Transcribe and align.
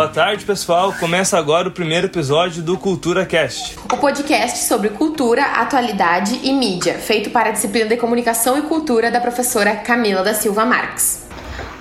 Boa 0.00 0.08
tarde, 0.08 0.46
pessoal. 0.46 0.94
Começa 0.94 1.36
agora 1.36 1.68
o 1.68 1.70
primeiro 1.70 2.06
episódio 2.06 2.62
do 2.62 2.78
Cultura 2.78 3.26
Cast. 3.26 3.78
O 3.84 3.98
podcast 3.98 4.60
sobre 4.60 4.88
cultura, 4.88 5.42
atualidade 5.42 6.40
e 6.42 6.54
mídia, 6.54 6.94
feito 6.94 7.28
para 7.28 7.50
a 7.50 7.52
disciplina 7.52 7.86
de 7.86 7.98
Comunicação 7.98 8.58
e 8.58 8.62
Cultura 8.62 9.10
da 9.10 9.20
professora 9.20 9.76
Camila 9.76 10.22
da 10.22 10.32
Silva 10.32 10.64
Marques. 10.64 11.28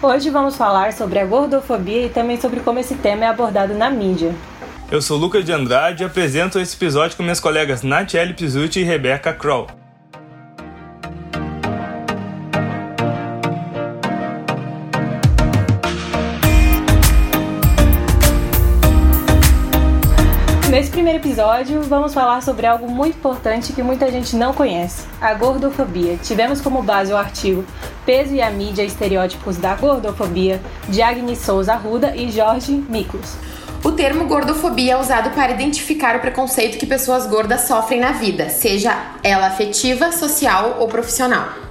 Hoje 0.03 0.29
vamos 0.29 0.57
falar 0.57 0.91
sobre 0.91 1.17
a 1.17 1.25
gordofobia 1.25 2.07
e 2.07 2.09
também 2.09 2.37
sobre 2.37 2.59
como 2.59 2.77
esse 2.77 2.95
tema 2.95 3.23
é 3.23 3.27
abordado 3.29 3.73
na 3.73 3.89
mídia. 3.89 4.35
Eu 4.91 5.01
sou 5.01 5.17
Lucas 5.17 5.45
de 5.45 5.53
Andrade 5.53 6.03
e 6.03 6.05
apresento 6.05 6.59
esse 6.59 6.75
episódio 6.75 7.15
com 7.15 7.23
minhas 7.23 7.39
colegas 7.39 7.83
Natiele 7.83 8.33
Pizzuti 8.33 8.81
e 8.81 8.83
Rebeca 8.83 9.31
Kroll. 9.31 9.67
Primeiro 21.09 21.27
episódio, 21.27 21.81
vamos 21.81 22.13
falar 22.13 22.43
sobre 22.43 22.67
algo 22.67 22.87
muito 22.87 23.17
importante 23.17 23.73
que 23.73 23.81
muita 23.81 24.11
gente 24.11 24.35
não 24.35 24.53
conhece: 24.53 25.07
a 25.19 25.33
gordofobia. 25.33 26.17
Tivemos 26.17 26.61
como 26.61 26.83
base 26.83 27.11
o 27.11 27.17
artigo 27.17 27.65
Peso 28.05 28.35
e 28.35 28.41
a 28.41 28.51
Mídia 28.51 28.83
Estereótipos 28.83 29.57
da 29.57 29.73
Gordofobia, 29.73 30.61
de 30.87 31.01
Agnes 31.01 31.39
Souza 31.39 31.73
Arruda 31.73 32.15
e 32.15 32.31
Jorge 32.31 32.73
Miklos. 32.87 33.33
O 33.83 33.91
termo 33.93 34.25
gordofobia 34.25 34.93
é 34.93 34.97
usado 34.97 35.31
para 35.31 35.51
identificar 35.51 36.15
o 36.15 36.19
preconceito 36.19 36.77
que 36.77 36.85
pessoas 36.85 37.25
gordas 37.25 37.61
sofrem 37.61 37.99
na 37.99 38.11
vida, 38.11 38.49
seja 38.49 38.95
ela 39.23 39.47
afetiva, 39.47 40.11
social 40.11 40.77
ou 40.79 40.87
profissional. 40.87 41.68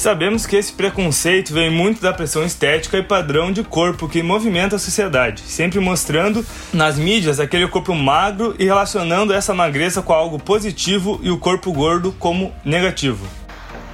Sabemos 0.00 0.46
que 0.46 0.56
esse 0.56 0.72
preconceito 0.72 1.52
vem 1.52 1.70
muito 1.70 2.00
da 2.00 2.10
pressão 2.10 2.42
estética 2.42 2.96
e 2.96 3.02
padrão 3.02 3.52
de 3.52 3.62
corpo 3.62 4.08
que 4.08 4.22
movimenta 4.22 4.76
a 4.76 4.78
sociedade, 4.78 5.42
sempre 5.42 5.78
mostrando 5.78 6.42
nas 6.72 6.96
mídias 6.96 7.38
aquele 7.38 7.68
corpo 7.68 7.94
magro 7.94 8.56
e 8.58 8.64
relacionando 8.64 9.34
essa 9.34 9.52
magreza 9.52 10.00
com 10.00 10.14
algo 10.14 10.38
positivo 10.38 11.20
e 11.22 11.30
o 11.30 11.36
corpo 11.36 11.70
gordo 11.70 12.12
como 12.18 12.50
negativo. 12.64 13.26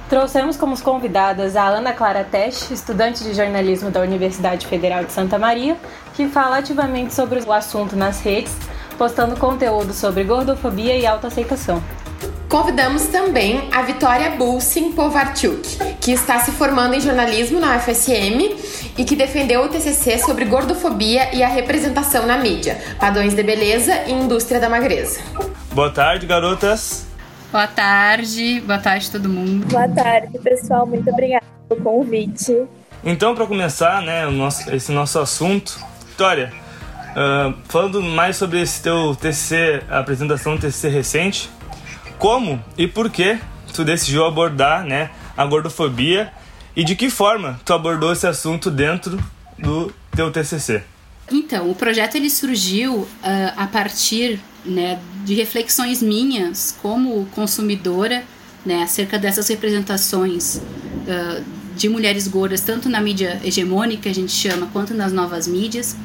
Trouxemos 0.09 0.55
como 0.55 0.79
convidadas 0.81 1.57
a 1.57 1.67
Ana 1.67 1.91
Clara 1.91 2.23
Tesch, 2.23 2.71
estudante 2.71 3.21
de 3.25 3.33
jornalismo 3.33 3.91
da 3.91 3.99
Universidade 3.99 4.65
Federal 4.65 5.03
de 5.03 5.11
Santa 5.11 5.37
Maria, 5.37 5.75
que 6.15 6.29
fala 6.29 6.59
ativamente 6.59 7.13
sobre 7.13 7.41
o 7.41 7.51
assunto 7.51 7.97
nas 7.97 8.21
redes, 8.21 8.55
postando 8.97 9.35
conteúdo 9.35 9.91
sobre 9.91 10.23
gordofobia 10.23 10.95
e 10.95 11.05
autoaceitação. 11.05 11.83
Convidamos 12.49 13.07
também 13.07 13.67
a 13.73 13.81
Vitória 13.81 14.31
Bulsin 14.31 14.93
Povarchuk, 14.93 15.97
que 15.99 16.11
está 16.11 16.39
se 16.39 16.51
formando 16.51 16.93
em 16.93 17.01
jornalismo 17.01 17.59
na 17.59 17.75
UFSM 17.75 18.55
e 18.97 19.03
que 19.03 19.17
defendeu 19.17 19.65
o 19.65 19.67
TCC 19.67 20.17
sobre 20.19 20.45
gordofobia 20.45 21.35
e 21.35 21.43
a 21.43 21.47
representação 21.49 22.25
na 22.25 22.37
mídia, 22.37 22.79
padrões 22.97 23.35
de 23.35 23.43
beleza 23.43 23.93
e 24.07 24.13
indústria 24.13 24.61
da 24.61 24.69
magreza. 24.69 25.19
Boa 25.73 25.89
tarde, 25.89 26.25
garotas. 26.25 27.05
Boa 27.51 27.67
tarde, 27.67 28.61
boa 28.65 28.79
tarde 28.79 29.11
todo 29.11 29.27
mundo. 29.27 29.67
Boa 29.67 29.89
tarde, 29.89 30.39
pessoal. 30.39 30.87
Muito 30.87 31.09
obrigada 31.09 31.43
pelo 31.67 31.81
convite. 31.81 32.65
Então, 33.03 33.35
para 33.35 33.45
começar, 33.45 34.01
né, 34.01 34.25
o 34.25 34.31
nosso, 34.31 34.73
esse 34.73 34.93
nosso 34.93 35.19
assunto, 35.19 35.77
Vitória, 36.07 36.53
uh, 37.11 37.53
falando 37.65 38.01
mais 38.01 38.37
sobre 38.37 38.61
esse 38.61 38.81
teu 38.81 39.13
TCC, 39.15 39.83
a 39.89 39.99
apresentação 39.99 40.55
do 40.55 40.61
TCC 40.61 40.87
recente, 40.87 41.56
como 42.17 42.63
e 42.77 42.87
por 42.87 43.09
que 43.09 43.37
tu 43.73 43.83
decidiu 43.83 44.25
abordar 44.25 44.83
né, 44.83 45.11
a 45.35 45.45
gordofobia 45.45 46.31
e 46.75 46.83
de 46.83 46.95
que 46.95 47.09
forma 47.09 47.59
tu 47.65 47.73
abordou 47.73 48.11
esse 48.11 48.27
assunto 48.27 48.69
dentro 48.69 49.19
do 49.57 49.93
teu 50.15 50.31
TCC. 50.31 50.83
Então, 51.31 51.69
o 51.69 51.75
projeto 51.75 52.15
ele 52.15 52.29
surgiu 52.29 52.95
uh, 52.95 53.07
a 53.55 53.67
partir 53.67 54.39
né, 54.65 54.99
de 55.25 55.33
reflexões 55.33 56.01
minhas 56.01 56.75
como 56.81 57.25
consumidora 57.35 58.23
né, 58.65 58.83
acerca 58.83 59.19
dessas 59.19 59.47
representações 59.47 60.55
uh, 60.57 61.43
de 61.75 61.89
mulheres 61.89 62.27
gordas, 62.27 62.61
tanto 62.61 62.89
na 62.89 62.99
mídia 62.99 63.39
hegemônica, 63.43 64.09
a 64.09 64.13
gente 64.13 64.31
chama, 64.31 64.67
quanto 64.73 64.93
nas 64.93 65.13
novas 65.13 65.47
mídias. 65.47 65.95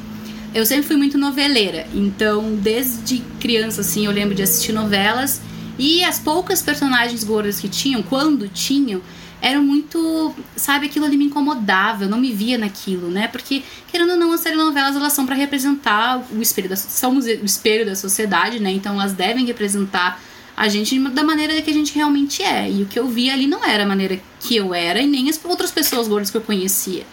Eu 0.54 0.66
sempre 0.66 0.86
fui 0.86 0.96
muito 0.96 1.16
noveleira, 1.16 1.86
então 1.94 2.54
desde 2.56 3.20
criança 3.40 3.80
assim 3.80 4.04
eu 4.04 4.12
lembro 4.12 4.34
de 4.34 4.42
assistir 4.42 4.72
novelas 4.72 5.40
e 5.82 6.04
as 6.04 6.16
poucas 6.16 6.62
personagens 6.62 7.24
gordas 7.24 7.58
que 7.58 7.68
tinham, 7.68 8.04
quando 8.04 8.48
tinham, 8.48 9.02
eram 9.40 9.64
muito, 9.64 10.32
sabe, 10.54 10.86
aquilo 10.86 11.04
ali 11.04 11.16
me 11.16 11.24
incomodava, 11.24 12.04
eu 12.04 12.08
não 12.08 12.20
me 12.20 12.32
via 12.32 12.56
naquilo, 12.56 13.10
né? 13.10 13.26
Porque, 13.26 13.64
querendo 13.90 14.10
ou 14.10 14.16
não, 14.16 14.32
as 14.32 14.42
telenovelas 14.42 14.94
elas 14.94 15.12
são 15.12 15.26
para 15.26 15.34
representar 15.34 16.24
o 16.30 16.40
espelho 16.40 16.68
da, 16.68 16.76
somos 16.76 17.24
o 17.24 17.44
espelho 17.44 17.84
da 17.84 17.96
sociedade, 17.96 18.60
né? 18.60 18.70
Então 18.70 18.94
elas 18.94 19.12
devem 19.12 19.44
representar 19.44 20.22
a 20.56 20.68
gente 20.68 20.96
da 21.08 21.24
maneira 21.24 21.60
que 21.60 21.70
a 21.70 21.74
gente 21.74 21.92
realmente 21.96 22.44
é. 22.44 22.70
E 22.70 22.84
o 22.84 22.86
que 22.86 22.96
eu 22.96 23.08
via 23.08 23.32
ali 23.32 23.48
não 23.48 23.64
era 23.64 23.82
a 23.82 23.86
maneira 23.86 24.20
que 24.38 24.54
eu 24.54 24.72
era 24.72 25.00
e 25.00 25.06
nem 25.08 25.28
as 25.28 25.44
outras 25.44 25.72
pessoas 25.72 26.06
gordas 26.06 26.30
que 26.30 26.36
eu 26.36 26.42
conhecia. 26.42 27.04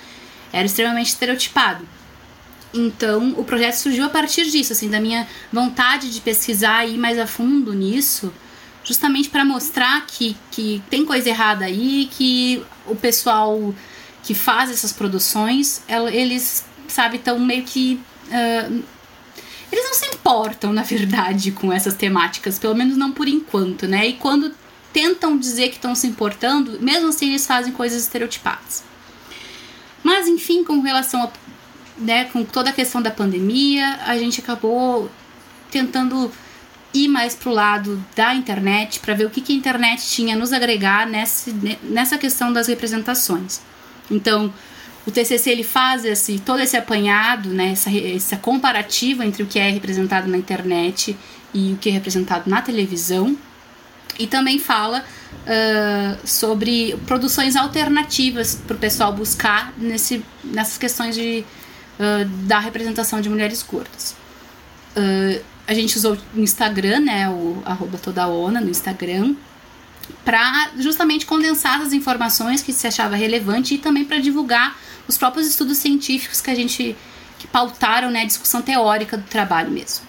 Era 0.53 0.67
extremamente 0.67 1.07
estereotipado. 1.07 1.87
Então, 2.71 3.33
o 3.35 3.43
projeto 3.43 3.77
surgiu 3.77 4.05
a 4.05 4.09
partir 4.09 4.45
disso, 4.45 4.73
assim, 4.73 4.91
da 4.91 5.01
minha 5.01 5.27
vontade 5.51 6.13
de 6.13 6.21
pesquisar 6.21 6.85
e 6.85 6.93
ir 6.93 6.97
mais 6.99 7.17
a 7.17 7.25
fundo 7.25 7.73
nisso 7.73 8.31
justamente 8.89 9.29
para 9.29 9.45
mostrar 9.45 10.03
que, 10.07 10.35
que 10.49 10.81
tem 10.89 11.05
coisa 11.05 11.29
errada 11.29 11.65
aí, 11.65 12.09
que 12.11 12.65
o 12.87 12.95
pessoal 12.95 13.71
que 14.23 14.33
faz 14.33 14.71
essas 14.71 14.91
produções, 14.91 15.83
eles, 16.11 16.65
sabe, 16.87 17.17
estão 17.17 17.37
meio 17.37 17.63
que. 17.63 18.01
Uh, 18.25 18.83
eles 19.71 19.85
não 19.85 19.93
se 19.93 20.07
importam, 20.07 20.73
na 20.73 20.81
verdade, 20.81 21.51
com 21.51 21.71
essas 21.71 21.93
temáticas, 21.93 22.57
pelo 22.57 22.73
menos 22.73 22.97
não 22.97 23.11
por 23.11 23.27
enquanto, 23.27 23.87
né? 23.87 24.07
E 24.07 24.13
quando 24.13 24.51
tentam 24.91 25.37
dizer 25.37 25.69
que 25.69 25.75
estão 25.75 25.93
se 25.93 26.07
importando, 26.07 26.79
mesmo 26.81 27.09
assim 27.09 27.29
eles 27.29 27.45
fazem 27.45 27.71
coisas 27.71 28.01
estereotipadas. 28.01 28.83
Mas, 30.03 30.27
enfim, 30.27 30.63
com 30.63 30.79
relação 30.79 31.21
a. 31.21 31.29
Né, 31.95 32.25
com 32.25 32.43
toda 32.43 32.69
a 32.69 32.73
questão 32.73 33.01
da 33.01 33.11
pandemia, 33.11 33.99
a 34.07 34.17
gente 34.17 34.39
acabou 34.39 35.11
tentando 35.69 36.31
ir 36.93 37.07
mais 37.07 37.35
pro 37.35 37.51
lado 37.51 38.03
da 38.15 38.33
internet 38.33 38.99
para 38.99 39.13
ver 39.13 39.25
o 39.25 39.29
que, 39.29 39.41
que 39.41 39.53
a 39.53 39.55
internet 39.55 40.05
tinha 40.07 40.35
nos 40.35 40.51
agregar 40.51 41.07
nessa, 41.07 41.51
nessa 41.83 42.17
questão 42.17 42.51
das 42.51 42.67
representações. 42.67 43.61
Então, 44.09 44.51
o 45.05 45.11
TCC 45.11 45.51
ele 45.51 45.63
faz 45.63 46.03
esse, 46.03 46.39
todo 46.39 46.59
esse 46.59 46.75
apanhado, 46.75 47.49
né, 47.49 47.71
essa, 47.71 47.89
essa 47.95 48.37
comparativa 48.37 49.25
entre 49.25 49.43
o 49.43 49.45
que 49.45 49.59
é 49.59 49.69
representado 49.69 50.27
na 50.27 50.37
internet 50.37 51.15
e 51.53 51.73
o 51.73 51.77
que 51.77 51.89
é 51.89 51.91
representado 51.91 52.49
na 52.49 52.61
televisão. 52.61 53.37
E 54.17 54.27
também 54.27 54.59
fala 54.59 55.03
uh, 55.45 56.27
sobre 56.27 56.97
produções 57.05 57.55
alternativas 57.55 58.55
para 58.67 58.75
o 58.75 58.79
pessoal 58.79 59.13
buscar 59.13 59.73
nesse, 59.77 60.23
nessas 60.43 60.77
questões 60.77 61.15
de, 61.15 61.45
uh, 61.99 62.25
da 62.45 62.59
representação 62.59 63.21
de 63.21 63.29
mulheres 63.29 63.63
gordas. 63.63 64.15
Uh, 64.97 65.41
a 65.69 65.73
gente 65.75 65.95
usou 65.97 66.17
o 66.35 66.39
Instagram, 66.39 66.99
né, 67.01 67.29
o 67.29 67.61
arroba 67.63 67.99
todaona 67.99 68.59
no 68.59 68.71
Instagram, 68.71 69.35
para 70.25 70.71
justamente 70.79 71.27
condensar 71.27 71.79
as 71.79 71.93
informações 71.93 72.63
que 72.63 72.73
se 72.73 72.87
achava 72.87 73.15
relevante 73.15 73.75
e 73.75 73.77
também 73.77 74.03
para 74.03 74.17
divulgar 74.17 74.75
os 75.07 75.15
próprios 75.15 75.45
estudos 75.45 75.77
científicos 75.77 76.41
que 76.41 76.49
a 76.49 76.55
gente 76.55 76.95
que 77.37 77.45
pautaram 77.45 78.09
né, 78.09 78.23
a 78.23 78.25
discussão 78.25 78.63
teórica 78.63 79.15
do 79.15 79.23
trabalho 79.23 79.69
mesmo. 79.69 80.07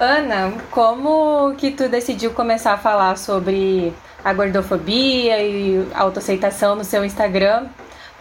Ana, 0.00 0.54
como 0.70 1.54
que 1.56 1.70
tu 1.70 1.86
decidiu 1.86 2.32
começar 2.32 2.72
a 2.72 2.78
falar 2.78 3.18
sobre 3.18 3.92
a 4.24 4.32
gordofobia 4.32 5.40
e 5.42 5.86
autoaceitação 5.94 6.74
no 6.74 6.82
seu 6.82 7.04
Instagram 7.04 7.66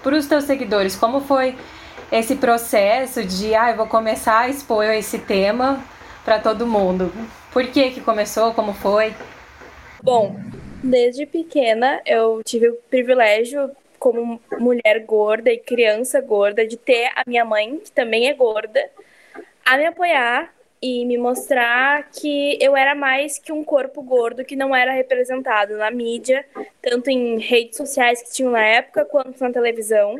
para 0.04 0.18
os 0.18 0.26
teus 0.26 0.44
seguidores? 0.44 0.98
Como 0.98 1.22
foi 1.22 1.58
esse 2.12 2.36
processo 2.36 3.24
de, 3.24 3.56
ah, 3.56 3.72
eu 3.72 3.78
vou 3.78 3.88
começar 3.88 4.40
a 4.40 4.50
expor 4.50 4.84
esse 4.84 5.18
tema 5.18 5.82
para 6.24 6.40
todo 6.40 6.68
mundo. 6.68 7.12
Por 7.52 7.66
que 7.68 7.92
que 7.92 8.02
começou? 8.02 8.54
Como 8.54 8.74
foi? 8.74 9.14
Bom, 10.02 10.36
desde 10.84 11.25
pequena 11.25 12.02
eu 12.06 12.42
tive 12.44 12.70
o 12.70 12.75
privilégio 12.90 13.72
como 14.00 14.42
mulher 14.60 15.06
gorda 15.06 15.50
e 15.50 15.58
criança 15.58 16.20
gorda 16.20 16.68
de 16.68 16.75
ter 16.75 17.10
a 17.16 17.24
minha 17.25 17.46
mãe, 17.46 17.78
que 17.78 17.92
também 17.92 18.28
é 18.28 18.34
gorda, 18.34 18.81
a 19.66 19.78
me 19.78 19.86
apoiar 19.86 20.54
e 20.81 21.06
me 21.06 21.18
mostrar 21.18 22.10
que 22.12 22.58
eu 22.62 22.75
era 22.75 22.94
mais 22.94 23.40
que 23.40 23.54
um 23.54 23.64
corpo 23.64 24.02
gordo 24.02 24.44
que 24.44 24.58
não 24.58 24.75
era 24.75 24.92
representado 24.92 25.78
na 25.78 25.90
mídia, 25.90 26.46
tanto 26.81 27.10
em 27.10 27.40
redes 27.40 27.78
sociais 27.78 28.22
que 28.22 28.34
tinham 28.34 28.52
na 28.52 28.62
época 28.62 29.06
quanto 29.06 29.42
na 29.42 29.50
televisão. 29.50 30.20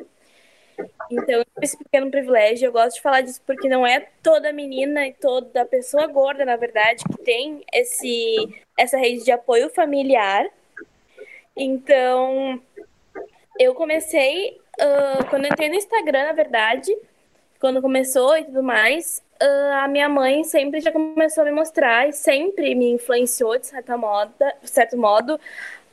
Então, 1.12 1.44
esse 1.62 1.78
pequeno 1.78 2.10
privilégio, 2.10 2.68
eu 2.68 2.72
gosto 2.72 2.96
de 2.96 3.02
falar 3.02 3.22
disso 3.22 3.42
porque 3.46 3.70
não 3.70 3.86
é 3.86 4.08
toda 4.22 4.52
menina 4.52 5.08
e 5.08 5.14
toda 5.14 5.66
pessoa 5.66 6.08
gorda, 6.08 6.46
na 6.46 6.56
verdade, 6.56 7.04
que 7.04 7.24
tem 7.24 7.64
esse, 7.72 8.36
essa 8.78 8.98
rede 8.98 9.24
de 9.24 9.32
apoio 9.32 9.70
familiar. 9.70 10.46
Então, 11.56 12.62
eu 13.60 13.76
comecei, 13.76 14.60
uh, 14.80 15.26
quando 15.30 15.46
eu 15.46 15.52
entrei 15.52 15.70
no 15.70 15.76
Instagram, 15.76 16.26
na 16.26 16.34
verdade, 16.34 16.96
quando 17.60 17.82
começou 17.82 18.36
e 18.38 18.46
tudo 18.46 18.64
mais, 18.64 19.22
uh, 19.42 19.84
a 19.84 19.88
minha 19.88 20.10
mãe 20.10 20.44
sempre 20.44 20.82
já 20.82 20.92
começou 20.92 21.44
a 21.44 21.46
me 21.46 21.52
mostrar 21.52 22.10
e 22.10 22.14
sempre 22.14 22.74
me 22.74 22.92
influenciou, 22.92 23.58
de 23.58 23.68
certa 23.68 23.96
moda, 23.96 24.54
de 24.62 24.70
certo 24.70 24.98
modo, 24.98 25.40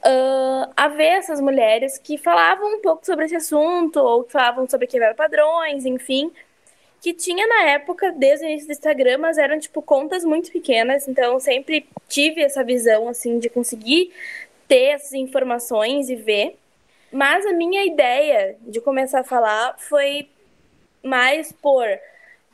uh, 0.04 0.72
a 0.76 0.88
ver 0.88 1.18
essas 1.18 1.40
mulheres 1.40 1.98
que 1.98 2.16
falavam 2.18 2.76
um 2.76 2.80
pouco 2.80 3.04
sobre 3.04 3.26
esse 3.26 3.36
assunto, 3.36 3.98
ou 3.98 4.24
que 4.24 4.32
falavam 4.32 4.68
sobre 4.68 4.86
quebrar 4.86 5.14
padrões, 5.14 5.84
enfim, 5.84 6.30
que 7.00 7.14
tinha 7.14 7.46
na 7.46 7.70
época, 7.70 8.12
desde 8.12 8.44
o 8.44 8.48
início 8.48 8.68
do 8.68 8.72
Instagram, 8.72 9.18
mas 9.18 9.38
eram, 9.38 9.58
tipo, 9.58 9.80
contas 9.80 10.24
muito 10.24 10.50
pequenas, 10.52 11.08
então 11.08 11.38
sempre 11.40 11.86
tive 12.08 12.42
essa 12.42 12.62
visão, 12.62 13.08
assim, 13.08 13.38
de 13.38 13.48
conseguir 13.48 14.12
ter 14.68 14.90
essas 14.90 15.14
informações 15.14 16.10
e 16.10 16.16
ver. 16.16 16.58
Mas 17.10 17.44
a 17.46 17.52
minha 17.52 17.84
ideia 17.84 18.56
de 18.60 18.80
começar 18.80 19.20
a 19.20 19.24
falar 19.24 19.76
foi 19.78 20.28
mais 21.02 21.50
por 21.50 21.86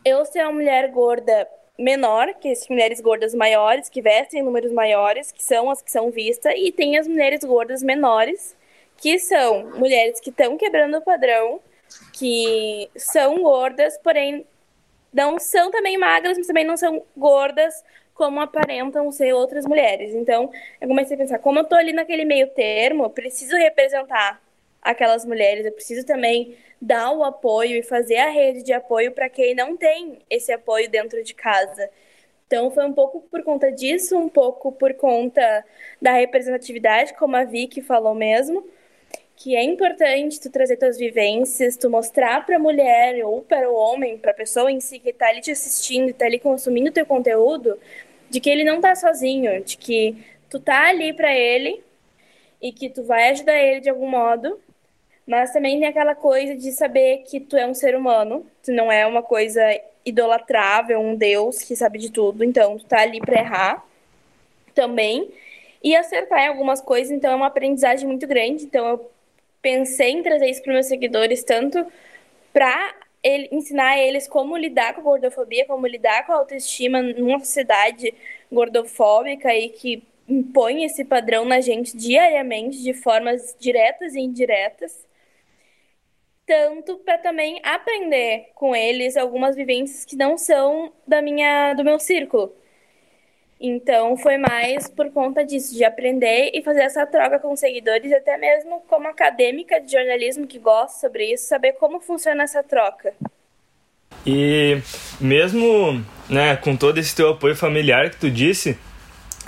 eu 0.04 0.24
ser 0.24 0.42
uma 0.44 0.52
mulher 0.52 0.90
gorda 0.92 1.48
menor, 1.78 2.34
que 2.34 2.50
as 2.50 2.68
mulheres 2.68 3.00
gordas 3.00 3.34
maiores, 3.34 3.88
que 3.88 4.00
vestem 4.02 4.42
números 4.42 4.72
maiores, 4.72 5.30
que 5.32 5.42
são 5.42 5.70
as 5.70 5.82
que 5.82 5.90
são 5.90 6.10
vistas, 6.10 6.54
e 6.56 6.72
tem 6.72 6.96
as 6.98 7.06
mulheres 7.06 7.40
gordas 7.44 7.82
menores, 7.82 8.56
que 8.96 9.18
são 9.18 9.70
mulheres 9.72 10.20
que 10.20 10.30
estão 10.30 10.56
quebrando 10.56 10.98
o 10.98 11.02
padrão, 11.02 11.60
que 12.12 12.90
são 12.96 13.42
gordas, 13.42 13.98
porém 13.98 14.46
não 15.12 15.38
são 15.38 15.70
também 15.70 15.96
magras, 15.98 16.36
mas 16.36 16.46
também 16.46 16.64
não 16.64 16.76
são 16.76 17.02
gordas 17.16 17.84
como 18.14 18.40
aparentam 18.40 19.12
ser 19.12 19.34
outras 19.34 19.66
mulheres. 19.66 20.14
Então, 20.14 20.50
eu 20.80 20.88
comecei 20.88 21.14
a 21.14 21.18
pensar, 21.18 21.38
como 21.38 21.58
eu 21.58 21.64
tô 21.64 21.74
ali 21.74 21.92
naquele 21.92 22.24
meio 22.24 22.48
termo, 22.48 23.10
preciso 23.10 23.56
representar 23.56 24.40
aquelas 24.82 25.24
mulheres, 25.24 25.66
eu 25.66 25.72
preciso 25.72 26.06
também 26.06 26.56
dar 26.80 27.10
o 27.12 27.24
apoio 27.24 27.76
e 27.76 27.82
fazer 27.82 28.16
a 28.16 28.28
rede 28.28 28.62
de 28.62 28.72
apoio 28.72 29.12
para 29.12 29.28
quem 29.28 29.54
não 29.54 29.76
tem 29.76 30.18
esse 30.30 30.52
apoio 30.52 30.88
dentro 30.88 31.22
de 31.22 31.34
casa. 31.34 31.90
Então, 32.46 32.70
foi 32.70 32.86
um 32.86 32.92
pouco 32.92 33.20
por 33.22 33.42
conta 33.42 33.72
disso, 33.72 34.16
um 34.16 34.28
pouco 34.28 34.70
por 34.70 34.94
conta 34.94 35.64
da 36.00 36.12
representatividade, 36.12 37.14
como 37.14 37.34
a 37.36 37.42
Vicky 37.42 37.82
falou 37.82 38.14
mesmo, 38.14 38.64
que 39.34 39.56
é 39.56 39.62
importante 39.62 40.40
tu 40.40 40.50
trazer 40.50 40.76
tuas 40.76 40.96
vivências, 40.96 41.76
tu 41.76 41.90
mostrar 41.90 42.46
para 42.46 42.56
a 42.56 42.58
mulher 42.58 43.24
ou 43.24 43.42
para 43.42 43.68
o 43.68 43.74
homem, 43.74 44.16
para 44.16 44.30
a 44.30 44.34
pessoa 44.34 44.70
em 44.70 44.80
si 44.80 44.98
que 45.00 45.10
está 45.10 45.28
ali 45.28 45.40
te 45.40 45.50
assistindo, 45.50 46.10
está 46.10 46.24
ali 46.26 46.38
consumindo 46.38 46.92
teu 46.92 47.04
conteúdo, 47.04 47.78
de 48.30 48.40
que 48.40 48.48
ele 48.48 48.64
não 48.64 48.80
tá 48.80 48.94
sozinho, 48.94 49.62
de 49.62 49.76
que 49.76 50.16
tu 50.48 50.60
tá 50.60 50.88
ali 50.88 51.12
para 51.12 51.34
ele 51.34 51.82
e 52.62 52.72
que 52.72 52.88
tu 52.88 53.02
vai 53.02 53.30
ajudar 53.30 53.58
ele 53.58 53.80
de 53.80 53.90
algum 53.90 54.08
modo 54.08 54.58
mas 55.26 55.52
também 55.52 55.78
tem 55.80 55.88
aquela 55.88 56.14
coisa 56.14 56.54
de 56.54 56.70
saber 56.70 57.24
que 57.26 57.40
tu 57.40 57.56
é 57.56 57.66
um 57.66 57.74
ser 57.74 57.96
humano, 57.96 58.46
tu 58.62 58.70
não 58.70 58.92
é 58.92 59.04
uma 59.04 59.22
coisa 59.22 59.60
idolatrável, 60.04 61.00
um 61.00 61.16
deus 61.16 61.62
que 61.62 61.74
sabe 61.74 61.98
de 61.98 62.12
tudo, 62.12 62.44
então 62.44 62.78
tu 62.78 62.84
tá 62.84 63.00
ali 63.00 63.20
pra 63.20 63.40
errar 63.40 63.84
também. 64.72 65.28
E 65.82 65.96
acertar 65.96 66.44
em 66.44 66.48
algumas 66.48 66.80
coisas, 66.80 67.10
então 67.10 67.32
é 67.32 67.34
uma 67.34 67.48
aprendizagem 67.48 68.06
muito 68.06 68.26
grande. 68.26 68.64
Então 68.64 68.86
eu 68.86 69.10
pensei 69.60 70.10
em 70.10 70.22
trazer 70.22 70.48
isso 70.48 70.62
para 70.62 70.72
meus 70.72 70.86
seguidores, 70.86 71.42
tanto 71.42 71.84
para 72.52 72.94
ele, 73.22 73.48
ensinar 73.50 73.98
eles 73.98 74.28
como 74.28 74.56
lidar 74.56 74.94
com 74.94 75.00
a 75.00 75.04
gordofobia, 75.04 75.66
como 75.66 75.86
lidar 75.86 76.24
com 76.24 76.32
a 76.32 76.36
autoestima 76.36 77.02
numa 77.02 77.40
sociedade 77.40 78.14
gordofóbica 78.50 79.52
e 79.54 79.68
que 79.70 80.04
impõe 80.28 80.84
esse 80.84 81.04
padrão 81.04 81.44
na 81.44 81.60
gente 81.60 81.96
diariamente, 81.96 82.82
de 82.82 82.92
formas 82.92 83.56
diretas 83.58 84.14
e 84.14 84.20
indiretas 84.20 85.06
tanto 86.46 86.96
para 86.98 87.18
também 87.18 87.60
aprender 87.62 88.50
com 88.54 88.74
eles 88.74 89.16
algumas 89.16 89.56
vivências 89.56 90.04
que 90.04 90.16
não 90.16 90.38
são 90.38 90.92
da 91.06 91.20
minha 91.20 91.74
do 91.74 91.82
meu 91.84 91.98
círculo. 91.98 92.54
Então 93.58 94.16
foi 94.16 94.36
mais 94.36 94.88
por 94.88 95.10
conta 95.10 95.44
disso, 95.44 95.74
de 95.74 95.82
aprender 95.82 96.50
e 96.54 96.62
fazer 96.62 96.82
essa 96.82 97.06
troca 97.06 97.38
com 97.38 97.56
seguidores, 97.56 98.12
até 98.12 98.36
mesmo 98.36 98.82
como 98.86 99.08
acadêmica 99.08 99.80
de 99.80 99.92
jornalismo 99.92 100.46
que 100.46 100.58
gosta 100.58 101.00
sobre 101.00 101.32
isso, 101.32 101.46
saber 101.46 101.72
como 101.72 101.98
funciona 102.00 102.44
essa 102.44 102.62
troca. 102.62 103.14
E 104.26 104.78
mesmo, 105.20 106.04
né, 106.28 106.56
com 106.56 106.76
todo 106.76 106.98
esse 106.98 107.16
teu 107.16 107.30
apoio 107.30 107.56
familiar 107.56 108.10
que 108.10 108.18
tu 108.18 108.30
disse, 108.30 108.78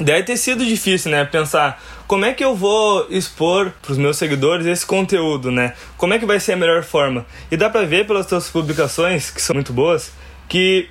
deve 0.01 0.23
ter 0.23 0.37
sido 0.37 0.65
difícil, 0.65 1.11
né, 1.11 1.25
pensar 1.25 1.83
como 2.09 2.25
é 2.25 2.33
que 2.33 2.43
eu 2.43 2.57
vou 2.57 3.07
expor 3.11 3.71
para 3.83 3.93
os 3.93 3.99
meus 3.99 4.17
seguidores 4.17 4.67
esse 4.67 4.85
conteúdo, 4.85 5.53
né? 5.53 5.75
Como 5.99 6.15
é 6.15 6.19
que 6.19 6.25
vai 6.25 6.41
ser 6.41 6.55
a 6.55 6.57
melhor 6.57 6.83
forma? 6.83 7.27
E 7.51 7.57
dá 7.57 7.69
para 7.69 7.85
ver 7.85 8.07
pelas 8.07 8.25
tuas 8.25 8.49
publicações, 8.49 9.31
que 9.31 9.43
são 9.43 9.53
muito 9.53 9.75
boas, 9.75 10.11
que 10.49 10.89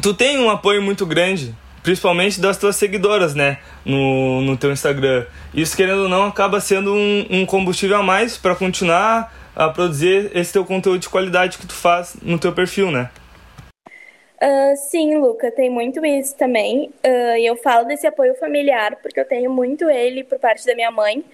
tu 0.00 0.14
tem 0.14 0.38
um 0.38 0.48
apoio 0.48 0.80
muito 0.80 1.04
grande, 1.04 1.54
principalmente 1.82 2.40
das 2.40 2.56
tuas 2.56 2.76
seguidoras, 2.76 3.34
né? 3.34 3.58
No, 3.84 4.40
no 4.40 4.56
teu 4.56 4.72
Instagram. 4.72 5.26
Isso, 5.52 5.76
querendo 5.76 6.04
ou 6.04 6.08
não, 6.08 6.24
acaba 6.24 6.58
sendo 6.60 6.94
um, 6.94 7.26
um 7.28 7.46
combustível 7.46 7.98
a 7.98 8.02
mais 8.02 8.38
para 8.38 8.54
continuar 8.54 9.34
a 9.54 9.68
produzir 9.68 10.30
esse 10.34 10.54
teu 10.54 10.64
conteúdo 10.64 10.98
de 10.98 11.10
qualidade 11.10 11.58
que 11.58 11.66
tu 11.66 11.74
faz 11.74 12.16
no 12.22 12.38
teu 12.38 12.52
perfil, 12.52 12.90
né? 12.90 13.10
Uh, 14.42 14.76
sim, 14.76 15.16
Luca, 15.16 15.50
tem 15.50 15.70
muito 15.70 16.04
isso 16.04 16.36
também. 16.36 16.90
Uh, 17.04 17.36
eu 17.40 17.56
falo 17.56 17.86
desse 17.86 18.06
apoio 18.06 18.34
familiar 18.34 18.96
porque 18.96 19.18
eu 19.18 19.24
tenho 19.24 19.50
muito 19.50 19.88
ele 19.88 20.24
por 20.24 20.38
parte 20.38 20.66
da 20.66 20.74
minha 20.74 20.90
mãe. 20.90 21.24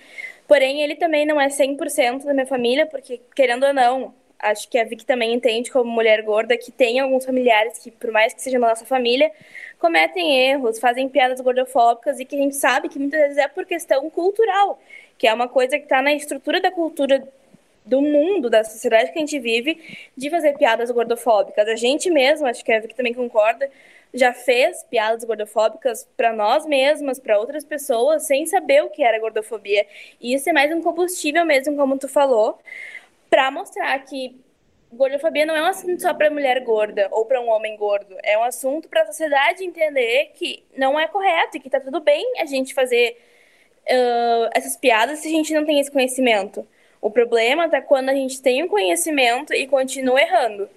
Porém, 0.47 0.83
ele 0.83 0.97
também 0.97 1.25
não 1.25 1.41
é 1.41 1.49
100% 1.49 2.25
da 2.25 2.35
minha 2.35 2.47
família, 2.47 2.85
porque, 2.87 3.21
querendo 3.37 3.67
ou 3.67 3.73
não, 3.73 4.13
acho 4.39 4.69
que 4.69 4.79
a 4.79 4.85
Vicky 4.85 5.07
também 5.07 5.33
entende 5.33 5.71
como 5.71 5.91
mulher 5.91 6.23
gorda 6.23 6.57
que 6.57 6.73
tem 6.73 6.99
alguns 6.99 7.25
familiares 7.25 7.79
que, 7.79 7.91
por 7.91 8.11
mais 8.11 8.35
que 8.35 8.43
sejam 8.43 8.61
da 8.61 8.69
nossa 8.69 8.85
família, 8.85 9.31
cometem 9.79 10.51
erros, 10.51 10.79
fazem 10.79 11.09
piadas 11.09 11.41
gordofóbicas 11.41 12.19
e 12.19 12.25
que 12.25 12.35
a 12.35 12.39
gente 12.39 12.57
sabe 12.57 12.89
que 12.89 12.99
muitas 12.99 13.21
vezes 13.21 13.39
é 13.39 13.49
por 13.49 13.65
questão 13.65 14.11
cultural, 14.11 14.81
que 15.17 15.27
é 15.27 15.33
uma 15.33 15.49
coisa 15.49 15.79
que 15.79 15.85
está 15.85 16.03
na 16.03 16.13
estrutura 16.15 16.61
da 16.61 16.71
cultura 16.71 17.23
do 17.85 18.03
mundo, 18.03 18.51
da 18.51 18.63
sociedade 18.63 19.13
que 19.13 19.19
a 19.19 19.21
gente 19.21 19.39
vive, 19.39 19.81
de 20.17 20.31
fazer 20.31 20.57
piadas 20.57 20.91
gordofóbicas. 20.91 21.67
A 21.69 21.77
gente 21.77 22.11
mesmo, 22.11 22.47
acho 22.47 22.65
que 22.65 22.73
a 22.73 22.81
Vicky 22.81 22.95
também 22.95 23.15
concorda, 23.15 23.71
já 24.13 24.33
fez 24.33 24.83
piadas 24.85 25.25
gordofóbicas 25.25 26.09
para 26.17 26.33
nós 26.33 26.67
mesmas, 26.67 27.19
para 27.19 27.39
outras 27.39 27.65
pessoas, 27.65 28.27
sem 28.27 28.47
saber 28.47 28.83
o 28.83 28.91
que 28.91 29.03
era 29.03 29.19
gordofobia. 29.19 29.87
E 30.21 30.35
isso 30.35 30.49
é 30.49 30.53
mais 30.53 30.73
um 30.73 30.83
combustível 30.83 31.45
mesmo, 31.45 31.77
como 31.77 31.99
tu 31.99 32.09
falou, 32.09 32.59
para 33.29 33.51
mostrar 33.51 33.99
que 34.05 34.37
gordofobia 34.93 35.47
não 35.47 35.55
é 35.55 35.63
um 35.63 35.67
assunto 35.67 36.03
só 36.03 36.13
para 36.13 36.31
mulher 36.31 36.61
gorda 36.65 37.09
ou 37.13 37.25
para 37.25 37.41
um 37.41 37.49
homem 37.49 37.77
gordo. 37.77 38.17
É 38.23 38.37
um 38.37 38.43
assunto 38.43 38.89
para 38.89 39.03
a 39.03 39.07
sociedade 39.07 39.65
entender 39.65 40.33
que 40.35 40.65
não 40.77 40.99
é 40.99 41.07
correto 41.07 41.57
e 41.57 41.61
que 41.61 41.71
tá 41.71 41.81
tudo 41.81 42.01
bem 42.01 42.41
a 42.41 42.47
gente 42.47 42.75
fazer 42.75 43.17
uh, 43.87 44.51
essas 44.55 44.77
piadas 44.77 45.21
se 45.21 45.29
a 45.29 45.31
gente 45.31 45.55
não 45.55 45.65
tem 45.65 45.79
esse 45.79 45.91
conhecimento. 45.91 46.67
O 47.01 47.11
problema 47.11 47.69
tá 47.69 47.81
quando 47.81 48.11
a 48.11 48.15
gente 48.15 48.41
tem 48.43 48.63
o 48.63 48.67
um 48.67 48.69
conhecimento 48.69 49.55
e 49.55 49.67
continua 49.67 50.21
errando. 50.21 50.69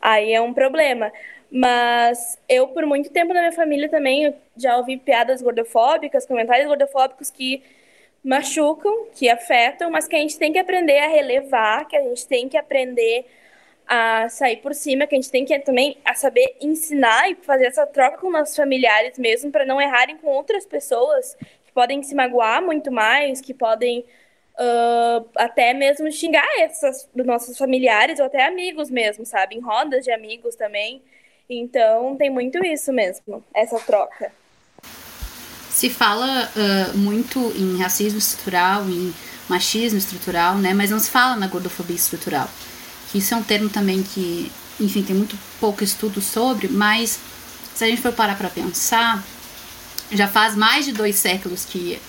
Aí 0.00 0.32
é 0.32 0.40
um 0.40 0.54
problema. 0.54 1.12
Mas 1.50 2.38
eu, 2.48 2.68
por 2.68 2.84
muito 2.86 3.10
tempo 3.10 3.32
na 3.32 3.40
minha 3.40 3.52
família 3.52 3.88
também, 3.88 4.34
já 4.56 4.76
ouvi 4.76 4.96
piadas 4.96 5.42
gordofóbicas, 5.42 6.26
comentários 6.26 6.66
gordofóbicos 6.66 7.30
que 7.30 7.62
machucam, 8.22 9.06
que 9.14 9.28
afetam, 9.28 9.90
mas 9.90 10.08
que 10.08 10.16
a 10.16 10.18
gente 10.18 10.38
tem 10.38 10.52
que 10.52 10.58
aprender 10.58 10.98
a 10.98 11.08
relevar, 11.08 11.86
que 11.86 11.96
a 11.96 12.02
gente 12.02 12.26
tem 12.26 12.48
que 12.48 12.56
aprender 12.56 13.24
a 13.86 14.28
sair 14.28 14.56
por 14.56 14.74
cima, 14.74 15.06
que 15.06 15.14
a 15.14 15.18
gente 15.18 15.30
tem 15.30 15.44
que 15.44 15.56
também 15.60 15.96
a 16.04 16.12
saber 16.14 16.56
ensinar 16.60 17.30
e 17.30 17.36
fazer 17.36 17.66
essa 17.66 17.86
troca 17.86 18.18
com 18.18 18.30
nossos 18.30 18.56
familiares 18.56 19.16
mesmo, 19.16 19.52
para 19.52 19.64
não 19.64 19.80
errarem 19.80 20.16
com 20.16 20.26
outras 20.26 20.66
pessoas 20.66 21.36
que 21.64 21.72
podem 21.72 22.02
se 22.02 22.14
magoar 22.14 22.60
muito 22.60 22.90
mais, 22.90 23.40
que 23.40 23.54
podem 23.54 24.04
uh, 24.58 25.28
até 25.36 25.72
mesmo 25.74 26.10
xingar 26.10 26.46
esses 26.58 27.08
dos 27.14 27.26
nossos 27.26 27.56
familiares 27.56 28.18
ou 28.18 28.26
até 28.26 28.46
amigos 28.46 28.90
mesmo, 28.90 29.24
sabe? 29.24 29.56
Em 29.56 29.60
rodas 29.60 30.04
de 30.04 30.10
amigos 30.10 30.54
também. 30.56 31.02
Então 31.48 32.16
tem 32.16 32.30
muito 32.30 32.64
isso 32.64 32.92
mesmo, 32.92 33.44
essa 33.54 33.78
troca. 33.78 34.32
Se 35.70 35.90
fala 35.90 36.50
uh, 36.56 36.98
muito 36.98 37.38
em 37.56 37.78
racismo 37.78 38.18
estrutural, 38.18 38.88
em 38.88 39.14
machismo 39.48 39.98
estrutural, 39.98 40.56
né? 40.56 40.72
Mas 40.74 40.90
não 40.90 40.98
se 40.98 41.10
fala 41.10 41.36
na 41.36 41.46
gordofobia 41.46 41.96
estrutural. 41.96 42.48
Que 43.10 43.18
isso 43.18 43.34
é 43.34 43.36
um 43.36 43.42
termo 43.42 43.68
também 43.68 44.02
que, 44.02 44.50
enfim, 44.80 45.02
tem 45.02 45.14
muito 45.14 45.38
pouco 45.60 45.84
estudo 45.84 46.20
sobre, 46.20 46.68
mas 46.68 47.20
se 47.74 47.84
a 47.84 47.86
gente 47.86 48.00
for 48.00 48.12
parar 48.12 48.36
para 48.36 48.48
pensar, 48.48 49.22
já 50.10 50.26
faz 50.26 50.56
mais 50.56 50.86
de 50.86 50.92
dois 50.92 51.16
séculos 51.16 51.64
que 51.64 52.00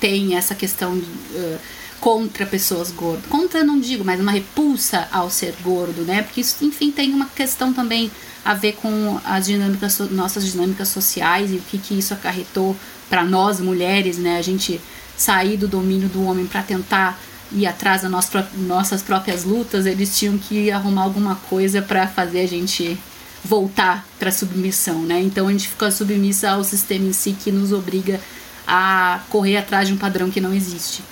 tem 0.00 0.34
essa 0.34 0.54
questão 0.54 0.98
de, 0.98 1.04
uh, 1.04 1.60
contra 2.00 2.46
pessoas 2.46 2.90
gordas. 2.90 3.26
Contra 3.26 3.62
não 3.62 3.78
digo, 3.78 4.04
mas 4.04 4.18
uma 4.18 4.32
repulsa 4.32 5.06
ao 5.12 5.30
ser 5.30 5.54
gordo, 5.62 6.02
né? 6.02 6.22
Porque 6.22 6.40
isso, 6.40 6.64
enfim, 6.64 6.90
tem 6.90 7.12
uma 7.12 7.26
questão 7.26 7.72
também 7.72 8.10
a 8.44 8.54
ver 8.54 8.72
com 8.72 9.20
as 9.24 9.44
dinâmicas, 9.44 9.98
nossas 10.10 10.50
dinâmicas 10.50 10.88
sociais 10.88 11.52
e 11.52 11.56
o 11.56 11.60
que, 11.60 11.78
que 11.78 11.98
isso 11.98 12.14
acarretou 12.14 12.74
para 13.08 13.22
nós 13.22 13.60
mulheres, 13.60 14.16
né? 14.16 14.38
A 14.38 14.42
gente 14.42 14.80
sair 15.16 15.58
do 15.58 15.68
domínio 15.68 16.08
do 16.08 16.24
homem 16.24 16.46
para 16.46 16.62
tentar 16.62 17.20
ir 17.52 17.66
atrás 17.66 18.02
das 18.02 18.10
nossas 18.56 19.02
próprias 19.02 19.44
lutas, 19.44 19.84
eles 19.84 20.16
tinham 20.16 20.38
que 20.38 20.70
arrumar 20.70 21.02
alguma 21.02 21.34
coisa 21.34 21.82
para 21.82 22.06
fazer 22.06 22.40
a 22.40 22.46
gente 22.46 22.96
voltar 23.44 24.06
para 24.18 24.30
submissão, 24.30 25.02
né? 25.02 25.20
Então 25.20 25.48
a 25.48 25.52
gente 25.52 25.68
fica 25.68 25.90
submissa 25.90 26.50
ao 26.50 26.64
sistema 26.64 27.06
em 27.06 27.12
si 27.12 27.32
que 27.32 27.50
nos 27.50 27.72
obriga 27.72 28.20
a 28.66 29.20
correr 29.28 29.56
atrás 29.56 29.88
de 29.88 29.94
um 29.94 29.98
padrão 29.98 30.30
que 30.30 30.40
não 30.40 30.54
existe. 30.54 31.02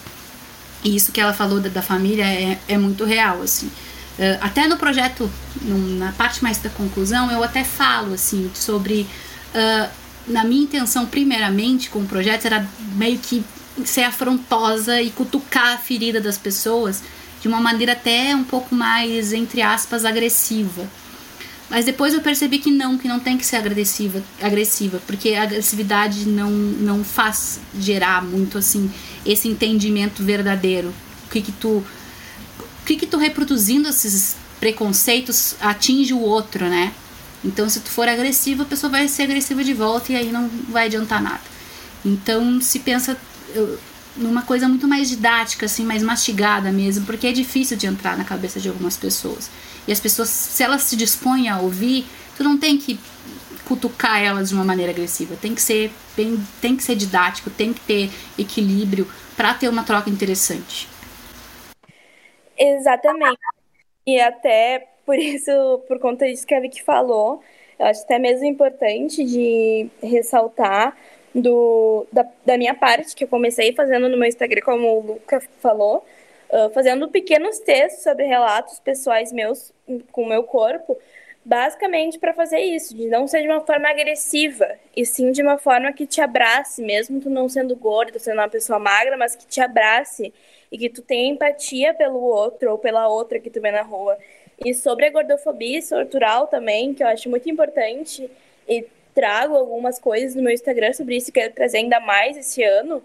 E 0.85 0.95
isso 0.95 1.13
que 1.13 1.21
ela 1.21 1.33
falou 1.33 1.61
da, 1.61 1.69
da 1.69 1.83
família 1.83 2.25
é, 2.25 2.59
é 2.69 2.79
muito 2.79 3.05
real, 3.05 3.43
assim. 3.43 3.67
Uh, 3.67 4.39
até 4.41 4.67
no 4.67 4.77
projeto, 4.77 5.31
na 5.63 6.13
parte 6.13 6.43
mais 6.43 6.59
da 6.59 6.71
conclusão, 6.71 7.31
eu 7.31 7.43
até 7.43 7.65
falo, 7.65 8.15
assim, 8.15 8.51
sobre... 8.55 9.07
Uh, 9.55 9.89
na 10.27 10.45
minha 10.45 10.63
intenção, 10.63 11.07
primeiramente, 11.07 11.89
com 11.89 12.01
o 12.01 12.07
projeto, 12.07 12.45
era 12.45 12.67
meio 12.95 13.19
que 13.19 13.43
ser 13.85 14.03
afrontosa 14.03 15.01
e 15.01 15.11
cutucar 15.11 15.75
a 15.75 15.79
ferida 15.79 16.21
das 16.21 16.37
pessoas 16.37 17.03
de 17.41 17.49
uma 17.49 17.61
maneira 17.61 17.93
até 17.93 18.35
um 18.35 18.45
pouco 18.45 18.75
mais, 18.75 19.33
entre 19.33 19.63
aspas, 19.63 20.05
agressiva. 20.05 20.87
Mas 21.71 21.85
depois 21.85 22.15
eu 22.15 22.21
percebi 22.21 22.59
que 22.59 22.71
não, 22.71 22.97
que 22.97 23.07
não 23.07 23.21
tem 23.21 23.37
que 23.37 23.45
ser 23.45 23.57
agressiva, 23.57 24.23
agressiva, 24.41 25.01
porque 25.07 25.35
a 25.35 25.43
agressividade 25.43 26.27
não, 26.27 26.51
não 26.51 27.05
faz 27.05 27.61
gerar 27.79 28.25
muito 28.25 28.57
assim 28.57 28.91
esse 29.29 29.47
entendimento 29.47 30.23
verdadeiro. 30.25 30.93
O 31.27 31.31
que 31.31 31.43
que 31.43 31.53
tu 31.53 31.85
o 32.83 32.85
que 32.89 32.97
que 32.97 33.07
tu 33.07 33.19
reproduzindo 33.19 33.89
esses 33.89 34.37
preconceitos 34.59 35.55
atinge 35.61 36.15
o 36.15 36.21
outro, 36.21 36.67
né? 36.67 36.93
Então 37.45 37.69
se 37.69 37.81
tu 37.81 37.91
for 37.91 38.09
agressiva, 38.09 38.63
a 38.63 38.67
pessoa 38.67 38.91
vai 38.91 39.07
ser 39.07 39.25
agressiva 39.25 39.63
de 39.63 39.75
volta 39.75 40.13
e 40.13 40.17
aí 40.17 40.33
não 40.33 40.49
vai 40.69 40.87
adiantar 40.87 41.23
nada. 41.23 41.43
Então 42.05 42.61
se 42.61 42.79
pensa 42.79 43.17
numa 44.17 44.43
coisa 44.43 44.69
muito 44.69 44.89
mais 44.89 45.09
didática, 45.09 45.67
assim, 45.67 45.85
mais 45.85 46.03
mastigada 46.03 46.73
mesmo, 46.73 47.07
porque 47.07 47.27
é 47.27 47.33
difícil 47.33 47.77
de 47.77 47.87
entrar 47.87 48.17
na 48.17 48.25
cabeça 48.25 48.59
de 48.59 48.69
algumas 48.69 48.97
pessoas. 48.97 49.51
E 49.87 49.93
as 49.93 50.01
pessoas, 50.01 50.29
se 50.29 50.63
elas 50.63 50.83
se 50.83 50.97
dispõem 50.97 51.49
a 51.49 51.59
ouvir, 51.59 52.05
tu 52.37 52.43
não 52.43 52.59
tem 52.59 52.77
que 52.77 52.99
cutucar 53.69 54.23
elas 54.23 54.49
de 54.49 54.55
uma 54.55 54.65
maneira 54.65 54.91
agressiva. 54.91 55.37
Tem 55.37 55.55
que 55.55 55.61
ser 55.61 55.91
bem, 56.17 56.37
tem 56.61 56.77
que 56.77 56.83
ser 56.83 56.97
didático, 56.97 57.51
tem 57.51 57.73
que 57.73 57.81
ter 57.81 58.11
equilíbrio 58.39 59.07
para 59.37 59.53
ter 59.55 59.69
uma 59.69 59.85
troca 59.85 60.09
interessante. 60.09 60.89
Exatamente. 62.57 63.39
E 64.07 64.19
até 64.19 64.89
por 65.05 65.19
isso, 65.19 65.83
por 65.87 65.99
conta 66.01 66.27
disso 66.27 66.47
que 66.47 66.55
a 66.55 66.61
Vicky 66.61 66.83
falou, 66.83 67.43
eu 67.79 67.87
acho 67.87 68.03
até 68.03 68.19
mesmo 68.19 68.45
importante 68.45 69.25
de 69.25 69.89
ressaltar 70.03 70.97
do, 71.35 72.07
da, 72.13 72.27
da 72.45 72.59
minha 72.59 72.75
parte, 72.75 73.15
que 73.15 73.25
eu 73.25 73.29
comecei 73.29 73.73
fazendo 73.73 74.09
no 74.09 74.17
meu 74.17 74.29
Instagram, 74.29 74.63
como 74.63 74.89
o 74.89 75.01
Luca 75.01 75.41
falou, 75.61 76.05
uh, 76.51 76.71
fazendo 76.71 77.09
pequenos 77.09 77.59
textos 77.61 78.03
sobre 78.03 78.25
relatos 78.25 78.81
pessoais 78.81 79.33
meus 79.33 79.73
com 80.11 80.23
o 80.23 80.29
meu 80.29 80.43
corpo, 80.43 80.99
basicamente 81.49 82.19
para 82.19 82.35
fazer 82.35 82.59
isso, 82.59 82.95
de 82.95 83.07
não 83.07 83.27
ser 83.27 83.41
de 83.41 83.49
uma 83.49 83.63
forma 83.63 83.89
agressiva, 83.89 84.69
e 84.95 85.07
sim 85.07 85.33
de 85.33 85.41
uma 85.41 85.57
forma 85.57 85.91
que 85.95 86.07
te 86.07 86.21
abrace, 86.21 86.83
mesmo 86.83 87.23
tu 87.23 87.31
não 87.31 87.49
sendo 87.49 87.75
gordo, 87.75 88.19
sendo 88.19 88.35
uma 88.35 88.51
pessoa 88.51 88.79
magra, 88.79 89.17
mas 89.17 89.35
que 89.35 89.47
te 89.47 89.59
abrace 89.59 90.31
e 90.71 90.77
que 90.77 90.91
tu 90.91 91.01
tenha 91.01 91.33
empatia 91.33 91.95
pelo 91.95 92.21
outro 92.21 92.73
ou 92.73 92.77
pela 92.77 93.09
outra 93.09 93.41
que 93.41 93.49
tu 93.49 93.63
vê 93.63 93.71
na 93.71 93.81
rua. 93.81 94.19
E 94.63 94.75
sobre 94.75 95.07
a 95.07 95.11
gordofobia 95.11 95.79
estrutural 95.79 96.49
também, 96.49 96.93
que 96.93 97.03
eu 97.03 97.07
acho 97.07 97.31
muito 97.31 97.49
importante, 97.49 98.31
e 98.69 98.85
trago 99.15 99.57
algumas 99.57 99.99
coisas 99.99 100.35
no 100.35 100.43
meu 100.43 100.53
Instagram 100.53 100.93
sobre 100.93 101.17
isso, 101.17 101.33
que 101.33 101.41
quero 101.41 101.55
trazer 101.55 101.79
ainda 101.79 101.99
mais 101.99 102.37
esse 102.37 102.63
ano, 102.63 103.03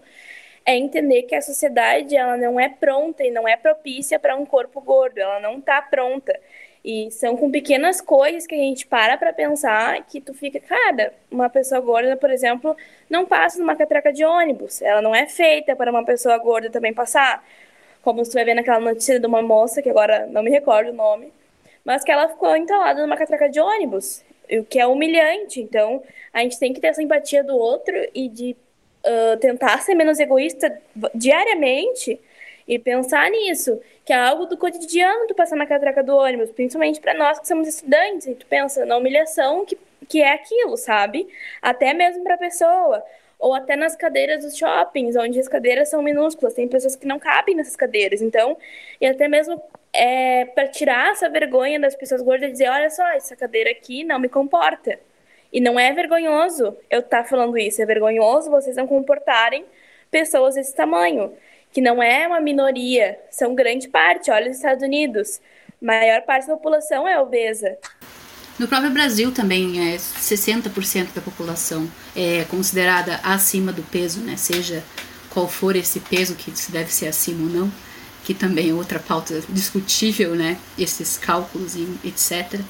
é 0.66 0.76
entender 0.76 1.22
que 1.22 1.34
a 1.34 1.40
sociedade 1.40 2.14
ela 2.14 2.36
não 2.36 2.60
é 2.60 2.68
pronta 2.68 3.24
e 3.24 3.30
não 3.30 3.48
é 3.48 3.56
propícia 3.56 4.18
para 4.18 4.36
um 4.36 4.44
corpo 4.44 4.82
gordo, 4.82 5.18
ela 5.18 5.40
não 5.40 5.58
está 5.58 5.80
pronta. 5.80 6.38
E 6.84 7.10
são 7.10 7.34
com 7.34 7.50
pequenas 7.50 8.02
coisas 8.02 8.46
que 8.46 8.54
a 8.54 8.58
gente 8.58 8.86
para 8.86 9.16
para 9.16 9.32
pensar 9.32 10.04
que 10.04 10.20
tu 10.20 10.34
fica, 10.34 10.60
cara, 10.60 11.14
uma 11.30 11.48
pessoa 11.48 11.80
gorda, 11.80 12.14
por 12.14 12.30
exemplo, 12.30 12.76
não 13.08 13.24
passa 13.24 13.58
numa 13.58 13.74
catraca 13.74 14.12
de 14.12 14.22
ônibus. 14.22 14.82
Ela 14.82 15.00
não 15.00 15.14
é 15.14 15.26
feita 15.26 15.74
para 15.74 15.90
uma 15.90 16.04
pessoa 16.04 16.36
gorda 16.36 16.68
também 16.68 16.92
passar. 16.92 17.42
Como 18.02 18.22
você 18.22 18.32
vai 18.34 18.44
ver 18.44 18.54
naquela 18.54 18.80
notícia 18.80 19.18
de 19.18 19.26
uma 19.26 19.40
moça, 19.40 19.80
que 19.80 19.88
agora 19.88 20.26
não 20.26 20.42
me 20.42 20.50
recordo 20.50 20.90
o 20.90 20.92
nome, 20.92 21.32
mas 21.82 22.04
que 22.04 22.12
ela 22.12 22.28
ficou 22.28 22.54
entalada 22.54 23.00
numa 23.00 23.16
catraca 23.16 23.48
de 23.48 23.58
ônibus, 23.58 24.22
o 24.50 24.64
que 24.64 24.78
é 24.78 24.86
humilhante. 24.86 25.62
Então, 25.62 26.02
a 26.34 26.40
gente 26.40 26.58
tem 26.58 26.74
que 26.74 26.80
ter 26.80 26.88
essa 26.88 27.02
empatia 27.02 27.42
do 27.42 27.56
outro 27.56 27.94
e 28.14 28.28
de 28.28 28.54
uh, 29.06 29.38
tentar 29.38 29.78
ser 29.80 29.94
menos 29.94 30.20
egoísta 30.20 30.78
diariamente 31.14 32.20
e 32.66 32.78
pensar 32.78 33.30
nisso, 33.30 33.80
que 34.04 34.12
é 34.12 34.16
algo 34.16 34.46
do 34.46 34.56
cotidiano 34.56 35.26
tu 35.26 35.34
passar 35.34 35.56
na 35.56 35.66
catraca 35.66 36.02
do 36.02 36.16
ônibus, 36.16 36.50
principalmente 36.50 37.00
para 37.00 37.14
nós 37.14 37.38
que 37.38 37.46
somos 37.46 37.68
estudantes, 37.68 38.26
e 38.26 38.34
tu 38.34 38.46
pensa 38.46 38.84
na 38.86 38.96
humilhação 38.96 39.64
que, 39.66 39.78
que 40.08 40.22
é 40.22 40.32
aquilo, 40.32 40.76
sabe? 40.76 41.28
Até 41.60 41.92
mesmo 41.92 42.22
para 42.24 42.34
a 42.34 42.38
pessoa. 42.38 43.02
Ou 43.38 43.54
até 43.54 43.76
nas 43.76 43.94
cadeiras 43.94 44.44
dos 44.44 44.56
shoppings, 44.56 45.16
onde 45.16 45.38
as 45.38 45.48
cadeiras 45.48 45.90
são 45.90 46.02
minúsculas, 46.02 46.54
tem 46.54 46.66
pessoas 46.66 46.96
que 46.96 47.06
não 47.06 47.18
cabem 47.18 47.54
nessas 47.54 47.76
cadeiras. 47.76 48.22
Então, 48.22 48.56
e 49.00 49.06
até 49.06 49.28
mesmo 49.28 49.62
é, 49.92 50.46
para 50.46 50.68
tirar 50.68 51.12
essa 51.12 51.28
vergonha 51.28 51.78
das 51.78 51.94
pessoas 51.94 52.22
gordas 52.22 52.48
e 52.48 52.52
dizer: 52.52 52.68
olha 52.68 52.88
só, 52.88 53.06
essa 53.08 53.36
cadeira 53.36 53.70
aqui 53.70 54.02
não 54.04 54.18
me 54.18 54.28
comporta. 54.28 54.98
E 55.52 55.60
não 55.60 55.78
é 55.78 55.92
vergonhoso 55.92 56.76
eu 56.90 56.98
estar 56.98 57.22
tá 57.22 57.28
falando 57.28 57.56
isso, 57.56 57.80
é 57.80 57.86
vergonhoso 57.86 58.50
vocês 58.50 58.76
não 58.76 58.88
comportarem 58.88 59.64
pessoas 60.10 60.56
desse 60.56 60.74
tamanho, 60.74 61.32
que 61.74 61.80
não 61.80 62.00
é 62.00 62.28
uma 62.28 62.40
minoria, 62.40 63.18
são 63.28 63.52
grande 63.52 63.88
parte. 63.88 64.30
Olha 64.30 64.48
os 64.48 64.56
Estados 64.56 64.84
Unidos, 64.84 65.40
maior 65.82 66.22
parte 66.22 66.46
da 66.46 66.54
população 66.54 67.06
é 67.06 67.20
obesa. 67.20 67.76
No 68.56 68.68
próprio 68.68 68.92
Brasil 68.92 69.32
também 69.32 69.92
é 69.92 69.96
60% 69.96 71.08
da 71.12 71.20
população 71.20 71.90
é 72.14 72.44
considerada 72.44 73.18
acima 73.24 73.72
do 73.72 73.82
peso, 73.82 74.20
né? 74.20 74.36
Seja 74.36 74.84
qual 75.28 75.48
for 75.48 75.74
esse 75.74 75.98
peso 75.98 76.36
que 76.36 76.52
deve 76.70 76.94
ser 76.94 77.08
acima 77.08 77.42
ou 77.42 77.50
não, 77.50 77.72
que 78.22 78.32
também 78.32 78.70
é 78.70 78.72
outra 78.72 79.00
pauta 79.00 79.42
discutível, 79.48 80.36
né? 80.36 80.56
Esses 80.78 81.18
cálculos 81.18 81.74
e 81.74 81.88
etc. 82.04 82.60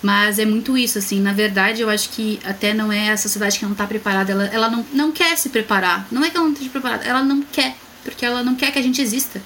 Mas 0.00 0.38
é 0.38 0.44
muito 0.44 0.78
isso, 0.78 0.98
assim. 0.98 1.20
Na 1.20 1.32
verdade, 1.32 1.82
eu 1.82 1.90
acho 1.90 2.10
que 2.10 2.38
até 2.44 2.72
não 2.72 2.92
é 2.92 3.10
a 3.10 3.16
sociedade 3.16 3.58
que 3.58 3.64
não 3.64 3.72
está 3.72 3.88
preparada. 3.88 4.30
Ela, 4.30 4.46
ela 4.46 4.70
não, 4.70 4.86
não 4.92 5.10
quer 5.10 5.36
se 5.36 5.48
preparar. 5.48 6.06
Não 6.12 6.24
é 6.24 6.30
que 6.30 6.36
ela 6.36 6.46
não 6.46 6.52
esteja 6.52 6.70
preparada, 6.70 7.04
ela 7.04 7.24
não 7.24 7.42
quer. 7.42 7.74
Porque 8.04 8.24
ela 8.24 8.42
não 8.42 8.54
quer 8.54 8.72
que 8.72 8.78
a 8.78 8.82
gente 8.82 9.00
exista. 9.00 9.40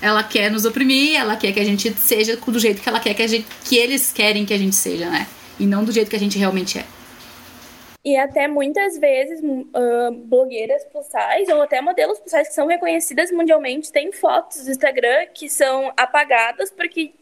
Ela 0.00 0.22
quer 0.22 0.50
nos 0.50 0.64
oprimir, 0.64 1.16
ela 1.16 1.36
quer 1.36 1.52
que 1.52 1.60
a 1.60 1.64
gente 1.64 1.92
seja 1.94 2.36
do 2.36 2.58
jeito 2.58 2.82
que 2.82 2.88
ela 2.88 3.00
quer 3.00 3.14
que, 3.14 3.22
a 3.22 3.26
gente, 3.26 3.46
que 3.64 3.76
eles 3.76 4.12
querem 4.12 4.44
que 4.44 4.52
a 4.52 4.58
gente 4.58 4.76
seja, 4.76 5.08
né? 5.08 5.26
E 5.58 5.66
não 5.66 5.84
do 5.84 5.92
jeito 5.92 6.10
que 6.10 6.16
a 6.16 6.18
gente 6.18 6.38
realmente 6.38 6.78
é. 6.78 6.84
E 8.04 8.16
até 8.18 8.46
muitas 8.46 8.98
vezes 8.98 9.40
uh, 9.40 10.12
blogueiras 10.26 10.84
plus 10.92 11.06
ou 11.48 11.62
até 11.62 11.80
modelos 11.80 12.18
plus 12.18 12.32
que 12.32 12.52
são 12.52 12.66
reconhecidas 12.66 13.30
mundialmente 13.30 13.90
têm 13.90 14.12
fotos 14.12 14.64
do 14.64 14.70
Instagram 14.70 15.26
que 15.32 15.48
são 15.48 15.90
apagadas 15.96 16.70
porque 16.70 17.14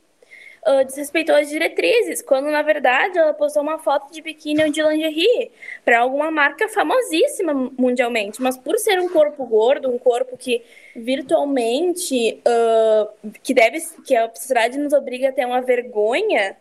uh, 0.66 0.84
desrespeitou 0.84 1.34
as 1.34 1.48
diretrizes, 1.48 2.22
quando 2.22 2.50
na 2.50 2.62
verdade 2.62 3.18
ela 3.18 3.34
postou 3.34 3.62
uma 3.62 3.78
foto 3.78 4.12
de 4.12 4.22
biquíni 4.22 4.62
ou 4.62 4.70
de 4.70 4.82
lingerie 4.82 5.50
para 5.84 6.00
alguma 6.00 6.30
marca 6.30 6.68
famosíssima 6.68 7.52
mundialmente, 7.78 8.40
mas 8.40 8.56
por 8.56 8.78
ser 8.78 9.00
um 9.00 9.08
corpo 9.08 9.44
gordo, 9.46 9.90
um 9.90 9.98
corpo 9.98 10.36
que 10.36 10.62
virtualmente 10.94 12.40
uh, 12.46 13.30
que 13.42 13.54
deve 13.54 13.78
que 14.04 14.14
a 14.14 14.30
sociedade 14.34 14.78
nos 14.78 14.92
obriga 14.92 15.28
a 15.28 15.32
ter 15.32 15.46
uma 15.46 15.60
vergonha 15.60 16.56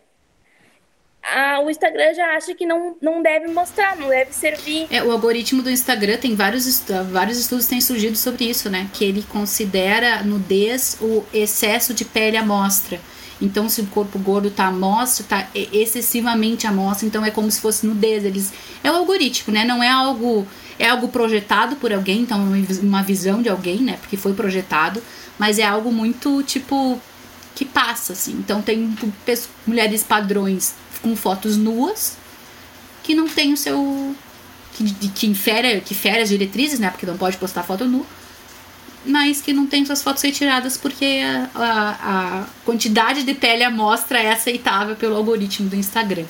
o 1.64 1.70
Instagram 1.70 2.14
já 2.14 2.36
acha 2.36 2.54
que 2.56 2.66
não, 2.66 2.96
não 3.02 3.22
deve 3.22 3.48
mostrar, 3.48 3.96
não 3.96 4.10
deve 4.10 4.34
servir. 4.34 4.88
É, 4.90 5.04
o 5.04 5.12
algoritmo 5.12 5.62
do 5.62 5.70
Instagram 5.70 6.18
tem 6.18 6.36
vários, 6.36 6.84
vários 7.12 7.40
estudos 7.40 7.68
têm 7.68 7.80
surgido 7.80 8.18
sobre 8.18 8.46
isso, 8.46 8.70
né? 8.70 8.90
Que 8.94 9.06
ele 9.06 9.24
considera 9.24 10.24
nudez 10.24 10.98
o 11.00 11.24
excesso 11.34 11.94
de 11.94 12.04
pele 12.04 12.38
à 12.38 12.44
mostra. 12.44 13.00
Então, 13.42 13.68
se 13.68 13.82
o 13.82 13.88
corpo 13.88 14.20
gordo 14.20 14.52
tá 14.52 14.68
à 14.68 14.72
mostra, 14.72 15.26
tá 15.28 15.48
excessivamente 15.56 16.68
à 16.68 16.72
mostra, 16.72 17.08
então 17.08 17.26
é 17.26 17.32
como 17.32 17.50
se 17.50 17.60
fosse 17.60 17.88
nudez. 17.88 18.24
Eles, 18.24 18.54
é 18.84 18.92
o 18.92 18.96
algoritmo, 18.96 19.54
né? 19.54 19.66
Não 19.66 19.82
é 19.82 19.90
algo. 19.90 20.48
É 20.78 20.90
algo 20.90 21.10
projetado 21.10 21.76
por 21.76 21.94
alguém, 21.94 22.22
então 22.22 22.40
uma 22.82 23.04
visão 23.04 23.42
de 23.42 23.50
alguém, 23.50 23.80
né? 23.80 23.98
Porque 24.02 24.18
foi 24.18 24.34
projetado, 24.34 25.02
mas 25.38 25.60
é 25.60 25.64
algo 25.64 25.92
muito 25.92 26.42
tipo 26.44 27.00
que 27.54 27.66
passa, 27.66 28.14
assim. 28.14 28.34
Então 28.34 28.62
tem 28.62 28.96
mulheres 29.66 30.04
padrões 30.04 30.74
com 31.02 31.16
fotos 31.16 31.58
nuas 31.58 32.18
que 33.04 33.14
não 33.14 33.28
tem 33.28 33.54
o 33.54 33.58
seu. 33.58 34.16
que, 34.74 35.10
que 35.10 35.28
infere, 35.28 35.82
que 35.82 35.94
fere 35.94 36.22
as 36.22 36.30
diretrizes, 36.30 36.80
né? 36.80 36.90
Porque 36.90 37.06
não 37.06 37.18
pode 37.18 37.38
postar 37.38 37.64
foto 37.64 37.86
nua 37.86 38.06
mas 39.06 39.42
que 39.42 39.54
não 39.54 39.68
tem 39.68 39.86
suas 39.86 40.04
fotos 40.04 40.22
retiradas 40.22 40.78
porque 40.78 41.22
a, 41.24 41.50
a, 41.56 42.42
a 42.42 42.48
quantidade 42.66 43.24
de 43.24 43.34
pele 43.34 43.64
à 43.64 43.70
mostra 43.70 44.20
é 44.22 44.32
aceitável 44.32 44.96
pelo 44.96 45.16
algoritmo 45.16 45.70
do 45.70 45.76
Instagram. 45.76 46.26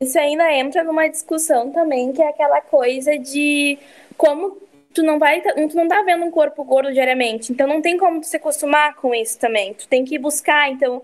Isso 0.00 0.18
ainda 0.18 0.50
entra 0.54 0.82
numa 0.82 1.08
discussão 1.08 1.70
também, 1.72 2.12
que 2.12 2.22
é 2.22 2.28
aquela 2.28 2.60
coisa 2.62 3.18
de 3.18 3.78
como 4.16 4.56
tu 4.94 5.02
não 5.02 5.18
vai, 5.18 5.40
tu 5.40 5.76
não 5.76 5.86
tá 5.86 6.02
vendo 6.02 6.24
um 6.24 6.30
corpo 6.30 6.64
gordo 6.64 6.92
diariamente, 6.92 7.52
então 7.52 7.66
não 7.66 7.80
tem 7.80 7.96
como 7.96 8.20
tu 8.20 8.26
se 8.26 8.36
acostumar 8.36 8.94
com 8.96 9.14
isso 9.14 9.38
também. 9.38 9.74
Tu 9.74 9.86
tem 9.88 10.04
que 10.04 10.18
buscar, 10.18 10.70
então 10.70 11.02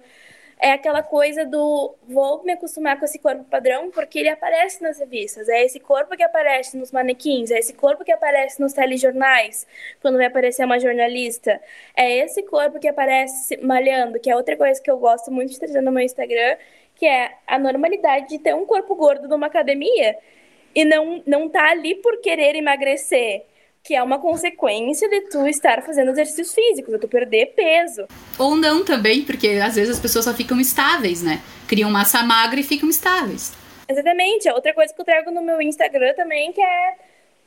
é 0.58 0.72
aquela 0.72 1.02
coisa 1.02 1.44
do 1.44 1.94
vou 2.08 2.42
me 2.42 2.52
acostumar 2.52 2.98
com 2.98 3.04
esse 3.04 3.18
corpo 3.18 3.44
padrão 3.44 3.90
porque 3.90 4.18
ele 4.18 4.30
aparece 4.30 4.82
nas 4.82 4.98
revistas. 4.98 5.48
É 5.48 5.64
esse 5.64 5.78
corpo 5.78 6.16
que 6.16 6.22
aparece 6.22 6.76
nos 6.76 6.90
manequins, 6.90 7.50
é 7.50 7.58
esse 7.58 7.74
corpo 7.74 8.04
que 8.04 8.12
aparece 8.12 8.60
nos 8.60 8.72
telejornais, 8.72 9.66
quando 10.00 10.16
vai 10.16 10.26
aparecer 10.26 10.64
uma 10.64 10.78
jornalista. 10.80 11.60
É 11.94 12.10
esse 12.18 12.42
corpo 12.42 12.78
que 12.80 12.88
aparece 12.88 13.56
malhando, 13.58 14.18
que 14.18 14.30
é 14.30 14.36
outra 14.36 14.56
coisa 14.56 14.80
que 14.82 14.90
eu 14.90 14.98
gosto 14.98 15.30
muito 15.30 15.52
de 15.52 15.58
trazer 15.58 15.80
no 15.82 15.92
meu 15.92 16.02
Instagram, 16.02 16.56
que 16.94 17.06
é 17.06 17.34
a 17.46 17.58
normalidade 17.58 18.28
de 18.28 18.38
ter 18.38 18.54
um 18.54 18.64
corpo 18.64 18.94
gordo 18.94 19.28
numa 19.28 19.46
academia 19.48 20.16
e 20.74 20.84
não 20.84 21.22
não 21.26 21.48
tá 21.48 21.70
ali 21.70 21.94
por 21.96 22.20
querer 22.20 22.54
emagrecer 22.56 23.44
que 23.86 23.94
é 23.94 24.02
uma 24.02 24.18
consequência 24.18 25.08
de 25.08 25.20
tu 25.28 25.46
estar 25.46 25.80
fazendo 25.82 26.10
exercícios 26.10 26.52
físicos, 26.52 26.92
de 26.92 26.98
tu 26.98 27.06
perder 27.06 27.54
peso. 27.54 28.06
Ou 28.36 28.56
não 28.56 28.84
também, 28.84 29.22
porque 29.22 29.60
às 29.62 29.76
vezes 29.76 29.94
as 29.94 30.00
pessoas 30.00 30.24
só 30.24 30.34
ficam 30.34 30.60
estáveis, 30.60 31.22
né? 31.22 31.40
Criam 31.68 31.88
massa 31.88 32.22
magra 32.24 32.58
e 32.58 32.64
ficam 32.64 32.88
estáveis. 32.88 33.52
Exatamente. 33.88 34.50
Outra 34.50 34.74
coisa 34.74 34.92
que 34.92 35.00
eu 35.00 35.04
trago 35.04 35.30
no 35.30 35.40
meu 35.40 35.62
Instagram 35.62 36.14
também, 36.14 36.52
que 36.52 36.60
é 36.60 36.96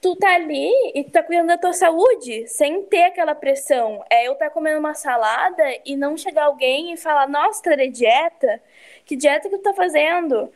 tu 0.01 0.15
tá 0.15 0.33
ali 0.35 0.71
e 0.95 1.03
tu 1.03 1.11
tá 1.11 1.21
cuidando 1.21 1.47
da 1.47 1.57
tua 1.57 1.73
saúde, 1.73 2.47
sem 2.47 2.83
ter 2.83 3.03
aquela 3.03 3.35
pressão. 3.35 4.01
É 4.09 4.27
eu 4.27 4.35
tá 4.35 4.49
comendo 4.49 4.79
uma 4.79 4.93
salada 4.93 5.63
e 5.85 5.97
não 5.97 6.15
chegar 6.15 6.45
alguém 6.45 6.93
e 6.93 6.97
falar, 6.97 7.27
nossa, 7.27 7.61
tá 7.61 7.75
de 7.75 7.89
dieta? 7.89 8.61
Que 9.05 9.17
dieta 9.17 9.49
que 9.49 9.57
tu 9.57 9.63
tá 9.63 9.73
fazendo? 9.73 10.49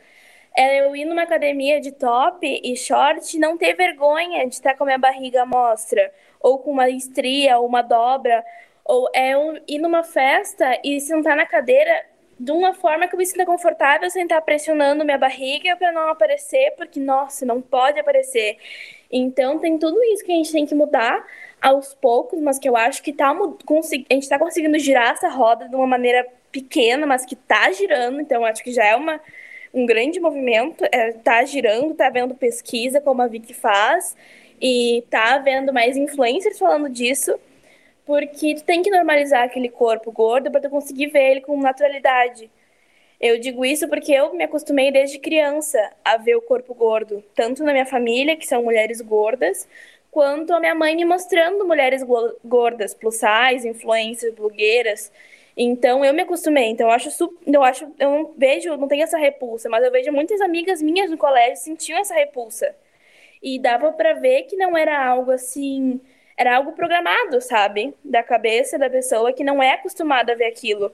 É 0.56 0.80
eu 0.80 0.94
ir 0.94 1.04
numa 1.04 1.22
academia 1.22 1.80
de 1.80 1.92
top 1.92 2.60
e 2.62 2.76
short 2.76 3.36
e 3.36 3.40
não 3.40 3.58
ter 3.58 3.74
vergonha 3.74 4.46
de 4.46 4.54
estar 4.54 4.74
com 4.76 4.84
a 4.84 4.86
minha 4.86 4.98
barriga 4.98 5.42
à 5.42 5.46
mostra, 5.46 6.12
ou 6.40 6.58
com 6.58 6.70
uma 6.70 6.88
estria, 6.88 7.58
ou 7.58 7.66
uma 7.66 7.82
dobra, 7.82 8.44
ou 8.84 9.08
é 9.14 9.32
eu 9.32 9.60
ir 9.66 9.78
numa 9.78 10.04
festa 10.04 10.78
e 10.84 11.00
sentar 11.00 11.36
na 11.36 11.46
cadeira 11.46 12.04
de 12.38 12.52
uma 12.52 12.74
forma 12.74 13.06
que 13.06 13.14
eu 13.14 13.18
me 13.18 13.26
sinta 13.26 13.46
confortável 13.46 14.10
sem 14.10 14.24
estar 14.24 14.40
pressionando 14.42 15.04
minha 15.04 15.18
barriga 15.18 15.76
para 15.76 15.92
não 15.92 16.08
aparecer, 16.08 16.74
porque, 16.76 17.00
nossa, 17.00 17.46
não 17.46 17.60
pode 17.62 17.98
aparecer. 17.98 18.58
Então, 19.10 19.58
tem 19.58 19.78
tudo 19.78 20.02
isso 20.04 20.24
que 20.24 20.32
a 20.32 20.36
gente 20.36 20.52
tem 20.52 20.66
que 20.66 20.74
mudar 20.74 21.24
aos 21.62 21.94
poucos, 21.94 22.40
mas 22.40 22.58
que 22.58 22.68
eu 22.68 22.76
acho 22.76 23.02
que 23.02 23.12
tá, 23.12 23.30
a 23.30 23.34
gente 24.12 24.22
está 24.22 24.38
conseguindo 24.38 24.78
girar 24.78 25.12
essa 25.12 25.28
roda 25.28 25.68
de 25.68 25.74
uma 25.74 25.86
maneira 25.86 26.26
pequena, 26.50 27.06
mas 27.06 27.24
que 27.24 27.34
está 27.34 27.70
girando, 27.72 28.20
então 28.20 28.44
acho 28.44 28.62
que 28.62 28.72
já 28.72 28.84
é 28.84 28.96
uma 28.96 29.20
um 29.74 29.84
grande 29.84 30.20
movimento, 30.20 30.84
está 30.84 31.42
é, 31.42 31.46
girando, 31.46 31.90
está 31.90 32.08
vendo 32.08 32.34
pesquisa 32.34 33.00
como 33.00 33.20
a 33.20 33.26
Vicky 33.26 33.52
faz, 33.52 34.16
e 34.60 34.98
está 34.98 35.36
vendo 35.38 35.72
mais 35.72 35.96
influencers 35.96 36.58
falando 36.58 36.88
disso, 36.88 37.38
porque 38.06 38.54
tu 38.54 38.64
tem 38.64 38.82
que 38.82 38.90
normalizar 38.90 39.42
aquele 39.42 39.68
corpo 39.68 40.12
gordo 40.12 40.50
para 40.50 40.60
tu 40.60 40.70
conseguir 40.70 41.08
ver 41.08 41.32
ele 41.32 41.40
com 41.40 41.60
naturalidade. 41.60 42.50
Eu 43.20 43.38
digo 43.38 43.64
isso 43.64 43.88
porque 43.88 44.12
eu 44.12 44.34
me 44.34 44.44
acostumei 44.44 44.92
desde 44.92 45.18
criança 45.18 45.78
a 46.04 46.16
ver 46.16 46.36
o 46.36 46.42
corpo 46.42 46.74
gordo, 46.74 47.24
tanto 47.34 47.64
na 47.64 47.72
minha 47.72 47.86
família, 47.86 48.36
que 48.36 48.46
são 48.46 48.62
mulheres 48.62 49.00
gordas, 49.00 49.66
quanto 50.10 50.52
a 50.52 50.60
minha 50.60 50.74
mãe 50.74 50.94
me 50.94 51.04
mostrando 51.04 51.66
mulheres 51.66 52.02
gordas, 52.44 52.94
plus 52.94 53.16
size, 53.16 53.68
influencers, 53.68 54.34
blogueiras. 54.34 55.10
Então 55.56 56.04
eu 56.04 56.12
me 56.12 56.22
acostumei. 56.22 56.66
Então 56.70 56.86
eu 56.88 56.92
acho, 56.92 57.08
eu 57.46 57.62
acho, 57.62 57.84
eu 57.98 58.10
não 58.10 58.34
vejo, 58.36 58.76
não 58.76 58.88
tenho 58.88 59.04
essa 59.04 59.18
repulsa, 59.18 59.68
mas 59.68 59.84
eu 59.84 59.90
vejo 59.92 60.12
muitas 60.12 60.40
amigas 60.40 60.82
minhas 60.82 61.10
no 61.10 61.16
colégio 61.16 61.56
sentiam 61.56 61.98
essa 61.98 62.14
repulsa. 62.14 62.74
E 63.42 63.58
dava 63.58 63.92
para 63.92 64.14
ver 64.14 64.44
que 64.44 64.56
não 64.56 64.76
era 64.76 65.04
algo 65.06 65.30
assim, 65.30 66.00
era 66.36 66.56
algo 66.56 66.72
programado, 66.72 67.40
sabe? 67.40 67.94
Da 68.04 68.22
cabeça 68.22 68.78
da 68.78 68.90
pessoa 68.90 69.32
que 69.32 69.44
não 69.44 69.62
é 69.62 69.72
acostumada 69.72 70.32
a 70.32 70.36
ver 70.36 70.46
aquilo. 70.46 70.92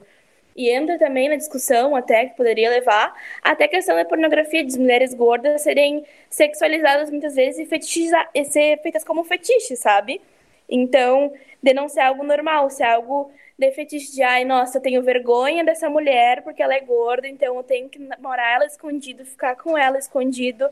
E 0.55 0.69
entra 0.69 0.97
também 0.99 1.29
na 1.29 1.35
discussão, 1.37 1.95
até 1.95 2.25
que 2.25 2.35
poderia 2.35 2.69
levar, 2.69 3.13
até 3.41 3.65
a 3.65 3.67
questão 3.69 3.95
da 3.95 4.03
pornografia, 4.03 4.63
de 4.65 4.77
mulheres 4.77 5.13
gordas 5.13 5.61
serem 5.61 6.05
sexualizadas 6.29 7.09
muitas 7.09 7.35
vezes 7.35 7.71
e, 7.71 8.11
e 8.33 8.45
ser 8.45 8.81
feitas 8.81 9.03
como 9.03 9.23
fetiche, 9.23 9.77
sabe? 9.77 10.21
Então, 10.67 11.33
de 11.63 11.73
não 11.73 11.87
ser 11.87 12.01
algo 12.01 12.23
normal, 12.23 12.69
ser 12.69 12.83
algo 12.83 13.31
de 13.61 13.71
fetiche 13.71 14.11
de, 14.11 14.23
ai, 14.23 14.43
nossa, 14.43 14.77
eu 14.77 14.81
tenho 14.81 15.03
vergonha 15.03 15.63
dessa 15.63 15.87
mulher 15.87 16.41
porque 16.43 16.63
ela 16.63 16.73
é 16.73 16.81
gorda, 16.81 17.27
então 17.27 17.55
eu 17.55 17.63
tenho 17.63 17.87
que 17.87 17.99
namorar 17.99 18.55
ela 18.55 18.65
escondido, 18.65 19.23
ficar 19.23 19.55
com 19.55 19.77
ela 19.77 19.99
escondido, 19.99 20.67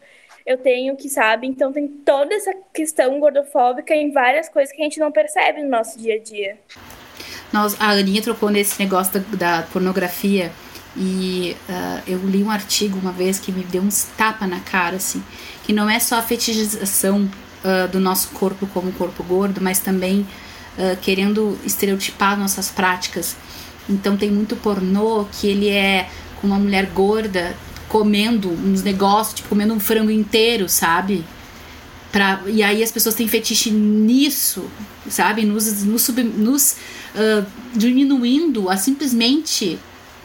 eu 0.46 0.58
tenho 0.58 0.96
que, 0.98 1.08
sabe? 1.08 1.46
Então 1.46 1.72
tem 1.72 1.88
toda 1.88 2.34
essa 2.34 2.52
questão 2.74 3.20
gordofóbica 3.20 3.94
em 3.94 4.12
várias 4.12 4.50
coisas 4.50 4.74
que 4.76 4.82
a 4.82 4.84
gente 4.84 5.00
não 5.00 5.12
percebe 5.12 5.62
no 5.62 5.70
nosso 5.70 6.00
dia 6.00 6.16
a 6.16 6.20
dia. 6.20 6.58
Nós, 7.54 7.80
a 7.80 7.92
Aninha 7.92 8.22
trocou 8.22 8.50
nesse 8.50 8.80
negócio 8.82 9.20
da, 9.20 9.60
da 9.60 9.68
pornografia 9.68 10.52
e 10.98 11.56
uh, 11.70 12.04
eu 12.08 12.18
li 12.20 12.44
um 12.44 12.50
artigo 12.50 12.98
uma 12.98 13.12
vez 13.12 13.40
que 13.40 13.52
me 13.52 13.64
deu 13.64 13.84
uns 13.84 14.06
tapa 14.18 14.48
na 14.48 14.60
cara, 14.62 14.96
assim, 14.96 15.24
que 15.64 15.72
não 15.72 15.88
é 15.88 16.00
só 16.00 16.16
a 16.16 16.22
fetichização 16.24 17.30
uh, 17.64 17.88
do 17.88 18.00
nosso 18.00 18.32
corpo 18.32 18.66
como 18.68 18.92
corpo 18.94 19.24
gordo, 19.24 19.62
mas 19.62 19.80
também 19.80 20.26
uh, 20.80 20.98
querendo 21.02 21.60
estereotipar 21.66 22.40
nossas 22.40 22.70
práticas. 22.70 23.36
Então 23.88 24.16
tem 24.16 24.32
muito 24.32 24.56
pornô 24.56 25.26
que 25.32 25.48
ele 25.48 25.68
é 25.68 26.10
com 26.40 26.48
uma 26.48 26.58
mulher 26.58 26.88
gorda 26.88 27.56
comendo 27.88 28.50
uns 28.50 28.84
negócios, 28.84 29.36
tipo 29.36 29.50
comendo 29.50 29.74
um 29.74 29.80
frango 29.80 30.12
inteiro, 30.12 30.70
sabe? 30.70 31.26
Pra, 32.12 32.42
e 32.48 32.64
aí 32.64 32.82
as 32.82 32.92
pessoas 32.92 33.16
têm 33.16 33.28
fetiche 33.28 33.70
nisso, 33.72 34.64
sabe? 35.10 35.44
Nos, 35.44 35.84
nos, 35.84 36.02
sub, 36.04 36.24
nos 36.24 36.78
uh, 37.16 37.46
diminuindo 37.76 38.70
a 38.70 38.78
simplesmente 38.78 39.78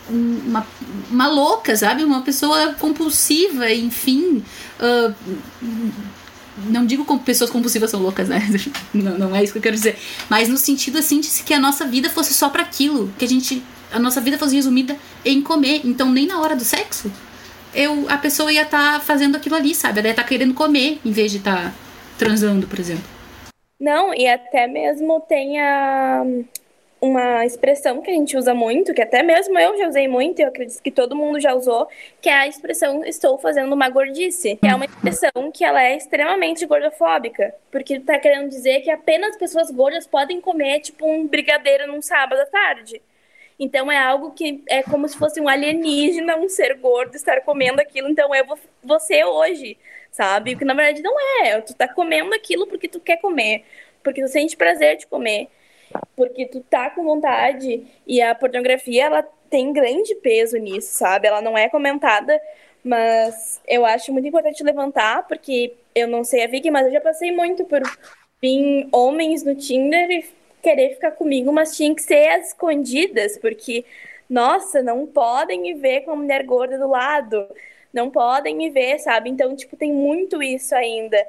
uma, 0.08 0.66
uma 1.10 1.28
louca, 1.28 1.74
sabe? 1.76 2.04
Uma 2.04 2.22
pessoa 2.22 2.74
compulsiva, 2.74 3.70
enfim. 3.72 4.42
Uh, 4.78 5.14
não 6.56 6.86
digo 6.86 7.04
como 7.04 7.20
pessoas 7.20 7.50
compulsivas 7.50 7.90
são 7.90 8.00
loucas, 8.00 8.28
né? 8.28 8.40
Não, 8.94 9.18
não 9.18 9.36
é 9.36 9.42
isso 9.42 9.52
que 9.52 9.58
eu 9.58 9.62
quero 9.62 9.74
dizer. 9.74 9.96
Mas 10.30 10.48
no 10.48 10.56
sentido 10.56 10.98
assim 10.98 11.20
de 11.20 11.28
que 11.42 11.52
a 11.52 11.58
nossa 11.58 11.84
vida 11.84 12.08
fosse 12.08 12.32
só 12.32 12.48
para 12.48 12.62
aquilo, 12.62 13.12
que 13.18 13.24
a 13.24 13.28
gente 13.28 13.62
a 13.92 13.98
nossa 13.98 14.20
vida 14.20 14.38
fosse 14.38 14.54
resumida 14.54 14.96
em 15.24 15.42
comer. 15.42 15.80
Então 15.84 16.10
nem 16.10 16.26
na 16.26 16.40
hora 16.40 16.54
do 16.54 16.64
sexo 16.64 17.10
eu 17.74 18.06
a 18.08 18.16
pessoa 18.16 18.52
ia 18.52 18.62
estar 18.62 18.94
tá 18.94 19.00
fazendo 19.00 19.36
aquilo 19.36 19.56
ali, 19.56 19.74
sabe? 19.74 19.98
Ela 19.98 20.08
ia 20.08 20.12
estar 20.12 20.22
tá 20.22 20.28
querendo 20.28 20.54
comer 20.54 21.00
em 21.04 21.10
vez 21.10 21.32
de 21.32 21.38
estar 21.38 21.70
tá 21.70 21.72
transando, 22.16 22.66
por 22.66 22.78
exemplo. 22.78 23.04
Não, 23.80 24.14
e 24.14 24.26
até 24.26 24.66
mesmo 24.66 25.20
tem 25.28 25.60
a 25.60 26.24
uma 27.04 27.44
expressão 27.44 28.00
que 28.00 28.10
a 28.10 28.14
gente 28.14 28.34
usa 28.34 28.54
muito, 28.54 28.94
que 28.94 29.02
até 29.02 29.22
mesmo 29.22 29.58
eu 29.58 29.76
já 29.76 29.88
usei 29.88 30.08
muito, 30.08 30.40
eu 30.40 30.48
acredito 30.48 30.82
que 30.82 30.90
todo 30.90 31.14
mundo 31.14 31.38
já 31.38 31.54
usou, 31.54 31.86
que 32.20 32.30
é 32.30 32.32
a 32.32 32.48
expressão 32.48 33.04
estou 33.04 33.38
fazendo 33.38 33.72
uma 33.74 33.90
gordice. 33.90 34.56
Que 34.56 34.66
é 34.66 34.74
uma 34.74 34.86
expressão 34.86 35.52
que 35.52 35.64
ela 35.64 35.82
é 35.82 35.96
extremamente 35.96 36.64
gordofóbica, 36.64 37.54
porque 37.70 38.00
tá 38.00 38.18
querendo 38.18 38.48
dizer 38.48 38.80
que 38.80 38.90
apenas 38.90 39.36
pessoas 39.36 39.70
gordas 39.70 40.06
podem 40.06 40.40
comer, 40.40 40.80
tipo, 40.80 41.06
um 41.06 41.26
brigadeiro 41.26 41.86
num 41.86 42.00
sábado 42.00 42.40
à 42.40 42.46
tarde. 42.46 43.02
Então 43.58 43.92
é 43.92 43.98
algo 43.98 44.30
que 44.32 44.64
é 44.66 44.82
como 44.82 45.06
se 45.06 45.16
fosse 45.16 45.40
um 45.40 45.48
alienígena, 45.48 46.36
um 46.36 46.48
ser 46.48 46.74
gordo, 46.78 47.14
estar 47.14 47.42
comendo 47.42 47.80
aquilo. 47.82 48.08
Então 48.08 48.30
vou 48.46 48.58
você 48.82 49.24
hoje, 49.24 49.76
sabe? 50.10 50.56
Que 50.56 50.64
na 50.64 50.74
verdade 50.74 51.02
não 51.02 51.14
é. 51.42 51.60
Tu 51.60 51.74
tá 51.74 51.86
comendo 51.86 52.34
aquilo 52.34 52.66
porque 52.66 52.88
tu 52.88 52.98
quer 52.98 53.18
comer, 53.18 53.64
porque 54.02 54.22
tu 54.22 54.28
sente 54.28 54.56
prazer 54.56 54.96
de 54.96 55.06
comer 55.06 55.48
porque 56.16 56.46
tu 56.46 56.60
tá 56.60 56.90
com 56.90 57.04
vontade 57.04 57.86
e 58.06 58.20
a 58.20 58.34
pornografia 58.34 59.04
ela 59.04 59.22
tem 59.50 59.72
grande 59.72 60.14
peso 60.16 60.56
nisso, 60.58 60.94
sabe? 60.94 61.28
Ela 61.28 61.40
não 61.40 61.56
é 61.56 61.68
comentada, 61.68 62.40
mas 62.84 63.60
eu 63.66 63.84
acho 63.86 64.12
muito 64.12 64.28
importante 64.28 64.62
levantar, 64.62 65.26
porque 65.26 65.74
eu 65.94 66.08
não 66.08 66.24
sei 66.24 66.44
a 66.44 66.46
Vicky, 66.46 66.70
mas 66.70 66.86
eu 66.86 66.92
já 66.92 67.00
passei 67.00 67.32
muito 67.32 67.64
por 67.64 67.80
vir 68.42 68.88
homens 68.92 69.42
no 69.42 69.54
Tinder 69.54 70.10
e 70.10 70.24
querer 70.62 70.94
ficar 70.94 71.12
comigo, 71.12 71.52
mas 71.52 71.76
tinha 71.76 71.94
que 71.94 72.02
ser 72.02 72.28
às 72.30 72.48
escondidas, 72.48 73.38
porque, 73.38 73.84
nossa, 74.28 74.82
não 74.82 75.06
podem 75.06 75.60
me 75.60 75.74
ver 75.74 76.00
com 76.00 76.12
a 76.12 76.16
mulher 76.16 76.42
gorda 76.44 76.78
do 76.78 76.88
lado, 76.88 77.46
não 77.92 78.10
podem 78.10 78.56
me 78.56 78.70
ver, 78.70 78.98
sabe? 78.98 79.30
Então, 79.30 79.54
tipo, 79.54 79.76
tem 79.76 79.92
muito 79.92 80.42
isso 80.42 80.74
ainda. 80.74 81.24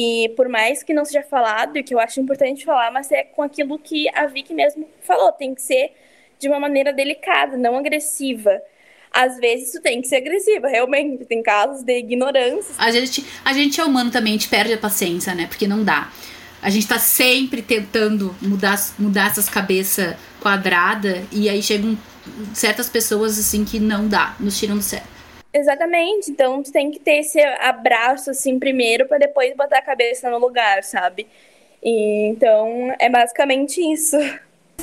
E 0.00 0.28
por 0.36 0.48
mais 0.48 0.84
que 0.84 0.94
não 0.94 1.04
seja 1.04 1.24
falado, 1.24 1.76
e 1.76 1.82
que 1.82 1.92
eu 1.92 1.98
acho 1.98 2.20
importante 2.20 2.64
falar, 2.64 2.92
mas 2.92 3.10
é 3.10 3.24
com 3.24 3.42
aquilo 3.42 3.76
que 3.80 4.08
a 4.14 4.26
Vicky 4.26 4.54
mesmo 4.54 4.88
falou, 5.02 5.32
tem 5.32 5.52
que 5.52 5.60
ser 5.60 5.90
de 6.38 6.46
uma 6.46 6.60
maneira 6.60 6.92
delicada, 6.92 7.56
não 7.56 7.76
agressiva. 7.76 8.62
Às 9.10 9.38
vezes 9.38 9.72
tu 9.72 9.82
tem 9.82 10.00
que 10.00 10.06
ser 10.06 10.18
agressiva, 10.18 10.68
realmente, 10.68 11.24
tem 11.24 11.42
casos 11.42 11.82
de 11.82 11.98
ignorância. 11.98 12.76
A 12.78 12.92
gente, 12.92 13.26
a 13.44 13.52
gente 13.52 13.80
é 13.80 13.84
humano 13.84 14.12
também, 14.12 14.34
a 14.34 14.36
gente 14.36 14.48
perde 14.48 14.72
a 14.72 14.78
paciência, 14.78 15.34
né? 15.34 15.48
Porque 15.48 15.66
não 15.66 15.82
dá. 15.82 16.12
A 16.62 16.70
gente 16.70 16.86
tá 16.86 17.00
sempre 17.00 17.60
tentando 17.60 18.32
mudar, 18.40 18.78
mudar 19.00 19.26
essas 19.26 19.48
cabeças 19.48 20.14
quadradas 20.40 21.24
e 21.32 21.48
aí 21.48 21.60
chegam 21.60 21.98
certas 22.54 22.88
pessoas 22.88 23.36
assim 23.36 23.64
que 23.64 23.80
não 23.80 24.06
dá, 24.06 24.36
nos 24.38 24.56
tiram 24.56 24.76
do 24.76 24.82
sério. 24.82 25.17
Exatamente. 25.52 26.30
Então, 26.30 26.62
tu 26.62 26.70
tem 26.70 26.90
que 26.90 26.98
ter 26.98 27.20
esse 27.20 27.40
abraço, 27.40 28.30
assim, 28.30 28.58
primeiro, 28.58 29.06
para 29.06 29.18
depois 29.18 29.56
botar 29.56 29.78
a 29.78 29.82
cabeça 29.82 30.30
no 30.30 30.38
lugar, 30.38 30.82
sabe? 30.84 31.26
E, 31.82 32.28
então, 32.28 32.94
é 32.98 33.08
basicamente 33.08 33.80
isso. 33.80 34.16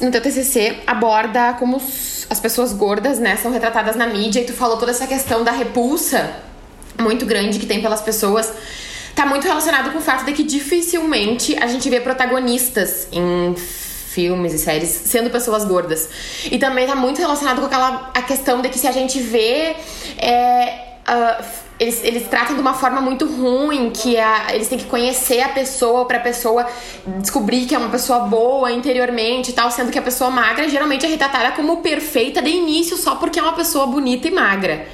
No 0.01 0.12
teu 0.12 0.21
TCC 0.21 0.78
aborda 0.86 1.54
como 1.54 1.78
as 1.78 2.39
pessoas 2.39 2.73
gordas, 2.73 3.17
né, 3.17 3.38
são 3.38 3.51
retratadas 3.51 3.95
na 3.95 4.08
mídia 4.08 4.41
e 4.41 4.45
tu 4.45 4.54
falou 4.54 4.78
toda 4.78 4.91
essa 4.91 5.08
questão 5.08 5.43
da 5.43 5.51
repulsa 5.51 6.36
muito 6.99 7.25
grande 7.25 7.60
que 7.60 7.65
tem 7.65 7.82
pelas 7.82 8.01
pessoas. 8.01 8.51
Tá 9.15 9.25
muito 9.25 9.47
relacionado 9.47 9.91
com 9.91 9.99
o 9.99 10.01
fato 10.01 10.25
de 10.25 10.34
que 10.34 10.43
dificilmente 10.43 11.56
a 11.62 11.67
gente 11.67 11.89
vê 11.89 12.01
protagonistas 12.01 13.08
em 13.12 13.56
filmes 14.15 14.54
e 14.54 14.60
séries 14.60 14.89
sendo 14.89 15.30
pessoas 15.30 15.65
gordas. 15.65 16.10
E 16.49 16.58
também 16.58 16.88
tá 16.88 16.95
muito 16.95 17.19
relacionado 17.19 17.60
com 17.60 17.65
aquela 17.65 18.12
a 18.13 18.21
questão 18.21 18.62
de 18.62 18.69
que 18.69 18.80
se 18.80 18.88
a 18.88 18.91
gente 18.91 19.19
vê 19.19 19.75
é, 20.17 20.95
uh, 21.08 21.45
eles, 21.78 22.04
eles 22.04 22.28
tratam 22.28 22.56
de 22.56 22.62
uma 22.62 22.73
forma 22.73 23.01
muito 23.01 23.25
ruim, 23.25 23.91
que 23.91 24.17
a, 24.17 24.54
eles 24.54 24.69
têm 24.69 24.78
que 24.78 24.86
conhecer 24.86 25.41
a 25.41 25.49
pessoa 25.49 26.06
para 26.06 26.17
a 26.17 26.21
pessoa 26.21 26.65
descobrir 27.19 27.65
que 27.65 27.75
é 27.75 27.78
uma 27.78 27.89
pessoa 27.89 28.19
boa 28.19 28.71
interiormente 28.71 29.49
e 29.49 29.54
tal, 29.54 29.69
sendo 29.69 29.91
que 29.91 29.99
a 29.99 30.01
pessoa 30.01 30.32
magra 30.32 30.69
geralmente 30.69 31.06
é 31.06 31.10
retratada 31.10 31.51
como 31.51 31.78
perfeita 31.82 32.41
de 32.41 32.49
início 32.49 32.95
só 32.95 33.15
porque 33.15 33.39
é 33.39 33.43
uma 33.43 33.54
pessoa 33.54 33.86
bonita 33.86 34.28
e 34.28 34.32
magra. 34.32 34.88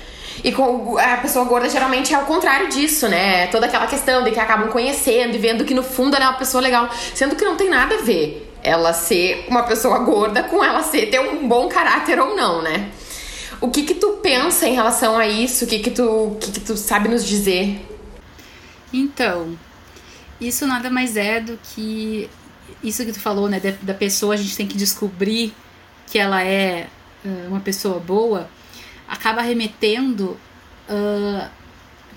E 0.44 0.52
com 0.52 0.98
a 0.98 1.18
pessoa 1.18 1.46
gorda 1.46 1.70
geralmente 1.70 2.16
é 2.16 2.18
o 2.18 2.26
contrário 2.26 2.68
disso, 2.68 3.08
né? 3.08 3.46
Toda 3.48 3.68
aquela 3.68 3.86
questão 3.86 4.24
de 4.24 4.32
que 4.32 4.40
acabam 4.40 4.70
conhecendo 4.70 5.36
e 5.36 5.38
vendo 5.38 5.64
que 5.64 5.76
no 5.76 5.84
fundo 5.84 6.16
ela 6.16 6.26
é 6.26 6.28
uma 6.30 6.38
pessoa 6.38 6.62
legal, 6.62 6.90
sendo 7.14 7.36
que 7.36 7.46
não 7.46 7.56
tem 7.56 7.70
nada 7.70 7.94
a 7.96 8.02
ver 8.02 8.51
ela 8.64 8.94
ser 8.94 9.46
uma 9.48 9.64
pessoa 9.64 10.00
gorda 10.00 10.44
com 10.44 10.64
ela 10.64 10.84
ser 10.84 11.08
ter 11.08 11.20
um 11.20 11.48
bom 11.48 11.68
caráter 11.68 12.20
ou 12.20 12.36
não, 12.36 12.62
né? 12.62 12.92
O 13.60 13.70
que 13.70 13.84
que 13.84 13.94
tu 13.94 14.20
pensa 14.24 14.68
em 14.68 14.74
relação 14.74 15.18
a 15.18 15.28
isso? 15.28 15.66
O 15.66 15.68
que 15.68 15.80
que 15.80 15.92
tu, 15.92 16.04
o 16.04 16.38
que 16.40 16.52
que 16.52 16.60
tu 16.60 16.76
sabe 16.76 17.10
nos 17.10 17.26
dizer? 17.26 17.86
Então, 18.92 19.58
isso 20.40 20.66
nada 20.66 20.90
mais 20.90 21.16
é 21.16 21.40
do 21.40 21.60
que 21.64 22.30
isso 22.84 23.06
que 23.06 23.12
tu 23.12 23.20
falou, 23.20 23.48
né? 23.48 23.62
Da, 23.82 23.94
pessoa 23.94 24.34
a 24.34 24.38
gente 24.38 24.58
tem 24.58 24.68
que 24.68 24.78
descobrir 24.78 25.54
que 26.08 26.18
ela 26.18 26.44
é 26.44 26.88
uh, 27.24 27.48
uma 27.48 27.60
pessoa 27.60 28.00
boa, 28.00 28.50
acaba 29.08 29.42
remetendo. 29.42 30.38
Uh, 30.90 31.48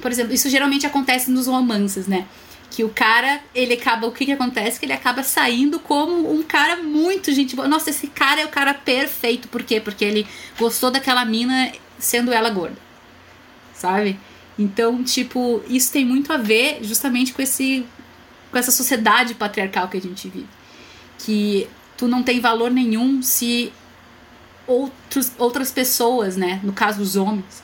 por 0.00 0.10
exemplo, 0.10 0.32
isso 0.32 0.48
geralmente 0.48 0.86
acontece 0.86 1.30
nos 1.30 1.46
romances, 1.46 2.06
né? 2.06 2.26
Que 2.74 2.82
o 2.82 2.88
cara, 2.88 3.40
ele 3.54 3.74
acaba, 3.74 4.08
o 4.08 4.10
que 4.10 4.26
que 4.26 4.32
acontece? 4.32 4.80
Que 4.80 4.86
ele 4.86 4.92
acaba 4.92 5.22
saindo 5.22 5.78
como 5.78 6.34
um 6.34 6.42
cara 6.42 6.82
muito 6.82 7.32
gente 7.32 7.54
boa. 7.54 7.68
Nossa, 7.68 7.90
esse 7.90 8.08
cara 8.08 8.40
é 8.40 8.44
o 8.44 8.48
cara 8.48 8.74
perfeito. 8.74 9.46
Por 9.46 9.62
quê? 9.62 9.80
Porque 9.80 10.04
ele 10.04 10.26
gostou 10.58 10.90
daquela 10.90 11.24
mina 11.24 11.70
sendo 12.00 12.32
ela 12.32 12.50
gorda. 12.50 12.76
Sabe? 13.72 14.18
Então, 14.58 15.04
tipo, 15.04 15.62
isso 15.68 15.92
tem 15.92 16.04
muito 16.04 16.32
a 16.32 16.36
ver 16.36 16.80
justamente 16.82 17.32
com 17.32 17.40
esse 17.40 17.86
com 18.50 18.58
essa 18.58 18.72
sociedade 18.72 19.34
patriarcal 19.34 19.86
que 19.86 19.96
a 19.96 20.00
gente 20.00 20.28
vive. 20.28 20.48
Que 21.20 21.68
tu 21.96 22.08
não 22.08 22.24
tem 22.24 22.40
valor 22.40 22.72
nenhum 22.72 23.22
se 23.22 23.72
outros, 24.66 25.30
outras 25.38 25.70
pessoas, 25.70 26.36
né, 26.36 26.58
no 26.64 26.72
caso 26.72 27.00
os 27.00 27.14
homens, 27.14 27.62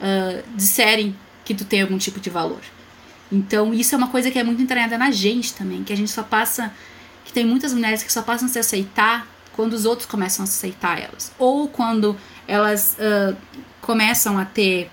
uh, 0.00 0.42
disserem 0.56 1.16
que 1.44 1.54
tu 1.54 1.64
tem 1.64 1.82
algum 1.82 1.98
tipo 1.98 2.18
de 2.18 2.30
valor. 2.30 2.62
Então, 3.30 3.72
isso 3.72 3.94
é 3.94 3.98
uma 3.98 4.08
coisa 4.08 4.30
que 4.30 4.38
é 4.38 4.44
muito 4.44 4.60
entranhada 4.60 4.98
na 4.98 5.10
gente 5.10 5.54
também, 5.54 5.84
que 5.84 5.92
a 5.92 5.96
gente 5.96 6.10
só 6.10 6.22
passa. 6.22 6.72
que 7.24 7.32
tem 7.32 7.44
muitas 7.44 7.72
mulheres 7.72 8.02
que 8.02 8.12
só 8.12 8.22
passam 8.22 8.48
a 8.48 8.50
se 8.50 8.58
aceitar 8.58 9.26
quando 9.52 9.74
os 9.74 9.84
outros 9.84 10.08
começam 10.08 10.44
a 10.44 10.48
aceitar 10.48 10.98
elas. 10.98 11.32
Ou 11.38 11.68
quando 11.68 12.16
elas 12.46 12.96
uh, 12.98 13.36
começam 13.80 14.38
a 14.38 14.44
ter. 14.44 14.90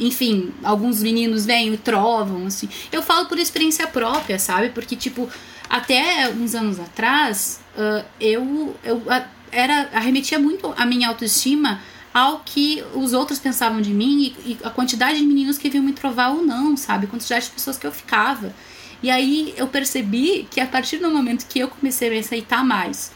Enfim, 0.00 0.52
alguns 0.62 1.02
meninos 1.02 1.44
vêm 1.44 1.74
e 1.74 1.76
trovam, 1.76 2.46
assim. 2.46 2.68
Eu 2.90 3.02
falo 3.02 3.26
por 3.26 3.38
experiência 3.38 3.86
própria, 3.86 4.38
sabe? 4.38 4.70
Porque, 4.70 4.94
tipo, 4.94 5.28
até 5.68 6.28
uns 6.30 6.54
anos 6.54 6.78
atrás, 6.78 7.60
uh, 7.76 8.04
eu, 8.20 8.76
eu 8.84 9.02
era, 9.50 9.88
arremetia 9.92 10.38
muito 10.38 10.72
a 10.76 10.86
minha 10.86 11.08
autoestima 11.08 11.80
ao 12.18 12.40
que 12.44 12.82
os 12.94 13.12
outros 13.12 13.38
pensavam 13.38 13.80
de 13.80 13.94
mim 13.94 14.34
e, 14.44 14.52
e 14.52 14.58
a 14.64 14.70
quantidade 14.70 15.18
de 15.18 15.24
meninos 15.24 15.56
que 15.56 15.70
vinham 15.70 15.84
me 15.84 15.92
trovar 15.92 16.30
ou 16.30 16.42
não, 16.42 16.76
sabe? 16.76 17.06
A 17.06 17.08
quantidade 17.08 17.46
de 17.46 17.52
pessoas 17.52 17.78
que 17.78 17.86
eu 17.86 17.92
ficava. 17.92 18.52
E 19.00 19.08
aí 19.08 19.54
eu 19.56 19.68
percebi 19.68 20.48
que 20.50 20.60
a 20.60 20.66
partir 20.66 20.98
do 20.98 21.08
momento 21.10 21.46
que 21.46 21.60
eu 21.60 21.68
comecei 21.68 22.08
a 22.08 22.10
me 22.10 22.18
aceitar 22.18 22.64
mais 22.64 23.12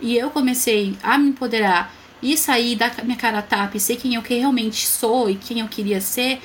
e 0.00 0.16
eu 0.16 0.28
comecei 0.30 0.94
a 1.02 1.16
me 1.16 1.30
empoderar 1.30 1.94
e 2.22 2.36
sair 2.36 2.76
da 2.76 2.90
minha 3.02 3.16
cara 3.16 3.38
a 3.38 3.42
tapa 3.42 3.76
e 3.76 3.80
ser 3.80 3.96
quem 3.96 4.14
eu 4.14 4.20
realmente 4.20 4.86
sou 4.86 5.30
e 5.30 5.34
quem 5.36 5.60
eu 5.60 5.68
queria 5.68 6.00
ser, 6.00 6.40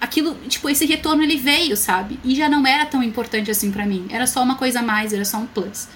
aquilo, 0.00 0.34
tipo, 0.48 0.68
esse 0.68 0.84
retorno 0.84 1.22
ele 1.22 1.36
veio, 1.36 1.76
sabe? 1.76 2.18
E 2.24 2.34
já 2.34 2.48
não 2.48 2.66
era 2.66 2.84
tão 2.84 3.02
importante 3.02 3.50
assim 3.50 3.70
para 3.70 3.86
mim. 3.86 4.08
Era 4.10 4.26
só 4.26 4.42
uma 4.42 4.56
coisa 4.56 4.80
a 4.80 4.82
mais, 4.82 5.12
era 5.12 5.24
só 5.24 5.38
um 5.38 5.46
plus. 5.46 5.86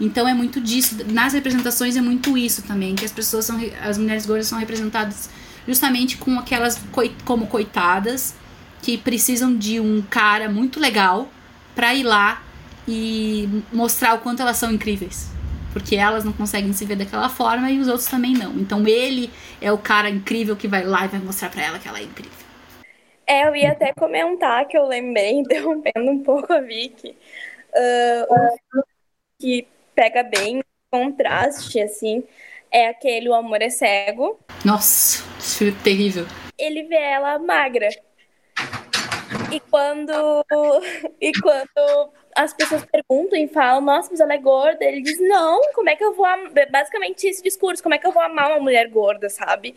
Então 0.00 0.26
é 0.26 0.32
muito 0.32 0.60
disso. 0.60 0.96
Nas 1.06 1.34
representações 1.34 1.96
é 1.96 2.00
muito 2.00 2.36
isso 2.36 2.62
também, 2.62 2.94
que 2.94 3.04
as 3.04 3.12
pessoas 3.12 3.44
são 3.44 3.60
as 3.82 3.98
mulheres 3.98 4.24
gordas 4.24 4.46
são 4.46 4.58
representadas 4.58 5.28
justamente 5.66 6.16
com 6.16 6.38
aquelas 6.38 6.80
como 7.24 7.46
coitadas 7.46 8.34
que 8.82 8.96
precisam 8.96 9.54
de 9.54 9.78
um 9.78 10.02
cara 10.02 10.48
muito 10.48 10.80
legal 10.80 11.28
para 11.74 11.94
ir 11.94 12.02
lá 12.02 12.42
e 12.88 13.62
mostrar 13.72 14.14
o 14.14 14.18
quanto 14.18 14.40
elas 14.40 14.56
são 14.56 14.72
incríveis. 14.72 15.28
Porque 15.72 15.94
elas 15.94 16.24
não 16.24 16.32
conseguem 16.32 16.72
se 16.72 16.84
ver 16.84 16.96
daquela 16.96 17.28
forma 17.28 17.70
e 17.70 17.78
os 17.78 17.86
outros 17.86 18.06
também 18.06 18.32
não. 18.32 18.54
Então 18.54 18.86
ele 18.88 19.30
é 19.60 19.70
o 19.70 19.78
cara 19.78 20.08
incrível 20.08 20.56
que 20.56 20.66
vai 20.66 20.82
lá 20.82 21.04
e 21.04 21.08
vai 21.08 21.20
mostrar 21.20 21.50
para 21.50 21.62
ela 21.62 21.78
que 21.78 21.86
ela 21.86 21.98
é 21.98 22.02
incrível. 22.02 22.32
É, 23.26 23.46
eu 23.46 23.54
ia 23.54 23.70
até 23.70 23.92
comentar 23.92 24.66
que 24.66 24.76
eu 24.76 24.88
lembrei, 24.88 25.30
interrompendo 25.38 26.10
um 26.10 26.22
pouco 26.22 26.52
a 26.52 26.60
Vicky, 26.60 27.10
uh, 27.10 28.34
um 28.34 28.82
que 29.38 29.66
pega 30.00 30.22
bem 30.22 30.62
contraste, 30.90 31.78
assim, 31.78 32.24
é 32.72 32.88
aquele 32.88 33.28
O 33.28 33.34
Amor 33.34 33.60
é 33.60 33.68
Cego. 33.68 34.40
Nossa, 34.64 35.22
esse 35.38 35.58
filme 35.58 35.76
é 35.78 35.84
terrível. 35.84 36.26
Ele 36.56 36.84
vê 36.84 36.96
ela 36.96 37.38
magra. 37.38 37.90
E 39.52 39.60
quando, 39.60 40.10
e 41.20 41.32
quando 41.38 42.12
as 42.34 42.54
pessoas 42.54 42.82
perguntam 42.86 43.38
e 43.38 43.46
falam, 43.46 43.82
nossa, 43.82 44.08
mas 44.10 44.20
ela 44.20 44.32
é 44.32 44.38
gorda, 44.38 44.82
ele 44.82 45.02
diz, 45.02 45.20
não, 45.20 45.60
como 45.74 45.90
é 45.90 45.96
que 45.96 46.02
eu 46.02 46.14
vou 46.14 46.24
amar? 46.24 46.50
Basicamente 46.70 47.26
esse 47.26 47.42
discurso, 47.42 47.82
como 47.82 47.94
é 47.94 47.98
que 47.98 48.06
eu 48.06 48.12
vou 48.12 48.22
amar 48.22 48.52
uma 48.52 48.60
mulher 48.60 48.88
gorda, 48.88 49.28
sabe? 49.28 49.74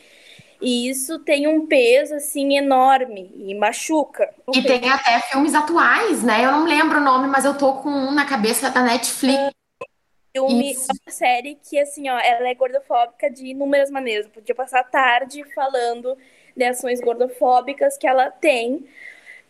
E 0.62 0.90
isso 0.90 1.20
tem 1.20 1.48
um 1.48 1.68
peso, 1.68 2.16
assim, 2.16 2.56
enorme 2.56 3.30
e 3.36 3.54
machuca. 3.54 4.34
E 4.54 4.62
tem 4.62 4.90
até 4.90 5.20
filmes 5.20 5.54
atuais, 5.54 6.24
né? 6.24 6.46
Eu 6.46 6.54
não 6.54 6.66
lembro 6.66 7.00
o 7.00 7.04
nome, 7.04 7.28
mas 7.28 7.44
eu 7.44 7.58
tô 7.58 7.74
com 7.74 7.90
um 7.90 8.12
na 8.14 8.24
cabeça 8.24 8.70
da 8.70 8.82
Netflix 8.82 9.52
filme, 10.34 10.72
Isso. 10.72 10.88
uma 10.92 11.12
série 11.12 11.56
que, 11.56 11.80
assim, 11.80 12.10
ó, 12.10 12.18
ela 12.20 12.50
é 12.50 12.56
gordofóbica 12.56 13.30
de 13.30 13.48
inúmeras 13.48 13.92
maneiras. 13.92 14.26
Eu 14.26 14.32
podia 14.32 14.56
passar 14.56 14.80
a 14.80 14.84
tarde 14.84 15.44
falando 15.54 16.18
de 16.58 16.64
ações 16.64 17.00
gordofóbicas 17.00 17.98
que 17.98 18.08
ela 18.08 18.32
tem, 18.32 18.86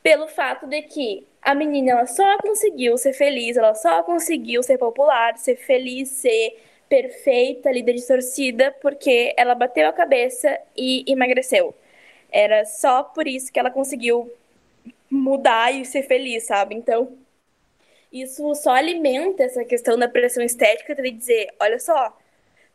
pelo 0.04 0.28
fato 0.28 0.67
de 0.67 0.82
que 0.82 1.26
a 1.41 1.56
menina 1.56 1.91
ela 1.91 2.06
só 2.06 2.38
conseguiu 2.39 2.98
ser 2.98 3.13
feliz, 3.13 3.58
ela 3.58 3.74
só 3.76 4.04
conseguiu 4.04 4.62
ser 4.62 4.78
popular, 4.78 5.38
ser 5.38 5.56
feliz, 5.56 6.10
ser 6.10 6.60
perfeita, 6.89 7.72
líder 7.72 7.93
de 7.93 8.06
torcida, 8.06 8.72
porque 8.82 9.34
ela 9.38 9.56
bateu 9.56 9.88
a 9.88 9.93
cabeça 9.93 10.60
e 10.76 11.04
emagreceu. 11.08 11.74
Era 12.32 12.65
só 12.65 13.04
por 13.04 13.28
isso 13.28 13.52
que 13.52 13.60
ela 13.60 13.72
conseguiu 13.72 14.32
mudar 15.10 15.74
e 15.74 15.86
ser 15.86 16.04
feliz, 16.04 16.43
sabe? 16.43 16.76
Então, 16.76 17.17
isso 18.13 18.54
só 18.56 18.71
alimenta 18.71 19.43
essa 19.43 19.65
questão 19.65 19.97
da 19.97 20.08
pressão 20.08 20.43
estética 20.43 20.93
de 20.95 21.12
dizer, 21.12 21.49
olha 21.60 21.80
só, 21.80 22.15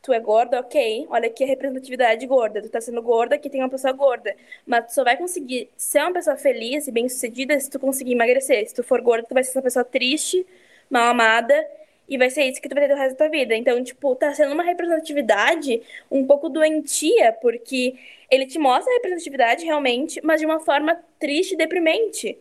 tu 0.03 0.13
é 0.13 0.21
gorda, 0.21 0.61
ok, 0.61 1.07
olha 1.09 1.29
aqui 1.29 1.45
a 1.45 1.47
representatividade 1.47 2.27
gorda, 2.27 2.61
tu 2.61 2.69
tá 2.69 2.81
sendo 2.81 3.01
gorda, 3.01 3.37
aqui 3.37 3.49
tem 3.49 3.63
uma 3.63 3.69
pessoa 3.69 3.93
gorda, 3.93 4.35
mas 4.67 4.87
tu 4.87 4.95
só 4.95 5.05
vai 5.05 5.17
conseguir 5.17 5.71
ser 5.77 6.01
uma 6.01 6.13
pessoa 6.13 6.37
feliz 6.37 6.89
e 6.89 6.93
bem-sucedida 6.93 7.59
se 7.61 7.71
tu 7.71 7.79
conseguir 7.79 8.13
emagrecer. 8.13 8.69
Se 8.69 8.75
tu 8.75 8.83
for 8.83 9.01
gorda, 9.01 9.27
tu 9.29 9.35
vai 9.35 9.45
ser 9.45 9.57
uma 9.57 9.63
pessoa 9.63 9.85
triste, 9.85 10.45
mal 10.91 11.09
amada, 11.11 11.67
e 12.09 12.17
vai 12.17 12.31
ser 12.31 12.45
isso 12.45 12.61
que 12.61 12.69
tu 12.69 12.75
vai 12.75 12.89
ter 12.89 12.95
o 12.95 12.97
resto 12.97 13.13
da 13.13 13.19
tua 13.19 13.29
vida. 13.29 13.55
Então, 13.55 13.83
tipo, 13.85 14.15
tá 14.17 14.33
sendo 14.35 14.55
uma 14.55 14.63
representatividade 14.63 15.83
um 16.11 16.27
pouco 16.27 16.49
doentia, 16.49 17.33
porque 17.35 17.95
ele 18.31 18.47
te 18.47 18.59
mostra 18.59 18.91
a 18.91 18.97
representatividade 18.97 19.65
realmente, 19.65 20.21
mas 20.25 20.41
de 20.41 20.47
uma 20.47 20.59
forma 20.59 20.99
triste 21.21 21.53
e 21.53 21.57
deprimente. 21.57 22.39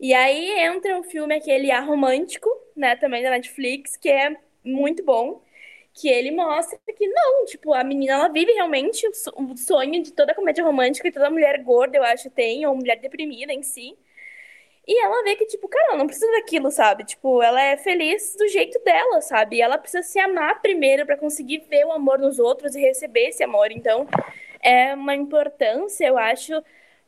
E 0.00 0.14
aí 0.14 0.58
entra 0.60 0.98
um 0.98 1.02
filme 1.02 1.34
aquele 1.34 1.70
A 1.70 1.80
Romântico, 1.80 2.48
né, 2.74 2.96
também 2.96 3.22
da 3.22 3.30
Netflix, 3.30 3.96
que 3.96 4.08
é 4.08 4.34
muito 4.64 5.04
bom, 5.04 5.42
que 5.92 6.08
ele 6.08 6.30
mostra 6.30 6.78
que 6.96 7.06
não, 7.06 7.44
tipo, 7.44 7.74
a 7.74 7.84
menina 7.84 8.14
ela 8.14 8.28
vive 8.28 8.52
realmente 8.52 9.06
o 9.08 9.56
sonho 9.56 10.02
de 10.02 10.12
toda 10.12 10.34
comédia 10.34 10.64
romântica 10.64 11.08
e 11.08 11.12
toda 11.12 11.30
mulher 11.30 11.62
gorda, 11.62 11.98
eu 11.98 12.04
acho, 12.04 12.30
tem, 12.30 12.66
ou 12.66 12.74
mulher 12.74 12.98
deprimida 13.00 13.52
em 13.52 13.62
si. 13.62 13.96
E 14.86 14.98
ela 15.04 15.22
vê 15.22 15.36
que, 15.36 15.46
tipo, 15.46 15.68
cara, 15.68 15.88
ela 15.90 15.98
não 15.98 16.06
precisa 16.06 16.30
daquilo, 16.32 16.70
sabe? 16.70 17.04
Tipo, 17.04 17.42
ela 17.42 17.60
é 17.62 17.76
feliz 17.76 18.34
do 18.36 18.48
jeito 18.48 18.78
dela, 18.84 19.20
sabe? 19.20 19.56
E 19.56 19.62
ela 19.62 19.78
precisa 19.78 20.02
se 20.02 20.18
amar 20.18 20.60
primeiro 20.60 21.06
para 21.06 21.16
conseguir 21.16 21.64
ver 21.68 21.84
o 21.86 21.92
amor 21.92 22.18
nos 22.18 22.38
outros 22.38 22.74
e 22.74 22.80
receber 22.80 23.28
esse 23.28 23.42
amor. 23.44 23.70
Então, 23.70 24.08
é 24.62 24.94
uma 24.94 25.14
importância, 25.14 26.06
eu 26.06 26.18
acho, 26.18 26.62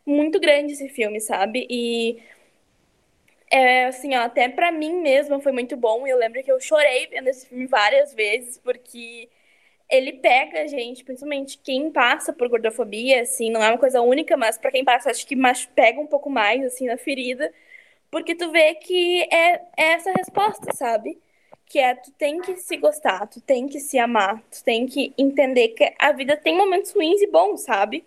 muito 0.06 0.38
grande 0.40 0.74
esse 0.74 0.88
filme, 0.88 1.20
sabe? 1.20 1.66
E 1.70 2.22
é, 3.52 3.84
assim, 3.86 4.14
ó, 4.16 4.22
até 4.22 4.48
para 4.48 4.72
mim 4.72 5.02
mesma 5.02 5.38
foi 5.40 5.52
muito 5.52 5.76
bom. 5.76 6.06
Eu 6.06 6.16
lembro 6.18 6.42
que 6.42 6.50
eu 6.50 6.58
chorei 6.58 7.06
vendo 7.08 7.28
esse 7.28 7.46
filme 7.46 7.66
várias 7.66 8.14
vezes, 8.14 8.58
porque 8.58 9.28
ele 9.90 10.14
pega 10.14 10.62
a 10.62 10.66
gente, 10.66 11.04
principalmente 11.04 11.58
quem 11.58 11.92
passa 11.92 12.32
por 12.32 12.48
gordofobia, 12.48 13.22
assim, 13.22 13.50
não 13.50 13.62
é 13.62 13.68
uma 13.70 13.78
coisa 13.78 14.00
única, 14.00 14.36
mas 14.38 14.56
para 14.58 14.70
quem 14.70 14.84
passa, 14.84 15.10
acho 15.10 15.26
que 15.26 15.36
pega 15.74 16.00
um 16.00 16.06
pouco 16.06 16.30
mais, 16.30 16.64
assim, 16.64 16.86
na 16.86 16.96
ferida, 16.96 17.52
porque 18.10 18.34
tu 18.34 18.50
vê 18.50 18.74
que 18.76 19.22
é, 19.32 19.56
é 19.76 19.92
essa 19.94 20.12
resposta, 20.12 20.72
sabe? 20.74 21.20
Que 21.66 21.78
é, 21.78 21.94
tu 21.94 22.10
tem 22.12 22.40
que 22.40 22.56
se 22.56 22.76
gostar, 22.78 23.26
tu 23.28 23.40
tem 23.40 23.68
que 23.68 23.80
se 23.80 23.98
amar, 23.98 24.42
tu 24.50 24.64
tem 24.64 24.86
que 24.86 25.12
entender 25.18 25.68
que 25.70 25.94
a 25.98 26.12
vida 26.12 26.36
tem 26.36 26.56
momentos 26.56 26.92
ruins 26.92 27.20
e 27.22 27.26
bons, 27.28 27.62
sabe? 27.62 28.04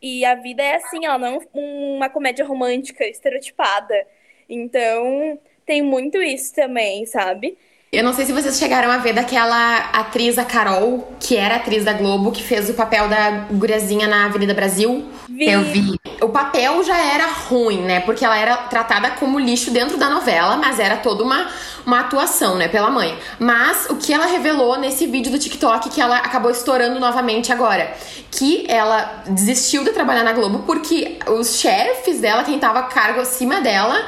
E 0.00 0.24
a 0.24 0.34
vida 0.34 0.62
é 0.62 0.76
assim, 0.76 1.06
ó, 1.06 1.18
não 1.18 1.40
uma 1.54 2.08
comédia 2.10 2.44
romântica 2.44 3.06
estereotipada. 3.06 4.06
Então, 4.48 5.38
tem 5.66 5.82
muito 5.82 6.22
isso 6.22 6.54
também, 6.54 7.04
sabe? 7.06 7.56
Eu 7.92 8.02
não 8.02 8.12
sei 8.12 8.26
se 8.26 8.32
vocês 8.32 8.58
chegaram 8.58 8.90
a 8.90 8.98
ver 8.98 9.12
daquela 9.12 9.78
atriz, 9.92 10.38
a 10.38 10.44
Carol, 10.44 11.12
que 11.20 11.36
era 11.36 11.56
atriz 11.56 11.84
da 11.84 11.92
Globo, 11.92 12.32
que 12.32 12.42
fez 12.42 12.68
o 12.68 12.74
papel 12.74 13.08
da 13.08 13.46
guriazinha 13.50 14.08
na 14.08 14.26
Avenida 14.26 14.52
Brasil. 14.52 15.06
Vi. 15.28 15.48
Eu 15.48 15.62
vi. 15.62 15.98
O 16.20 16.28
papel 16.28 16.82
já 16.82 16.98
era 16.98 17.26
ruim, 17.26 17.82
né? 17.82 18.00
Porque 18.00 18.24
ela 18.24 18.36
era 18.36 18.56
tratada 18.56 19.12
como 19.12 19.38
lixo 19.38 19.70
dentro 19.70 19.96
da 19.96 20.10
novela, 20.10 20.56
mas 20.56 20.80
era 20.80 20.96
toda 20.96 21.22
uma, 21.22 21.46
uma 21.86 22.00
atuação, 22.00 22.56
né? 22.56 22.66
Pela 22.66 22.90
mãe. 22.90 23.16
Mas 23.38 23.86
o 23.88 23.96
que 23.96 24.12
ela 24.12 24.26
revelou 24.26 24.76
nesse 24.78 25.06
vídeo 25.06 25.30
do 25.30 25.38
TikTok, 25.38 25.88
que 25.88 26.00
ela 26.00 26.18
acabou 26.18 26.50
estourando 26.50 26.98
novamente 26.98 27.52
agora, 27.52 27.94
que 28.30 28.66
ela 28.68 29.22
desistiu 29.28 29.84
de 29.84 29.92
trabalhar 29.92 30.24
na 30.24 30.32
Globo 30.32 30.64
porque 30.66 31.18
os 31.28 31.60
chefes 31.60 32.20
dela, 32.20 32.42
quem 32.42 32.58
tava 32.58 32.80
a 32.80 32.84
cargo 32.84 33.20
acima 33.20 33.60
dela, 33.60 34.04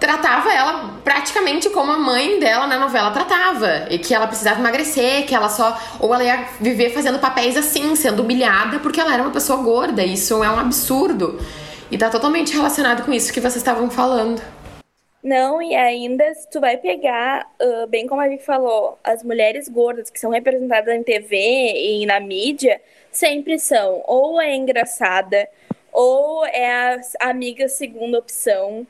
tratava 0.00 0.52
ela 0.52 1.00
praticamente 1.02 1.70
como 1.70 1.92
a 1.92 1.98
mãe 1.98 2.38
dela 2.38 2.66
na 2.66 2.78
novela 2.78 3.10
tratava. 3.10 3.86
E 3.90 3.98
que 3.98 4.14
ela 4.14 4.26
precisava 4.26 4.60
emagrecer, 4.60 5.26
que 5.26 5.34
ela 5.34 5.48
só. 5.48 5.78
Ou 6.00 6.14
ela 6.14 6.24
ia 6.24 6.48
viver 6.60 6.90
fazendo 6.90 7.18
papéis 7.18 7.56
assim, 7.56 7.94
sendo 7.96 8.22
humilhada 8.22 8.78
porque 8.78 9.00
ela 9.00 9.14
era 9.14 9.22
uma 9.22 9.32
pessoa 9.32 9.62
gorda. 9.62 10.04
Isso 10.04 10.42
é 10.42 10.50
um 10.50 10.58
absurdo. 10.58 11.38
E 11.90 11.98
tá 11.98 12.10
totalmente 12.10 12.52
relacionado 12.52 13.04
com 13.04 13.12
isso 13.12 13.32
que 13.32 13.40
vocês 13.40 13.56
estavam 13.56 13.90
falando. 13.90 14.42
Não, 15.22 15.62
e 15.62 15.74
ainda 15.74 16.34
se 16.34 16.50
tu 16.50 16.60
vai 16.60 16.76
pegar, 16.76 17.50
uh, 17.58 17.86
bem 17.86 18.06
como 18.06 18.20
a 18.20 18.28
gente 18.28 18.44
falou, 18.44 18.98
as 19.02 19.22
mulheres 19.22 19.70
gordas 19.70 20.10
que 20.10 20.20
são 20.20 20.30
representadas 20.30 20.94
em 20.94 21.02
TV 21.02 21.36
e 21.74 22.04
na 22.04 22.20
mídia, 22.20 22.78
sempre 23.10 23.58
são 23.58 24.02
ou 24.06 24.38
é 24.38 24.54
engraçada, 24.54 25.48
ou 25.90 26.44
é 26.44 27.00
a 27.20 27.30
amiga 27.30 27.68
segunda 27.68 28.18
opção, 28.18 28.86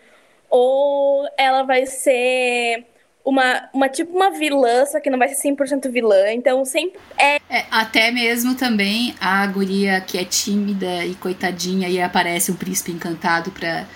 ou 0.50 1.28
ela 1.37 1.62
vai 1.62 1.87
ser 1.87 2.87
uma, 3.24 3.68
uma 3.72 3.88
tipo 3.88 4.14
uma 4.14 4.30
vilã, 4.30 4.85
só 4.85 5.00
que 5.00 5.09
não 5.09 5.18
vai 5.18 5.28
ser 5.28 5.48
100% 5.48 5.90
vilã. 5.90 6.30
Então 6.33 6.64
sempre 6.64 7.00
é... 7.18 7.40
é. 7.48 7.64
Até 7.70 8.11
mesmo 8.11 8.54
também 8.54 9.14
a 9.20 9.46
guria 9.46 10.00
que 10.00 10.18
é 10.18 10.24
tímida 10.24 11.04
e 11.04 11.14
coitadinha 11.14 11.88
e 11.88 12.00
aparece 12.00 12.52
um 12.52 12.57
príncipe 12.57 12.92
encantado 12.92 13.50
pra 13.50 13.87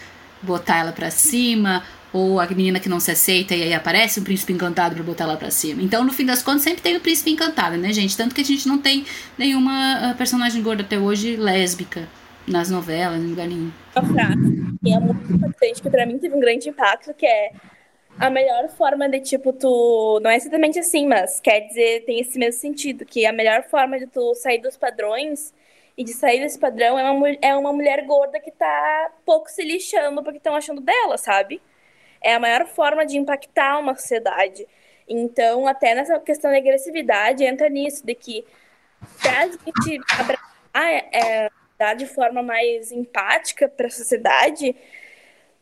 botar 0.42 0.78
ela 0.78 0.92
pra 0.92 1.10
cima. 1.10 1.84
Ou 2.10 2.40
a 2.40 2.46
menina 2.46 2.80
que 2.80 2.88
não 2.88 2.98
se 2.98 3.10
aceita 3.10 3.54
e 3.54 3.64
aí 3.64 3.74
aparece 3.74 4.18
um 4.18 4.24
príncipe 4.24 4.50
encantado 4.50 4.94
pra 4.94 5.04
botar 5.04 5.24
ela 5.24 5.36
pra 5.36 5.50
cima. 5.50 5.82
Então, 5.82 6.02
no 6.02 6.10
fim 6.10 6.24
das 6.24 6.42
contas, 6.42 6.62
sempre 6.62 6.80
tem 6.80 6.96
o 6.96 7.00
príncipe 7.00 7.30
encantado, 7.30 7.76
né, 7.76 7.92
gente? 7.92 8.16
Tanto 8.16 8.34
que 8.34 8.40
a 8.40 8.44
gente 8.44 8.66
não 8.66 8.78
tem 8.78 9.04
nenhuma 9.36 9.72
ah, 10.10 10.14
personagem 10.16 10.62
gorda 10.62 10.82
até 10.82 10.98
hoje 10.98 11.36
lésbica 11.36 12.08
nas 12.50 12.70
novelas, 12.70 13.20
em 13.20 13.26
lugar 13.26 13.46
nenhum. 13.46 13.72
Uma 13.94 14.12
frase 14.12 14.78
que 14.82 14.92
é 14.92 14.98
muito 15.00 15.32
importante, 15.32 15.82
que 15.82 15.90
pra 15.90 16.06
mim 16.06 16.18
teve 16.18 16.34
um 16.34 16.40
grande 16.40 16.68
impacto, 16.68 17.12
que 17.14 17.26
é 17.26 17.52
a 18.18 18.30
melhor 18.30 18.68
forma 18.70 19.08
de, 19.08 19.20
tipo, 19.20 19.52
tu. 19.52 20.20
Não 20.22 20.30
é 20.30 20.36
exatamente 20.36 20.78
assim, 20.78 21.06
mas 21.06 21.40
quer 21.40 21.60
dizer, 21.60 22.04
tem 22.04 22.20
esse 22.20 22.38
mesmo 22.38 22.60
sentido, 22.60 23.04
que 23.04 23.24
a 23.26 23.32
melhor 23.32 23.64
forma 23.64 23.98
de 23.98 24.06
tu 24.06 24.34
sair 24.34 24.60
dos 24.60 24.76
padrões 24.76 25.54
e 25.96 26.04
de 26.04 26.12
sair 26.12 26.40
desse 26.40 26.58
padrão 26.58 26.98
é 26.98 27.10
uma, 27.10 27.28
é 27.42 27.56
uma 27.56 27.72
mulher 27.72 28.04
gorda 28.06 28.40
que 28.40 28.50
tá 28.50 29.10
pouco 29.24 29.50
se 29.50 29.62
lixando 29.62 30.22
porque 30.22 30.38
estão 30.38 30.54
achando 30.54 30.80
dela, 30.80 31.16
sabe? 31.16 31.60
É 32.20 32.34
a 32.34 32.40
maior 32.40 32.66
forma 32.66 33.04
de 33.06 33.16
impactar 33.16 33.78
uma 33.78 33.94
sociedade. 33.94 34.66
Então, 35.08 35.66
até 35.66 35.94
nessa 35.94 36.18
questão 36.20 36.50
da 36.50 36.56
agressividade, 36.56 37.44
entra 37.44 37.68
nisso, 37.68 38.04
de 38.04 38.14
que 38.14 38.44
pra 39.22 39.46
gente 39.46 40.00
abraçar 40.18 40.48
é, 40.74 41.50
de 41.96 42.06
forma 42.06 42.42
mais 42.42 42.90
empática 42.90 43.68
para 43.68 43.86
a 43.86 43.90
sociedade, 43.90 44.74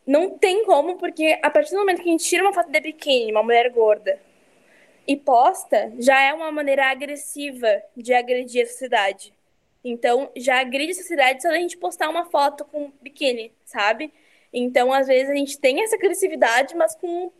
não 0.06 0.30
tem 0.38 0.64
como, 0.64 0.96
porque 0.96 1.38
a 1.42 1.50
partir 1.50 1.72
do 1.72 1.78
momento 1.78 2.02
que 2.02 2.08
a 2.08 2.12
gente 2.12 2.24
tira 2.24 2.42
uma 2.42 2.52
foto 2.52 2.70
de 2.70 2.80
biquíni, 2.80 3.32
uma 3.32 3.42
mulher 3.42 3.70
gorda, 3.70 4.18
e 5.06 5.16
posta, 5.16 5.92
já 5.98 6.20
é 6.20 6.32
uma 6.32 6.50
maneira 6.50 6.86
agressiva 6.86 7.82
de 7.96 8.12
agredir 8.12 8.64
a 8.64 8.66
sociedade. 8.66 9.32
Então, 9.84 10.30
já 10.36 10.58
agride 10.60 10.92
a 10.92 10.96
sociedade 10.96 11.42
só 11.42 11.48
a 11.48 11.58
gente 11.58 11.76
postar 11.76 12.08
uma 12.08 12.24
foto 12.24 12.64
com 12.64 12.90
biquíni, 13.00 13.52
sabe? 13.64 14.12
Então, 14.52 14.92
às 14.92 15.06
vezes, 15.06 15.30
a 15.30 15.34
gente 15.36 15.58
tem 15.58 15.82
essa 15.82 15.94
agressividade, 15.94 16.74
mas 16.74 16.96
com 16.96 17.30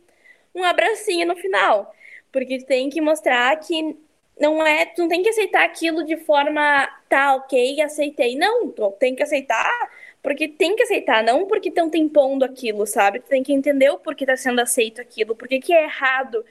um 0.55 0.63
abracinho 0.63 1.27
no 1.27 1.35
final. 1.35 1.93
Porque 2.31 2.59
tem 2.59 2.89
que 2.89 3.01
mostrar 3.01 3.57
que 3.59 3.97
não 4.39 4.65
é, 4.65 4.85
tu 4.85 5.01
não 5.01 5.09
tem 5.09 5.23
que 5.23 5.29
aceitar 5.29 5.63
aquilo 5.65 6.03
de 6.03 6.17
forma 6.17 6.87
tá, 7.09 7.35
ok, 7.35 7.81
aceitei. 7.81 8.35
Não, 8.35 8.69
tu 8.71 8.91
tem 8.99 9.15
que 9.15 9.23
aceitar 9.23 9.89
porque 10.21 10.47
tem 10.47 10.75
que 10.75 10.83
aceitar, 10.83 11.23
não 11.23 11.47
porque 11.47 11.69
estão 11.69 11.89
te 11.89 11.97
impondo 11.97 12.43
aquilo, 12.43 12.85
sabe? 12.85 13.19
Tu 13.21 13.27
tem 13.29 13.43
que 13.43 13.53
entender 13.53 13.89
o 13.89 13.99
porquê 13.99 14.25
tá 14.25 14.35
sendo 14.35 14.59
aceito 14.59 14.99
aquilo, 14.99 15.35
porque 15.35 15.59
que 15.59 15.73
é 15.73 15.83
errado 15.85 16.43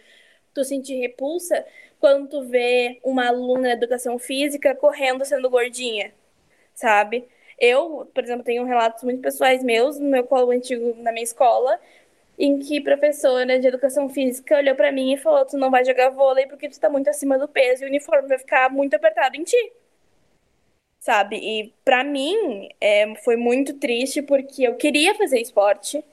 tu 0.55 0.65
sentir 0.65 0.97
repulsa 0.99 1.65
quando 2.01 2.29
tu 2.29 2.43
vê 2.45 2.99
uma 3.05 3.29
aluna 3.29 3.69
de 3.69 3.75
educação 3.75 4.19
física 4.19 4.75
correndo 4.75 5.25
sendo 5.25 5.51
gordinha, 5.51 6.13
sabe? 6.75 7.27
Eu, 7.59 8.11
por 8.15 8.25
exemplo, 8.25 8.45
tenho 8.45 8.65
relatos 8.65 9.03
muito 9.05 9.21
pessoais 9.23 9.63
meus 9.63 9.99
no 9.99 10.09
meu 10.09 10.25
colo 10.25 10.51
antigo 10.53 10.95
na 11.03 11.13
minha 11.13 11.25
escola, 11.25 11.79
em 12.39 12.59
que 12.59 12.81
professora 12.81 13.59
de 13.59 13.67
educação 13.67 14.09
física 14.09 14.57
olhou 14.57 14.75
para 14.75 14.93
mim 14.93 15.13
e 15.13 15.17
falou: 15.17 15.45
Tu 15.47 15.57
não 15.57 15.71
vai 15.71 15.85
jogar 15.85 16.11
vôlei 16.11 16.47
porque 16.47 16.69
tu 16.69 16.79
tá 16.79 16.89
muito 16.91 17.09
acima 17.09 17.39
do 17.39 17.49
peso 17.49 17.83
e 17.83 17.87
o 17.87 17.89
uniforme 17.89 18.29
vai 18.29 18.39
ficar 18.39 18.71
muito 18.71 18.95
apertado 18.95 19.37
em 19.37 19.45
ti. 19.45 19.73
Sabe? 21.01 21.37
E 21.37 21.73
para 21.85 22.03
mim 22.05 22.69
é, 22.81 23.15
foi 23.25 23.37
muito 23.37 23.75
triste 23.75 24.21
porque 24.23 24.65
eu 24.65 24.75
queria 24.75 25.15
fazer 25.15 25.41
esporte 25.41 26.05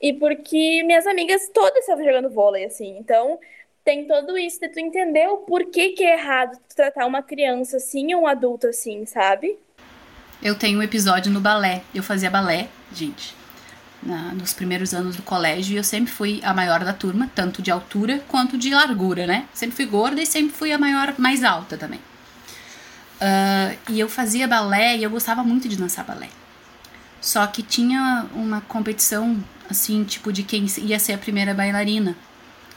e 0.00 0.12
porque 0.12 0.82
minhas 0.84 1.06
amigas 1.06 1.48
todas 1.52 1.80
estavam 1.80 2.04
jogando 2.04 2.30
vôlei, 2.30 2.64
assim. 2.64 2.96
Então 2.98 3.38
tem 3.84 4.06
todo 4.06 4.36
isso 4.36 4.60
de 4.60 4.68
tu 4.68 4.80
entender 4.80 5.28
o 5.28 5.38
porquê 5.38 5.90
que 5.90 6.04
é 6.04 6.14
errado 6.14 6.58
tu 6.68 6.74
tratar 6.74 7.06
uma 7.06 7.22
criança 7.22 7.76
assim 7.76 8.14
ou 8.14 8.22
um 8.22 8.26
adulto 8.26 8.66
assim, 8.66 9.06
sabe? 9.06 9.58
Eu 10.42 10.58
tenho 10.58 10.78
um 10.78 10.82
episódio 10.82 11.32
no 11.32 11.40
balé. 11.40 11.82
Eu 11.94 12.02
fazia 12.02 12.30
balé, 12.30 12.68
gente 12.92 13.37
na, 14.08 14.32
nos 14.32 14.52
primeiros 14.54 14.94
anos 14.94 15.14
do 15.16 15.22
colégio 15.22 15.74
e 15.74 15.76
eu 15.76 15.84
sempre 15.84 16.10
fui 16.10 16.40
a 16.42 16.54
maior 16.54 16.84
da 16.84 16.92
turma, 16.92 17.30
tanto 17.34 17.60
de 17.60 17.70
altura 17.70 18.24
quanto 18.26 18.56
de 18.56 18.70
largura, 18.70 19.26
né? 19.26 19.44
Sempre 19.52 19.76
fui 19.76 19.86
gorda 19.86 20.20
e 20.20 20.26
sempre 20.26 20.56
fui 20.56 20.72
a 20.72 20.78
maior, 20.78 21.14
mais 21.18 21.44
alta 21.44 21.76
também. 21.76 22.00
Uh, 23.20 23.76
e 23.90 24.00
eu 24.00 24.08
fazia 24.08 24.48
balé 24.48 24.96
e 24.96 25.02
eu 25.02 25.10
gostava 25.10 25.44
muito 25.44 25.68
de 25.68 25.76
dançar 25.76 26.04
balé. 26.04 26.28
Só 27.20 27.46
que 27.46 27.62
tinha 27.62 28.26
uma 28.32 28.60
competição, 28.62 29.42
assim, 29.68 30.04
tipo, 30.04 30.32
de 30.32 30.42
quem 30.42 30.66
ia 30.78 30.98
ser 30.98 31.12
a 31.12 31.18
primeira 31.18 31.52
bailarina. 31.52 32.16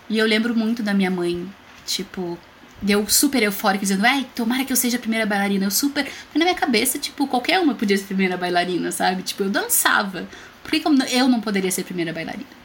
E 0.10 0.18
eu 0.18 0.26
lembro 0.26 0.56
muito 0.56 0.84
da 0.84 0.94
minha 0.94 1.12
mãe, 1.12 1.48
tipo, 1.86 2.38
deu 2.82 3.08
super 3.08 3.44
eufórica, 3.44 3.84
dizendo, 3.84 4.06
ai, 4.06 4.28
tomara 4.36 4.66
que 4.66 4.74
eu 4.74 4.76
seja 4.76 4.98
a 4.98 5.00
primeira 5.00 5.26
bailarina. 5.26 5.66
Eu 5.66 5.72
super. 5.72 6.06
Na 6.34 6.44
minha 6.44 6.56
cabeça, 6.56 6.98
tipo, 6.98 7.28
qualquer 7.28 7.60
uma 7.60 7.76
podia 7.76 7.96
ser 7.96 8.04
a 8.04 8.08
primeira 8.08 8.36
bailarina, 8.36 8.92
sabe? 8.92 9.22
Tipo, 9.22 9.44
eu 9.44 9.50
dançava. 9.50 10.28
Por 10.64 10.72
que 10.72 10.84
eu 11.12 11.28
não 11.28 11.42
poderia 11.42 11.72
ser 11.72 11.84
primeira 11.84 12.14
bailarina? 12.14 12.62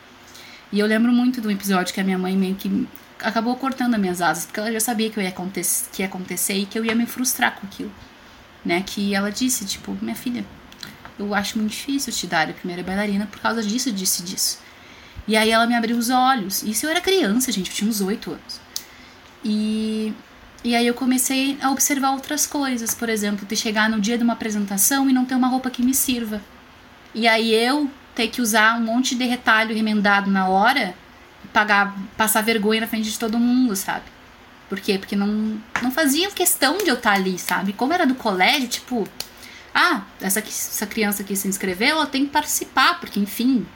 E 0.72 0.78
eu 0.78 0.86
lembro 0.86 1.12
muito 1.12 1.40
de 1.40 1.46
um 1.46 1.50
episódio 1.50 1.94
que 1.94 2.00
a 2.00 2.04
minha 2.04 2.18
mãe 2.18 2.36
meio 2.36 2.54
que 2.54 2.86
acabou 3.20 3.56
cortando 3.56 3.94
as 3.94 4.00
minhas 4.00 4.20
asas, 4.20 4.46
porque 4.46 4.60
ela 4.60 4.72
já 4.72 4.80
sabia 4.80 5.10
que, 5.10 5.18
eu 5.18 5.22
ia 5.22 5.30
acontecer, 5.30 5.88
que 5.92 6.02
ia 6.02 6.06
acontecer 6.06 6.54
e 6.54 6.66
que 6.66 6.78
eu 6.78 6.84
ia 6.84 6.94
me 6.94 7.06
frustrar 7.06 7.54
com 7.58 7.66
aquilo. 7.66 7.92
Né? 8.64 8.82
Que 8.84 9.14
ela 9.14 9.30
disse, 9.30 9.64
tipo, 9.64 9.96
minha 10.02 10.16
filha, 10.16 10.44
eu 11.18 11.34
acho 11.34 11.58
muito 11.58 11.70
difícil 11.70 12.12
te 12.12 12.26
dar 12.26 12.50
a 12.50 12.52
primeira 12.52 12.82
bailarina 12.82 13.26
por 13.26 13.40
causa 13.40 13.62
disso, 13.62 13.92
disso 13.92 14.22
e 14.22 14.24
disso. 14.24 14.58
E 15.28 15.36
aí 15.36 15.50
ela 15.50 15.66
me 15.66 15.74
abriu 15.74 15.96
os 15.96 16.10
olhos. 16.10 16.62
Isso 16.62 16.86
eu 16.86 16.90
era 16.90 17.00
criança, 17.00 17.50
gente, 17.50 17.70
eu 17.70 17.76
tinha 17.76 17.88
uns 17.88 18.00
oito 18.00 18.32
anos. 18.32 18.60
E, 19.44 20.12
e 20.62 20.74
aí 20.74 20.86
eu 20.86 20.94
comecei 20.94 21.56
a 21.62 21.70
observar 21.70 22.10
outras 22.10 22.46
coisas, 22.46 22.94
por 22.94 23.08
exemplo, 23.08 23.46
de 23.46 23.56
chegar 23.56 23.88
no 23.88 24.00
dia 24.00 24.18
de 24.18 24.24
uma 24.24 24.32
apresentação 24.32 25.08
e 25.08 25.12
não 25.12 25.24
ter 25.24 25.34
uma 25.34 25.48
roupa 25.48 25.70
que 25.70 25.82
me 25.82 25.94
sirva. 25.94 26.40
E 27.16 27.26
aí 27.26 27.54
eu 27.54 27.90
ter 28.14 28.28
que 28.28 28.42
usar 28.42 28.78
um 28.78 28.84
monte 28.84 29.14
de 29.14 29.24
retalho 29.24 29.74
remendado 29.74 30.30
na 30.30 30.48
hora 30.48 30.94
e 31.42 31.48
pagar, 31.48 31.96
passar 32.14 32.42
vergonha 32.42 32.82
na 32.82 32.86
frente 32.86 33.10
de 33.10 33.18
todo 33.18 33.38
mundo, 33.38 33.74
sabe? 33.74 34.04
Por 34.68 34.78
quê? 34.78 34.98
Porque 34.98 35.16
não, 35.16 35.58
não 35.82 35.90
faziam 35.90 36.30
questão 36.30 36.76
de 36.76 36.88
eu 36.88 36.94
estar 36.94 37.12
ali, 37.12 37.38
sabe? 37.38 37.72
Como 37.72 37.94
era 37.94 38.06
do 38.06 38.14
colégio, 38.14 38.68
tipo, 38.68 39.08
ah, 39.74 40.02
essa, 40.20 40.40
essa 40.40 40.86
criança 40.86 41.24
que 41.24 41.34
se 41.34 41.48
inscreveu, 41.48 41.96
ela 41.96 42.06
tem 42.06 42.26
que 42.26 42.32
participar, 42.32 43.00
porque 43.00 43.18
enfim, 43.18 43.66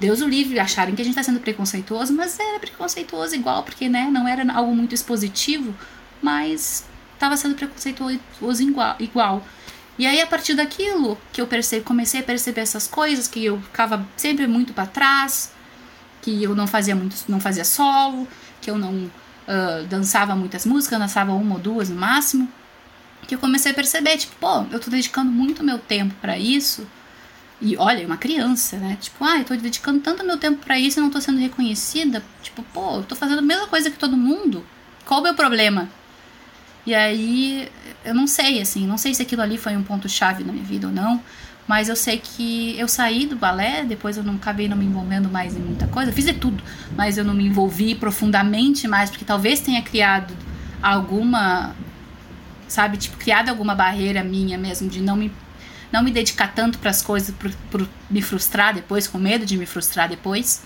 Deus 0.00 0.20
o 0.20 0.26
livre, 0.26 0.58
acharem 0.58 0.96
que 0.96 1.02
a 1.02 1.04
gente 1.04 1.14
tá 1.14 1.22
sendo 1.22 1.38
preconceituoso, 1.38 2.12
mas 2.12 2.36
era 2.40 2.58
preconceituoso 2.58 3.36
igual, 3.36 3.62
porque, 3.62 3.88
né, 3.88 4.08
não 4.10 4.26
era 4.26 4.52
algo 4.52 4.74
muito 4.74 4.92
expositivo, 4.92 5.72
mas 6.20 6.84
tava 7.16 7.36
sendo 7.36 7.54
preconceituoso 7.54 8.60
igual. 8.60 8.96
igual. 8.98 9.46
E 10.00 10.06
aí, 10.06 10.18
a 10.18 10.26
partir 10.26 10.54
daquilo 10.54 11.18
que 11.30 11.42
eu 11.42 11.46
percebi, 11.46 11.84
comecei 11.84 12.20
a 12.20 12.22
perceber 12.22 12.62
essas 12.62 12.86
coisas, 12.86 13.28
que 13.28 13.44
eu 13.44 13.60
ficava 13.60 14.08
sempre 14.16 14.46
muito 14.46 14.72
para 14.72 14.86
trás, 14.86 15.52
que 16.22 16.42
eu 16.42 16.54
não 16.54 16.66
fazia 16.66 16.96
muito, 16.96 17.14
não 17.28 17.38
fazia 17.38 17.66
solo, 17.66 18.26
que 18.62 18.70
eu 18.70 18.78
não 18.78 18.94
uh, 18.94 19.86
dançava 19.90 20.34
muitas 20.34 20.64
músicas, 20.64 20.98
dançava 20.98 21.32
uma 21.32 21.56
ou 21.56 21.60
duas 21.60 21.90
no 21.90 21.96
máximo, 21.96 22.50
que 23.28 23.34
eu 23.34 23.38
comecei 23.38 23.72
a 23.72 23.74
perceber, 23.74 24.16
tipo, 24.16 24.34
pô, 24.36 24.64
eu 24.72 24.80
tô 24.80 24.90
dedicando 24.90 25.30
muito 25.30 25.62
meu 25.62 25.78
tempo 25.78 26.14
para 26.18 26.38
isso. 26.38 26.86
E 27.60 27.76
olha, 27.76 28.06
uma 28.06 28.16
criança, 28.16 28.78
né? 28.78 28.96
Tipo, 28.98 29.22
ah, 29.22 29.36
eu 29.36 29.44
tô 29.44 29.54
dedicando 29.54 30.00
tanto 30.00 30.24
meu 30.24 30.38
tempo 30.38 30.64
para 30.64 30.78
isso 30.78 30.98
e 30.98 31.02
não 31.02 31.10
tô 31.10 31.20
sendo 31.20 31.38
reconhecida. 31.38 32.24
Tipo, 32.42 32.62
pô, 32.72 32.96
eu 32.96 33.02
tô 33.02 33.14
fazendo 33.14 33.40
a 33.40 33.42
mesma 33.42 33.66
coisa 33.66 33.90
que 33.90 33.98
todo 33.98 34.16
mundo. 34.16 34.64
Qual 35.04 35.20
o 35.20 35.22
meu 35.22 35.34
problema? 35.34 35.90
E 36.86 36.94
aí, 36.94 37.68
eu 38.04 38.14
não 38.14 38.26
sei, 38.26 38.60
assim, 38.60 38.86
não 38.86 38.96
sei 38.96 39.14
se 39.14 39.22
aquilo 39.22 39.42
ali 39.42 39.58
foi 39.58 39.76
um 39.76 39.82
ponto-chave 39.82 40.44
na 40.44 40.52
minha 40.52 40.64
vida 40.64 40.86
ou 40.86 40.92
não, 40.92 41.22
mas 41.68 41.88
eu 41.88 41.96
sei 41.96 42.18
que 42.18 42.76
eu 42.78 42.88
saí 42.88 43.26
do 43.26 43.36
balé, 43.36 43.84
depois 43.84 44.16
eu 44.16 44.22
não 44.22 44.34
acabei 44.34 44.68
não 44.68 44.76
me 44.76 44.86
envolvendo 44.86 45.28
mais 45.28 45.54
em 45.56 45.60
muita 45.60 45.86
coisa, 45.86 46.10
fiz 46.10 46.24
de 46.24 46.32
tudo, 46.32 46.62
mas 46.96 47.16
eu 47.18 47.24
não 47.24 47.34
me 47.34 47.46
envolvi 47.46 47.94
profundamente 47.94 48.88
mais, 48.88 49.10
porque 49.10 49.24
talvez 49.24 49.60
tenha 49.60 49.80
criado 49.82 50.34
alguma, 50.82 51.74
sabe, 52.66 52.96
tipo, 52.96 53.16
criado 53.18 53.50
alguma 53.50 53.74
barreira 53.74 54.24
minha 54.24 54.56
mesmo 54.58 54.88
de 54.88 55.00
não 55.00 55.16
me 55.16 55.30
não 55.92 56.02
me 56.02 56.10
dedicar 56.10 56.54
tanto 56.54 56.78
para 56.78 56.90
as 56.90 57.02
coisas, 57.02 57.34
por, 57.70 57.88
me 58.08 58.22
frustrar 58.22 58.74
depois, 58.74 59.06
com 59.06 59.18
medo 59.18 59.44
de 59.44 59.56
me 59.56 59.66
frustrar 59.66 60.08
depois. 60.08 60.62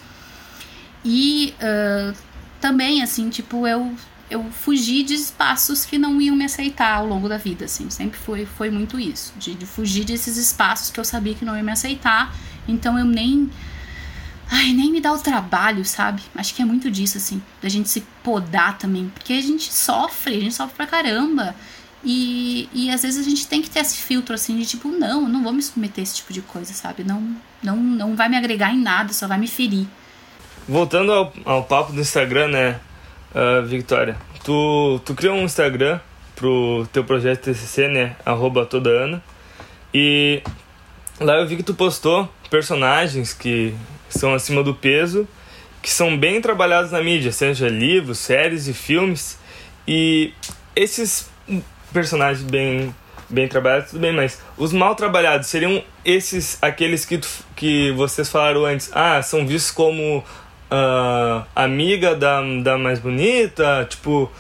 E 1.05 1.55
uh, 1.61 2.15
também, 2.61 3.03
assim, 3.03 3.31
tipo, 3.31 3.67
eu 3.67 3.95
eu 4.31 4.45
fugi 4.51 5.03
de 5.03 5.15
espaços 5.15 5.85
que 5.85 5.99
não 5.99 6.21
iam 6.21 6.35
me 6.35 6.45
aceitar 6.45 6.95
ao 6.97 7.07
longo 7.07 7.29
da 7.29 7.37
vida, 7.37 7.67
assim. 7.67 7.91
Sempre 7.91 8.19
foi, 8.19 8.47
foi 8.47 8.71
muito 8.71 8.99
isso. 8.99 9.33
De, 9.37 9.55
de 9.55 9.67
fugir 9.67 10.05
desses 10.05 10.37
espaços 10.37 10.91
que 10.91 10.99
eu 10.99 11.05
sabia 11.05 11.35
que 11.35 11.45
não 11.45 11.57
iam 11.57 11.65
me 11.65 11.73
aceitar. 11.73 12.35
Então 12.67 12.99
eu 12.99 13.05
nem. 13.05 13.51
Ai, 14.51 14.73
nem 14.73 14.91
me 14.91 15.01
dá 15.01 15.13
o 15.13 15.19
trabalho, 15.19 15.85
sabe? 15.85 16.23
Acho 16.35 16.55
que 16.55 16.63
é 16.63 16.65
muito 16.65 16.91
disso, 16.91 17.17
assim. 17.19 17.43
Da 17.63 17.69
gente 17.69 17.89
se 17.89 18.03
podar 18.23 18.79
também. 18.79 19.11
Porque 19.15 19.33
a 19.33 19.43
gente 19.43 19.73
sofre, 19.73 20.37
a 20.37 20.41
gente 20.41 20.55
sofre 20.55 20.75
pra 20.77 20.87
caramba. 20.87 21.55
E, 22.05 22.69
e 22.73 22.91
às 22.91 23.03
vezes 23.03 23.27
a 23.27 23.29
gente 23.29 23.47
tem 23.47 23.63
que 23.63 23.71
ter 23.71 23.81
esse 23.81 23.97
filtro, 23.97 24.35
assim, 24.35 24.59
de 24.59 24.67
tipo, 24.67 24.89
não, 24.89 25.27
não 25.27 25.43
vou 25.43 25.53
me 25.53 25.63
submeter 25.63 26.03
a 26.03 26.05
esse 26.05 26.17
tipo 26.17 26.35
de 26.35 26.43
coisa, 26.43 26.75
sabe? 26.75 27.03
Não, 27.03 27.35
não, 27.63 27.77
não 27.77 28.15
vai 28.15 28.29
me 28.29 28.37
agregar 28.37 28.75
em 28.75 28.79
nada, 28.79 29.13
só 29.15 29.27
vai 29.27 29.39
me 29.39 29.49
ferir. 29.49 29.87
Voltando 30.69 31.13
ao, 31.13 31.33
ao 31.47 31.65
papo 31.65 31.93
do 31.93 32.01
Instagram, 32.01 32.49
né? 32.49 32.81
Uh, 33.35 33.67
Victoria, 33.67 34.17
tu, 34.45 35.01
tu 35.05 35.13
criou 35.15 35.35
um 35.35 35.43
Instagram 35.43 35.99
pro 36.37 36.87
teu 36.93 37.03
projeto 37.03 37.43
TCC, 37.43 37.89
né? 37.89 38.17
Arroba 38.25 38.65
toda 38.65 38.91
Ana. 38.91 39.23
E 39.93 40.41
lá 41.21 41.39
eu 41.39 41.47
vi 41.47 41.57
que 41.57 41.63
tu 41.63 41.75
postou 41.75 42.29
personagens 42.49 43.35
que 43.35 43.75
são 44.09 44.35
acima 44.35 44.63
do 44.63 44.75
peso, 44.75 45.27
que 45.83 45.91
são 45.91 46.17
bem 46.17 46.41
trabalhados 46.41 46.93
na 46.93 47.03
mídia, 47.03 47.33
seja 47.33 47.69
livros, 47.69 48.19
séries 48.19 48.69
e 48.69 48.73
filmes. 48.73 49.39
E 49.87 50.33
esses 50.77 51.29
personagens 51.93 52.49
bem 52.49 52.95
bem 53.29 53.49
trabalhados, 53.49 53.91
tudo 53.91 54.01
bem, 54.01 54.13
mas 54.13 54.41
os 54.57 54.73
mal 54.73 54.95
trabalhados 54.95 55.49
seriam 55.49 55.83
esses, 56.05 56.59
aqueles 56.63 57.05
que, 57.05 57.19
tu, 57.19 57.29
que 57.57 57.91
vocês 57.93 58.29
falaram 58.29 58.65
antes, 58.65 58.91
ah, 58.95 59.21
são 59.23 59.47
vistos 59.47 59.73
como 59.73 60.23
uh, 60.75 61.47
amiga 61.55 62.15
da, 62.15 62.41
da 62.63 62.77
mais 62.77 62.99
bonita, 62.99 63.87
tipo, 63.89 64.31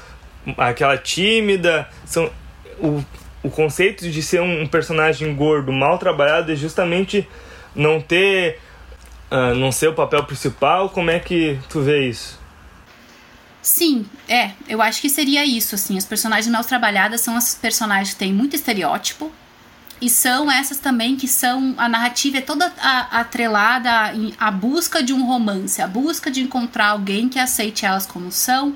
aquela 0.59 0.99
tímida. 0.99 1.89
São, 2.05 2.31
o, 2.79 3.03
o 3.43 3.51
conceito 3.51 4.11
de 4.11 4.23
ser 4.23 4.41
um 4.41 4.67
personagem 4.67 5.35
gordo 5.35 5.73
mal 5.73 5.99
trabalhado 5.99 6.53
é 6.53 6.57
justamente 6.57 7.27
não 7.75 8.01
ter. 8.01 8.59
Uh, 9.31 9.55
não 9.55 9.73
ser 9.73 9.89
o 9.89 9.95
papel 9.95 10.23
principal. 10.25 10.91
Como 10.91 11.11
é 11.11 11.19
que 11.19 11.59
tu 11.69 11.81
vê 11.81 12.09
isso? 12.09 12.39
Sim, 13.63 14.05
é, 14.29 14.51
eu 14.69 14.83
acho 14.83 15.01
que 15.01 15.09
seria 15.09 15.45
isso, 15.45 15.75
assim. 15.75 15.97
As 15.97 16.05
personagens 16.05 16.53
mal 16.53 16.63
trabalhadas 16.63 17.23
são 17.23 17.35
as 17.35 17.55
personagens 17.55 18.13
que 18.13 18.19
têm 18.19 18.33
muito 18.33 18.55
estereótipo, 18.55 19.33
e 20.01 20.11
são 20.11 20.51
essas 20.51 20.79
também 20.79 21.17
que 21.17 21.29
são. 21.29 21.75
A 21.79 21.89
narrativa 21.89 22.39
é 22.39 22.41
toda 22.41 22.67
atrelada 23.11 23.91
à 24.39 24.51
busca 24.51 25.03
de 25.03 25.13
um 25.13 25.25
romance, 25.25 25.81
a 25.81 25.87
busca 25.87 26.31
de 26.31 26.43
encontrar 26.43 26.89
alguém 26.89 27.29
que 27.29 27.39
aceite 27.39 27.87
elas 27.87 28.07
como 28.07 28.31
são, 28.31 28.75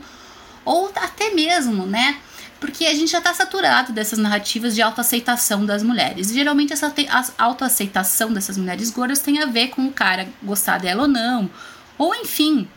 ou 0.64 0.90
até 0.96 1.30
mesmo, 1.30 1.86
né? 1.86 2.18
Porque 2.60 2.86
a 2.86 2.94
gente 2.94 3.12
já 3.12 3.18
está 3.18 3.32
saturado 3.32 3.92
dessas 3.92 4.18
narrativas 4.18 4.74
de 4.74 4.82
autoaceitação 4.82 5.64
das 5.64 5.82
mulheres. 5.82 6.30
E, 6.30 6.34
geralmente 6.34 6.72
essa 6.72 6.92
autoaceitação 7.36 8.32
dessas 8.32 8.56
mulheres 8.56 8.90
gordas 8.90 9.20
tem 9.20 9.40
a 9.40 9.46
ver 9.46 9.68
com 9.68 9.86
o 9.86 9.92
cara 9.92 10.28
gostar 10.42 10.78
dela 10.78 11.02
ou 11.02 11.08
não. 11.08 11.48
Ou 11.96 12.14
enfim, 12.14 12.68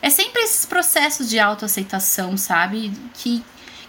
é 0.00 0.08
sempre 0.08 0.42
esses 0.42 0.64
processos 0.64 1.28
de 1.28 1.38
autoaceitação, 1.38 2.36
sabe? 2.36 2.92
Que 3.14 3.44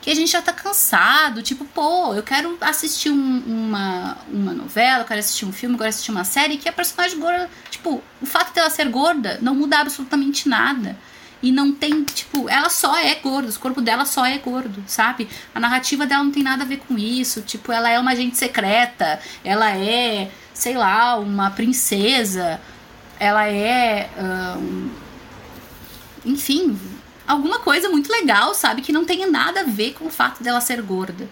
que 0.08 0.12
a 0.12 0.15
gente 0.15 0.32
já 0.32 0.41
tá 0.41 0.54
cansado, 0.54 1.43
tipo, 1.43 1.65
pô, 1.65 2.13
eu 2.13 2.24
quero 2.24 2.58
assistir 2.62 3.10
um, 3.10 3.43
uma, 3.46 4.17
uma 4.32 4.54
novela, 4.54 5.02
eu 5.02 5.06
quero 5.06 5.20
assistir 5.20 5.43
um 5.43 5.52
filme, 5.52 5.76
eu 5.76 5.80
quero 5.80 5.89
assistir 5.89 6.12
uma 6.12 6.24
série 6.24 6.56
que 6.56 6.70
a 6.70 6.72
personagem 6.72 7.20
gorda, 7.20 7.50
tipo, 7.70 8.02
o 8.22 8.26
fato 8.26 8.54
dela 8.54 8.70
ser 8.70 8.88
gorda 8.88 9.38
não 9.41 9.54
muda 9.54 9.80
absolutamente 9.80 10.48
nada. 10.48 10.98
E 11.43 11.52
não 11.52 11.74
tem, 11.74 12.06
tipo, 12.06 12.48
ela 12.48 12.70
só 12.70 12.98
é 12.98 13.15
gorda, 13.15 13.50
o 13.50 13.60
corpo 13.60 13.82
dela 13.82 14.06
só 14.06 14.26
é 14.26 14.38
gordo, 14.38 14.82
sabe? 14.88 15.28
A 15.54 15.60
narrativa 15.60 16.06
dela 16.06 16.24
não 16.24 16.32
tem 16.32 16.41
nada 16.41 16.63
a 16.63 16.65
ver 16.65 16.78
com 16.78 16.98
isso. 16.98 17.41
Tipo, 17.41 17.74
ela 17.74 17.89
é 17.89 18.00
uma 18.00 18.12
agente 18.12 18.38
secreta, 18.38 19.20
ela 19.43 19.76
é, 19.76 20.32
sei 20.54 20.78
lá, 20.78 21.17
uma 21.17 21.52
princesa, 21.52 22.62
ela 23.20 23.46
é. 23.50 24.10
Enfim, 26.26 26.80
alguma 27.28 27.60
coisa 27.60 27.90
muito 27.90 28.12
legal, 28.12 28.54
sabe? 28.56 28.82
Que 28.82 28.94
não 28.94 29.04
tenha 29.06 29.28
nada 29.28 29.62
a 29.62 29.63
ver 29.63 29.94
com 29.94 30.06
o 30.06 30.10
fato 30.10 30.42
dela 30.42 30.62
ser 30.62 30.82
gorda, 30.82 31.28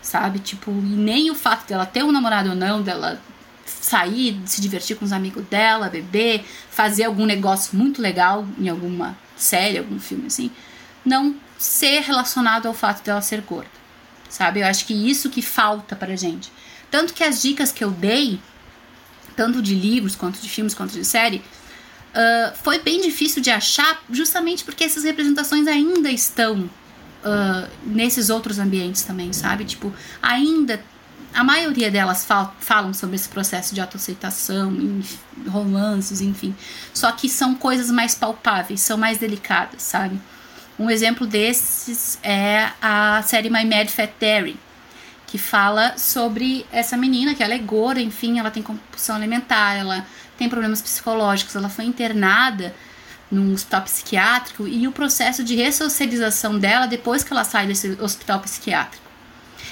sabe? 0.00 0.38
Tipo, 0.38 0.70
nem 0.72 1.30
o 1.30 1.34
fato 1.34 1.68
dela 1.68 1.84
ter 1.84 2.02
um 2.02 2.10
namorado 2.10 2.50
ou 2.50 2.56
não, 2.56 2.82
dela 2.82 3.20
sair, 3.66 4.40
se 4.46 4.60
divertir 4.60 4.96
com 4.96 5.04
os 5.04 5.12
amigos 5.12 5.44
dela, 5.44 5.88
beber, 5.88 6.44
fazer 6.70 7.04
algum 7.04 7.26
negócio 7.26 7.76
muito 7.76 8.00
legal 8.00 8.46
em 8.58 8.68
alguma 8.68 9.16
série, 9.36 9.78
algum 9.78 9.98
filme 9.98 10.26
assim, 10.26 10.50
não 11.04 11.36
ser 11.58 12.00
relacionado 12.00 12.66
ao 12.66 12.74
fato 12.74 13.04
dela 13.04 13.20
ser 13.20 13.40
gorda, 13.42 13.70
sabe? 14.28 14.60
Eu 14.60 14.66
acho 14.66 14.86
que 14.86 14.94
isso 14.94 15.30
que 15.30 15.42
falta 15.42 15.94
pra 15.94 16.16
gente. 16.16 16.50
Tanto 16.90 17.12
que 17.14 17.24
as 17.24 17.40
dicas 17.40 17.72
que 17.72 17.82
eu 17.82 17.90
dei, 17.90 18.38
tanto 19.36 19.60
de 19.60 19.74
livros, 19.74 20.14
quanto 20.14 20.40
de 20.40 20.48
filmes, 20.48 20.74
quanto 20.74 20.92
de 20.92 21.04
série, 21.04 21.42
uh, 22.14 22.56
foi 22.62 22.78
bem 22.78 23.00
difícil 23.00 23.42
de 23.42 23.50
achar, 23.50 24.02
justamente 24.10 24.64
porque 24.64 24.84
essas 24.84 25.04
representações 25.04 25.66
ainda 25.66 26.10
estão 26.10 26.60
uh, 26.62 27.68
nesses 27.84 28.30
outros 28.30 28.58
ambientes 28.58 29.02
também, 29.02 29.32
sabe? 29.32 29.64
Tipo, 29.64 29.92
ainda 30.22 30.80
a 31.34 31.42
maioria 31.42 31.90
delas 31.90 32.24
fal 32.24 32.54
falam 32.60 32.94
sobre 32.94 33.16
esse 33.16 33.28
processo 33.28 33.74
de 33.74 33.80
autoaceitação, 33.80 34.72
romances, 35.48 36.20
enfim. 36.20 36.54
Só 36.92 37.10
que 37.10 37.28
são 37.28 37.54
coisas 37.54 37.90
mais 37.90 38.14
palpáveis, 38.14 38.80
são 38.80 38.96
mais 38.96 39.18
delicadas, 39.18 39.82
sabe? 39.82 40.18
Um 40.78 40.88
exemplo 40.88 41.26
desses 41.26 42.18
é 42.22 42.70
a 42.80 43.22
série 43.22 43.50
My 43.50 43.64
Mad 43.64 43.88
Fat 43.88 44.10
Diary, 44.18 44.56
que 45.26 45.38
fala 45.38 45.96
sobre 45.98 46.64
essa 46.70 46.96
menina 46.96 47.34
que 47.34 47.42
ela 47.42 47.54
é 47.54 47.58
gorda, 47.58 48.00
enfim, 48.00 48.38
ela 48.38 48.50
tem 48.50 48.62
compulsão 48.62 49.16
alimentar, 49.16 49.74
ela 49.74 50.06
tem 50.38 50.48
problemas 50.48 50.82
psicológicos, 50.82 51.54
ela 51.54 51.68
foi 51.68 51.84
internada 51.84 52.74
num 53.30 53.52
hospital 53.52 53.82
psiquiátrico 53.82 54.68
e 54.68 54.86
o 54.86 54.92
processo 54.92 55.42
de 55.42 55.54
ressocialização 55.54 56.58
dela 56.58 56.86
depois 56.86 57.24
que 57.24 57.32
ela 57.32 57.44
sai 57.44 57.66
desse 57.66 57.96
hospital 58.00 58.40
psiquiátrico. 58.40 59.04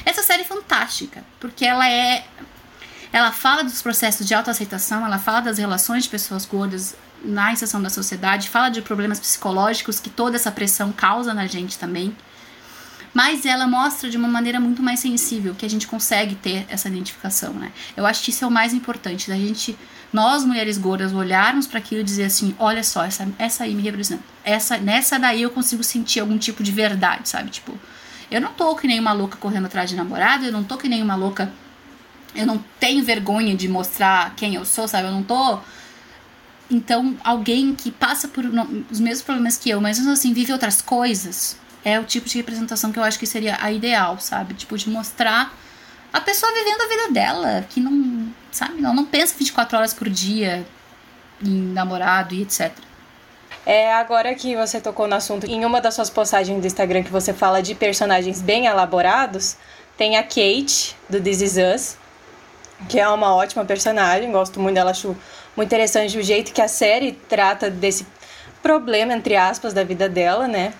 Essa 0.04 0.22
série 0.22 0.42
é 0.42 0.44
fantástica, 0.44 1.24
porque 1.38 1.64
ela 1.64 1.88
é 1.88 2.24
ela 3.12 3.30
fala 3.30 3.62
dos 3.62 3.82
processos 3.82 4.26
de 4.26 4.32
autoaceitação, 4.32 5.04
ela 5.04 5.18
fala 5.18 5.40
das 5.40 5.58
relações 5.58 6.04
de 6.04 6.08
pessoas 6.08 6.46
gordas 6.46 6.96
na 7.22 7.52
inserção 7.52 7.80
da 7.82 7.90
sociedade, 7.90 8.48
fala 8.48 8.70
de 8.70 8.80
problemas 8.80 9.20
psicológicos 9.20 10.00
que 10.00 10.08
toda 10.08 10.36
essa 10.36 10.50
pressão 10.50 10.90
causa 10.90 11.34
na 11.34 11.46
gente 11.46 11.78
também. 11.78 12.16
Mas 13.12 13.44
ela 13.44 13.66
mostra 13.66 14.08
de 14.08 14.16
uma 14.16 14.28
maneira 14.28 14.58
muito 14.58 14.82
mais 14.82 15.00
sensível 15.00 15.54
que 15.54 15.66
a 15.66 15.68
gente 15.68 15.86
consegue 15.86 16.34
ter 16.34 16.64
essa 16.70 16.88
identificação, 16.88 17.52
né? 17.52 17.70
Eu 17.94 18.06
acho 18.06 18.22
que 18.22 18.30
isso 18.30 18.44
é 18.44 18.48
o 18.48 18.50
mais 18.50 18.72
importante, 18.72 19.28
da 19.28 19.36
gente 19.36 19.76
nós 20.12 20.44
mulheres 20.44 20.76
gordas 20.76 21.12
olharmos 21.12 21.66
para 21.66 21.78
aquilo 21.78 22.02
e 22.02 22.04
dizer 22.04 22.24
assim, 22.24 22.54
olha 22.58 22.84
só, 22.84 23.04
essa, 23.04 23.26
essa 23.38 23.64
aí 23.64 23.74
me 23.74 23.82
representa. 23.82 24.22
Essa, 24.44 24.76
nessa 24.76 25.18
daí 25.18 25.42
eu 25.42 25.50
consigo 25.50 25.82
sentir 25.82 26.20
algum 26.20 26.36
tipo 26.36 26.62
de 26.62 26.70
verdade, 26.70 27.28
sabe? 27.28 27.50
Tipo, 27.50 27.78
eu 28.30 28.40
não 28.40 28.52
tô 28.52 28.74
que 28.76 28.86
nem 28.86 29.00
uma 29.00 29.12
louca 29.12 29.38
correndo 29.38 29.66
atrás 29.66 29.88
de 29.88 29.96
namorado, 29.96 30.44
eu 30.44 30.52
não 30.52 30.62
tô 30.62 30.76
que 30.76 30.88
nem 30.88 31.02
uma 31.02 31.14
louca. 31.14 31.52
Eu 32.34 32.46
não 32.46 32.62
tenho 32.80 33.04
vergonha 33.04 33.54
de 33.54 33.68
mostrar 33.68 34.34
quem 34.36 34.54
eu 34.54 34.64
sou, 34.64 34.88
sabe? 34.88 35.08
Eu 35.08 35.12
não 35.12 35.22
tô 35.22 35.58
Então, 36.70 37.16
alguém 37.22 37.74
que 37.74 37.90
passa 37.90 38.28
por 38.28 38.44
os 38.90 39.00
mesmos 39.00 39.22
problemas 39.22 39.56
que 39.56 39.70
eu, 39.70 39.80
mas 39.80 39.98
assim, 40.06 40.32
vive 40.32 40.52
outras 40.52 40.80
coisas, 40.80 41.56
é 41.84 41.98
o 42.00 42.04
tipo 42.04 42.28
de 42.28 42.36
representação 42.36 42.92
que 42.92 42.98
eu 42.98 43.04
acho 43.04 43.18
que 43.18 43.26
seria 43.26 43.58
a 43.60 43.70
ideal, 43.72 44.18
sabe? 44.18 44.54
Tipo, 44.54 44.76
de 44.78 44.88
mostrar 44.88 45.54
a 46.12 46.20
pessoa 46.20 46.52
vivendo 46.52 46.82
a 46.82 46.86
vida 46.86 47.10
dela, 47.10 47.64
que 47.68 47.80
não, 47.80 48.32
sabe, 48.50 48.80
não, 48.80 48.94
não 48.94 49.04
pensa 49.04 49.34
24 49.38 49.78
horas 49.78 49.94
por 49.94 50.08
dia 50.10 50.66
em 51.42 51.72
namorado 51.72 52.34
e 52.34 52.42
etc. 52.42 52.70
É, 53.64 53.92
agora 53.94 54.34
que 54.34 54.56
você 54.56 54.80
tocou 54.80 55.06
no 55.06 55.14
assunto, 55.14 55.46
em 55.46 55.64
uma 55.64 55.80
das 55.80 55.94
suas 55.94 56.10
postagens 56.10 56.60
do 56.60 56.66
Instagram 56.66 57.02
que 57.02 57.12
você 57.12 57.32
fala 57.32 57.62
de 57.62 57.74
personagens 57.74 58.42
bem 58.42 58.66
elaborados, 58.66 59.56
tem 59.96 60.16
a 60.16 60.22
Kate, 60.22 60.96
do 61.08 61.20
This 61.20 61.40
Is 61.40 61.56
Us, 61.56 61.96
que 62.88 62.98
é 62.98 63.08
uma 63.08 63.34
ótima 63.34 63.64
personagem, 63.64 64.32
gosto 64.32 64.58
muito 64.58 64.74
dela, 64.74 64.90
acho 64.90 65.16
muito 65.56 65.68
interessante 65.68 66.18
o 66.18 66.22
jeito 66.22 66.52
que 66.52 66.60
a 66.60 66.68
série 66.68 67.12
trata 67.12 67.70
desse 67.70 68.06
problema, 68.62 69.12
entre 69.12 69.36
aspas, 69.36 69.72
da 69.72 69.84
vida 69.84 70.08
dela, 70.08 70.48
né? 70.48 70.72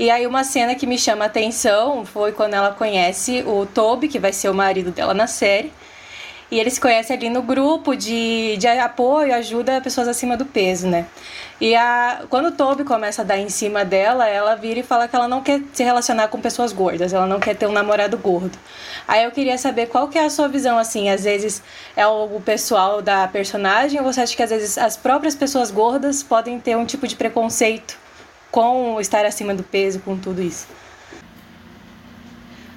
E 0.00 0.10
aí 0.10 0.26
uma 0.26 0.44
cena 0.44 0.74
que 0.74 0.86
me 0.86 0.96
chama 0.96 1.24
a 1.24 1.26
atenção 1.26 2.06
foi 2.06 2.32
quando 2.32 2.54
ela 2.54 2.70
conhece 2.70 3.44
o 3.46 3.66
Toby, 3.66 4.08
que 4.08 4.18
vai 4.18 4.32
ser 4.32 4.48
o 4.48 4.54
marido 4.54 4.90
dela 4.90 5.12
na 5.12 5.26
série, 5.26 5.70
e 6.50 6.58
eles 6.58 6.72
se 6.72 6.80
conhecem 6.80 7.14
ali 7.14 7.28
no 7.28 7.42
grupo 7.42 7.94
de, 7.94 8.56
de 8.56 8.66
apoio, 8.66 9.34
ajuda 9.34 9.76
a 9.76 9.80
pessoas 9.82 10.08
acima 10.08 10.38
do 10.38 10.46
peso, 10.46 10.88
né? 10.88 11.04
E 11.60 11.76
a, 11.76 12.22
quando 12.30 12.46
o 12.46 12.52
Toby 12.52 12.82
começa 12.82 13.20
a 13.20 13.24
dar 13.26 13.36
em 13.36 13.50
cima 13.50 13.84
dela, 13.84 14.26
ela 14.26 14.54
vira 14.54 14.80
e 14.80 14.82
fala 14.82 15.06
que 15.06 15.14
ela 15.14 15.28
não 15.28 15.42
quer 15.42 15.60
se 15.74 15.84
relacionar 15.84 16.28
com 16.28 16.40
pessoas 16.40 16.72
gordas, 16.72 17.12
ela 17.12 17.26
não 17.26 17.38
quer 17.38 17.54
ter 17.54 17.66
um 17.66 17.72
namorado 17.72 18.16
gordo. 18.16 18.58
Aí 19.06 19.24
eu 19.24 19.30
queria 19.30 19.58
saber 19.58 19.88
qual 19.88 20.08
que 20.08 20.16
é 20.16 20.24
a 20.24 20.30
sua 20.30 20.48
visão, 20.48 20.78
assim, 20.78 21.10
às 21.10 21.24
vezes 21.24 21.62
é 21.94 22.06
o 22.06 22.40
pessoal 22.42 23.02
da 23.02 23.28
personagem, 23.28 24.00
ou 24.00 24.10
você 24.10 24.22
acha 24.22 24.34
que 24.34 24.42
às 24.42 24.48
vezes 24.48 24.78
as 24.78 24.96
próprias 24.96 25.34
pessoas 25.34 25.70
gordas 25.70 26.22
podem 26.22 26.58
ter 26.58 26.74
um 26.74 26.86
tipo 26.86 27.06
de 27.06 27.16
preconceito 27.16 27.98
com 28.50 29.00
estar 29.00 29.24
acima 29.24 29.54
do 29.54 29.62
peso, 29.62 30.00
com 30.00 30.16
tudo 30.16 30.42
isso? 30.42 30.66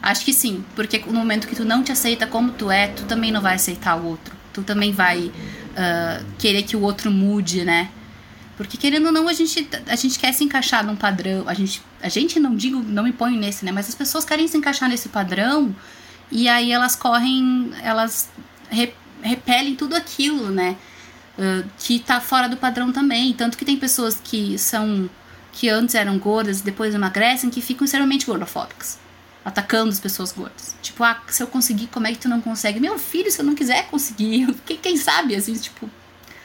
Acho 0.01 0.25
que 0.25 0.33
sim, 0.33 0.63
porque 0.75 0.99
no 0.99 1.13
momento 1.13 1.47
que 1.47 1.55
tu 1.55 1.63
não 1.63 1.81
te 1.81 1.91
aceita 1.91 2.27
como 2.27 2.51
tu 2.51 2.69
é, 2.69 2.87
tu 2.87 3.05
também 3.05 3.31
não 3.31 3.41
vai 3.41 3.55
aceitar 3.55 3.95
o 3.95 4.05
outro. 4.05 4.35
Tu 4.51 4.61
também 4.61 4.91
vai 4.91 5.27
uh, 5.27 6.25
querer 6.37 6.63
que 6.63 6.75
o 6.75 6.81
outro 6.81 7.09
mude, 7.09 7.63
né? 7.63 7.89
Porque 8.55 8.77
querendo 8.77 9.07
ou 9.07 9.11
não, 9.11 9.27
a 9.27 9.33
gente, 9.33 9.67
a 9.87 9.95
gente 9.95 10.19
quer 10.19 10.31
se 10.33 10.43
encaixar 10.43 10.85
num 10.85 10.95
padrão. 10.95 11.43
A 11.47 11.53
gente, 11.53 11.81
a 12.01 12.09
gente 12.09 12.39
não 12.39 12.55
digo, 12.55 12.83
não 12.83 13.03
me 13.03 13.11
põe 13.11 13.37
nesse, 13.37 13.65
né? 13.65 13.71
Mas 13.71 13.89
as 13.89 13.95
pessoas 13.95 14.23
querem 14.23 14.47
se 14.47 14.57
encaixar 14.57 14.87
nesse 14.87 15.09
padrão 15.09 15.75
e 16.31 16.47
aí 16.47 16.71
elas 16.71 16.95
correm, 16.95 17.71
elas 17.81 18.29
re, 18.69 18.93
repelem 19.21 19.75
tudo 19.75 19.95
aquilo, 19.95 20.49
né? 20.49 20.75
Uh, 21.37 21.67
que 21.79 21.99
tá 21.99 22.21
fora 22.21 22.47
do 22.47 22.57
padrão 22.57 22.91
também. 22.91 23.33
Tanto 23.33 23.57
que 23.57 23.65
tem 23.65 23.77
pessoas 23.77 24.19
que 24.23 24.57
são. 24.57 25.09
Que 25.53 25.69
antes 25.69 25.95
eram 25.95 26.17
gordas 26.17 26.59
e 26.59 26.63
depois 26.63 26.93
emagrecem 26.93 27.49
que 27.49 27.61
ficam 27.61 27.85
extremamente 27.85 28.25
gordofóbicas 28.25 29.01
atacando 29.43 29.89
as 29.89 29.99
pessoas 29.99 30.31
gordas. 30.31 30.75
Tipo, 30.81 31.03
ah, 31.03 31.21
se 31.27 31.43
eu 31.43 31.47
conseguir, 31.47 31.87
como 31.87 32.07
é 32.07 32.11
que 32.11 32.17
tu 32.17 32.29
não 32.29 32.39
consegue? 32.39 32.79
Meu 32.79 32.97
filho, 32.97 33.31
se 33.31 33.39
eu 33.39 33.45
não 33.45 33.55
quiser 33.55 33.87
conseguir, 33.87 34.47
quem, 34.81 34.97
sabe, 34.97 35.35
assim, 35.35 35.53
tipo, 35.53 35.89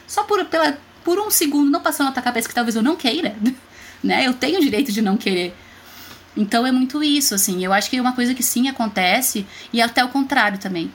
só 0.06 0.24
por, 0.24 0.44
pela, 0.46 0.78
por 1.04 1.18
um 1.18 1.30
segundo, 1.30 1.70
não 1.70 1.80
passando 1.80 2.08
na 2.08 2.12
tua 2.12 2.22
cabeça 2.22 2.48
que 2.48 2.54
talvez 2.54 2.74
eu 2.74 2.82
não 2.82 2.96
queira, 2.96 3.36
né? 4.02 4.26
Eu 4.26 4.34
tenho 4.34 4.58
o 4.58 4.62
direito 4.62 4.90
de 4.90 5.00
não 5.00 5.16
querer. 5.16 5.54
Então 6.36 6.66
é 6.66 6.72
muito 6.72 7.02
isso, 7.02 7.34
assim. 7.34 7.64
Eu 7.64 7.72
acho 7.72 7.90
que 7.90 7.96
é 7.96 8.00
uma 8.00 8.12
coisa 8.12 8.34
que 8.34 8.42
sim 8.42 8.68
acontece 8.68 9.46
e 9.72 9.80
até 9.80 10.04
o 10.04 10.08
contrário 10.08 10.58
também. 10.58 10.92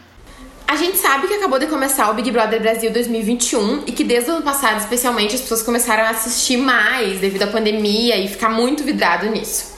A 0.67 0.75
gente 0.75 0.97
sabe 0.97 1.27
que 1.27 1.33
acabou 1.33 1.59
de 1.59 1.67
começar 1.67 2.09
o 2.09 2.13
Big 2.13 2.31
Brother 2.31 2.59
Brasil 2.59 2.91
2021 2.91 3.83
e 3.85 3.91
que 3.91 4.03
desde 4.03 4.31
o 4.31 4.35
ano 4.35 4.43
passado, 4.43 4.79
especialmente, 4.79 5.35
as 5.35 5.41
pessoas 5.41 5.61
começaram 5.61 6.03
a 6.03 6.09
assistir 6.09 6.57
mais 6.57 7.19
devido 7.19 7.43
à 7.43 7.47
pandemia 7.47 8.17
e 8.17 8.27
ficar 8.27 8.49
muito 8.49 8.83
vidrado 8.83 9.27
nisso. 9.29 9.73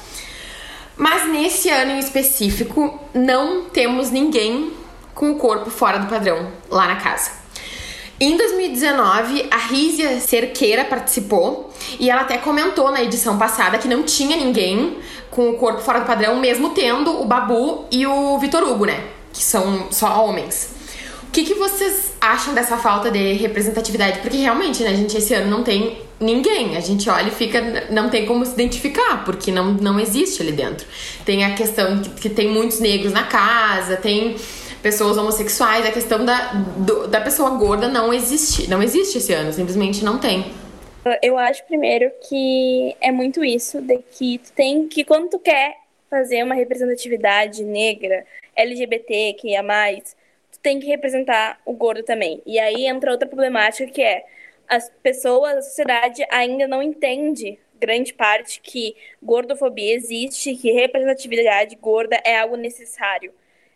Mas 0.95 1.27
nesse 1.27 1.69
ano 1.69 1.91
em 1.91 1.99
específico, 1.99 2.99
não 3.13 3.65
temos 3.65 4.11
ninguém 4.11 4.71
com 5.13 5.31
o 5.31 5.35
corpo 5.35 5.69
fora 5.69 5.97
do 5.97 6.07
padrão 6.07 6.51
lá 6.69 6.87
na 6.87 6.95
casa. 6.97 7.31
Em 8.17 8.37
2019, 8.37 9.49
a 9.51 9.57
Rízia 9.57 10.21
Cerqueira 10.21 10.85
participou 10.85 11.73
e 11.99 12.09
ela 12.09 12.21
até 12.21 12.37
comentou 12.37 12.89
na 12.89 13.03
edição 13.03 13.37
passada 13.37 13.77
que 13.77 13.89
não 13.89 14.03
tinha 14.03 14.37
ninguém 14.37 14.97
com 15.29 15.49
o 15.49 15.57
corpo 15.57 15.81
fora 15.81 15.99
do 15.99 16.05
padrão, 16.05 16.37
mesmo 16.37 16.69
tendo 16.69 17.21
o 17.21 17.25
Babu 17.25 17.85
e 17.91 18.07
o 18.07 18.37
Vitor 18.37 18.63
Hugo, 18.63 18.85
né? 18.85 19.03
Que 19.33 19.43
são 19.43 19.91
só 19.91 20.25
homens. 20.25 20.74
Que, 21.35 21.43
que 21.43 21.53
vocês 21.55 22.13
acham 22.21 22.53
dessa 22.53 22.77
falta 22.77 23.11
de 23.11 23.33
representatividade? 23.33 24.19
Porque 24.19 24.37
realmente, 24.37 24.81
né, 24.81 24.95
gente, 24.95 25.17
esse 25.17 25.33
ano 25.33 25.51
não 25.51 25.65
tem 25.65 25.97
ninguém. 26.17 26.77
A 26.77 26.79
gente 26.79 27.09
olha 27.09 27.27
e 27.27 27.31
fica, 27.31 27.61
não 27.89 28.09
tem 28.09 28.25
como 28.25 28.45
se 28.45 28.53
identificar, 28.53 29.25
porque 29.25 29.51
não, 29.51 29.73
não 29.73 29.99
existe 29.99 30.41
ali 30.41 30.53
dentro. 30.53 30.87
Tem 31.25 31.43
a 31.43 31.53
questão 31.53 32.01
que, 32.01 32.09
que 32.21 32.29
tem 32.29 32.47
muitos 32.47 32.79
negros 32.79 33.11
na 33.11 33.23
casa, 33.23 33.97
tem 33.97 34.37
pessoas 34.81 35.17
homossexuais, 35.17 35.85
a 35.85 35.91
questão 35.91 36.23
da, 36.23 36.53
do, 36.77 37.09
da 37.09 37.19
pessoa 37.19 37.49
gorda 37.49 37.89
não 37.89 38.13
existe. 38.13 38.69
Não 38.69 38.81
existe 38.81 39.17
esse 39.17 39.33
ano, 39.33 39.51
simplesmente 39.51 40.05
não 40.05 40.17
tem. 40.17 40.45
Eu 41.21 41.37
acho 41.37 41.65
primeiro 41.65 42.09
que 42.29 42.95
é 43.01 43.11
muito 43.11 43.43
isso, 43.43 43.81
de 43.81 43.99
que 44.17 44.37
tu 44.37 44.53
tem 44.53 44.87
que 44.87 45.03
quando 45.03 45.31
tu 45.31 45.39
quer 45.39 45.75
fazer 46.09 46.41
uma 46.45 46.55
representatividade 46.55 47.61
negra, 47.61 48.25
LGBT, 48.55 49.33
que 49.33 49.53
é 49.53 49.61
mais, 49.61 50.15
tem 50.65 50.79
que 50.79 50.87
representar 50.87 51.61
o 51.63 51.73
gordo 51.73 52.01
também. 52.01 52.41
E 52.43 52.57
aí 52.57 52.87
entra 52.87 53.11
outra 53.11 53.27
problemática 53.27 53.85
que 53.91 54.01
é 54.01 54.25
as 54.67 54.89
pessoas, 55.03 55.57
a 55.57 55.61
sociedade 55.61 56.25
ainda 56.31 56.67
não 56.67 56.81
entende 56.81 57.59
grande 57.79 58.11
parte 58.11 58.59
que 58.61 58.95
gordofobia 59.21 59.93
existe, 59.93 60.55
que 60.55 60.71
representatividade 60.71 61.75
gorda 61.75 62.19
é 62.25 62.39
algo 62.39 62.55
necessário. 62.55 63.31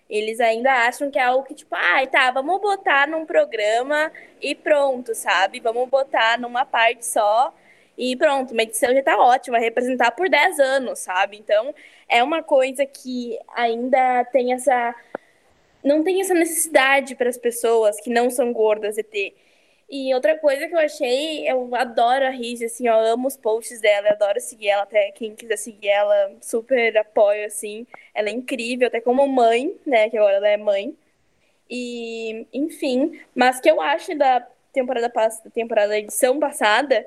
Eles 0.09 0.39
ainda 0.39 0.87
acham 0.87 1.11
que 1.11 1.19
é 1.19 1.21
algo 1.21 1.45
que, 1.45 1.53
tipo, 1.53 1.75
ai, 1.75 2.05
ah, 2.05 2.07
tá, 2.07 2.31
vamos 2.31 2.59
botar 2.59 3.07
num 3.07 3.23
programa 3.23 4.11
e 4.41 4.55
pronto, 4.55 5.13
sabe? 5.13 5.59
Vamos 5.59 5.87
botar 5.87 6.39
numa 6.39 6.65
parte 6.65 7.05
só 7.05 7.53
e 7.95 8.15
pronto, 8.15 8.51
uma 8.51 8.63
edição 8.63 8.91
já 8.95 9.03
tá 9.03 9.15
ótima, 9.19 9.59
representar 9.59 10.09
por 10.11 10.27
10 10.27 10.59
anos, 10.59 10.97
sabe? 10.97 11.37
Então, 11.37 11.75
é 12.07 12.23
uma 12.23 12.41
coisa 12.41 12.83
que 12.83 13.37
ainda 13.55 14.25
tem 14.31 14.53
essa. 14.53 14.95
Não 15.83 16.03
tem 16.03 16.21
essa 16.21 16.33
necessidade 16.33 17.15
para 17.15 17.29
as 17.29 17.37
pessoas 17.37 17.99
que 18.01 18.09
não 18.09 18.29
são 18.29 18.51
gordas 18.53 18.95
de 18.95 19.03
ter. 19.03 19.35
E 19.89 20.13
outra 20.13 20.37
coisa 20.37 20.67
que 20.67 20.75
eu 20.75 20.79
achei, 20.79 21.49
eu 21.49 21.73
adoro 21.75 22.25
a 22.25 22.29
Riz, 22.29 22.61
assim, 22.61 22.87
eu 22.87 22.93
amo 22.93 23.27
os 23.27 23.35
posts 23.35 23.81
dela, 23.81 24.09
eu 24.09 24.13
adoro 24.13 24.39
seguir 24.39 24.69
ela, 24.69 24.83
até 24.83 25.11
quem 25.11 25.35
quiser 25.35 25.57
seguir 25.57 25.87
ela, 25.87 26.31
super 26.41 26.95
apoio, 26.97 27.45
assim. 27.47 27.87
Ela 28.13 28.29
é 28.29 28.31
incrível, 28.31 28.87
até 28.87 29.01
como 29.01 29.27
mãe, 29.27 29.75
né, 29.85 30.09
que 30.09 30.17
agora 30.17 30.35
ela 30.35 30.47
é 30.47 30.57
mãe. 30.57 30.95
E, 31.69 32.47
enfim, 32.53 33.19
mas 33.33 33.59
que 33.59 33.69
eu 33.69 33.81
acho 33.81 34.15
da 34.15 34.41
temporada 34.71 35.09
passada, 35.09 35.49
temporada 35.49 35.89
da 35.89 35.99
edição 35.99 36.39
passada, 36.39 37.05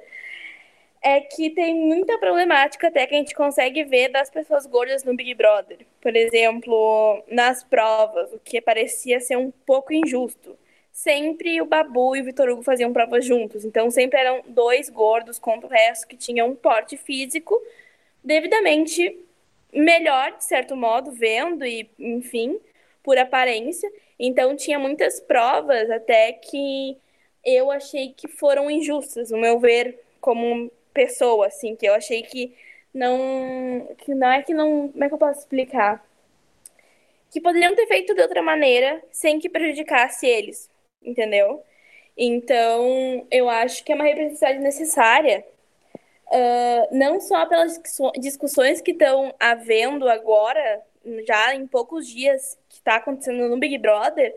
é 1.02 1.20
que 1.20 1.50
tem 1.50 1.74
muita 1.74 2.18
problemática 2.18 2.88
até 2.88 3.06
que 3.06 3.14
a 3.14 3.18
gente 3.18 3.34
consegue 3.34 3.84
ver 3.84 4.08
das 4.08 4.30
pessoas 4.30 4.66
gordas 4.66 5.04
no 5.04 5.14
Big 5.14 5.34
Brother. 5.34 5.78
Por 6.02 6.14
exemplo, 6.16 7.24
nas 7.28 7.64
provas, 7.64 8.32
o 8.32 8.38
que 8.38 8.60
parecia 8.60 9.20
ser 9.20 9.36
um 9.36 9.50
pouco 9.50 9.92
injusto 9.92 10.58
sempre 10.92 11.60
o 11.60 11.64
Babu 11.64 12.14
e 12.14 12.20
o 12.20 12.24
Vitor 12.24 12.50
Hugo 12.50 12.62
faziam 12.62 12.92
provas 12.92 13.24
juntos. 13.24 13.64
Então 13.64 13.90
sempre 13.90 14.20
eram 14.20 14.42
dois 14.46 14.90
gordos 14.90 15.38
contra 15.38 15.66
o 15.66 15.70
resto 15.70 16.06
que 16.06 16.16
tinham 16.16 16.50
um 16.50 16.54
porte 16.54 16.96
físico 16.96 17.60
devidamente 18.22 19.18
melhor, 19.72 20.36
de 20.36 20.44
certo 20.44 20.76
modo, 20.76 21.10
vendo 21.10 21.64
e, 21.64 21.90
enfim, 21.98 22.60
por 23.02 23.16
aparência. 23.16 23.90
Então 24.18 24.54
tinha 24.54 24.78
muitas 24.78 25.18
provas 25.18 25.90
até 25.90 26.32
que 26.32 26.96
eu 27.44 27.70
achei 27.70 28.12
que 28.12 28.28
foram 28.28 28.70
injustas, 28.70 29.30
no 29.30 29.38
meu 29.38 29.58
ver, 29.58 29.98
como 30.20 30.70
pessoa, 30.92 31.46
assim, 31.46 31.74
que 31.74 31.86
eu 31.86 31.94
achei 31.94 32.22
que 32.22 32.54
não. 32.94 33.88
que 33.98 34.14
não 34.14 34.30
é 34.30 34.42
que 34.42 34.54
não. 34.54 34.88
Como 34.88 35.04
é 35.04 35.08
que 35.08 35.14
eu 35.14 35.18
posso 35.18 35.40
explicar? 35.40 36.04
Que 37.30 37.40
poderiam 37.40 37.74
ter 37.74 37.86
feito 37.86 38.14
de 38.14 38.22
outra 38.22 38.42
maneira 38.42 39.02
sem 39.10 39.38
que 39.38 39.48
prejudicasse 39.48 40.26
eles 40.26 40.70
entendeu? 41.04 41.62
Então, 42.16 43.26
eu 43.30 43.48
acho 43.48 43.84
que 43.84 43.92
é 43.92 43.94
uma 43.94 44.04
representatividade 44.04 44.58
necessária, 44.58 45.44
uh, 46.26 46.96
não 46.96 47.20
só 47.20 47.46
pelas 47.46 47.80
discussões 48.18 48.80
que 48.80 48.92
estão 48.92 49.34
havendo 49.40 50.08
agora, 50.08 50.82
já 51.26 51.54
em 51.54 51.66
poucos 51.66 52.06
dias, 52.06 52.58
que 52.68 52.76
está 52.76 52.96
acontecendo 52.96 53.48
no 53.48 53.58
Big 53.58 53.78
Brother, 53.78 54.34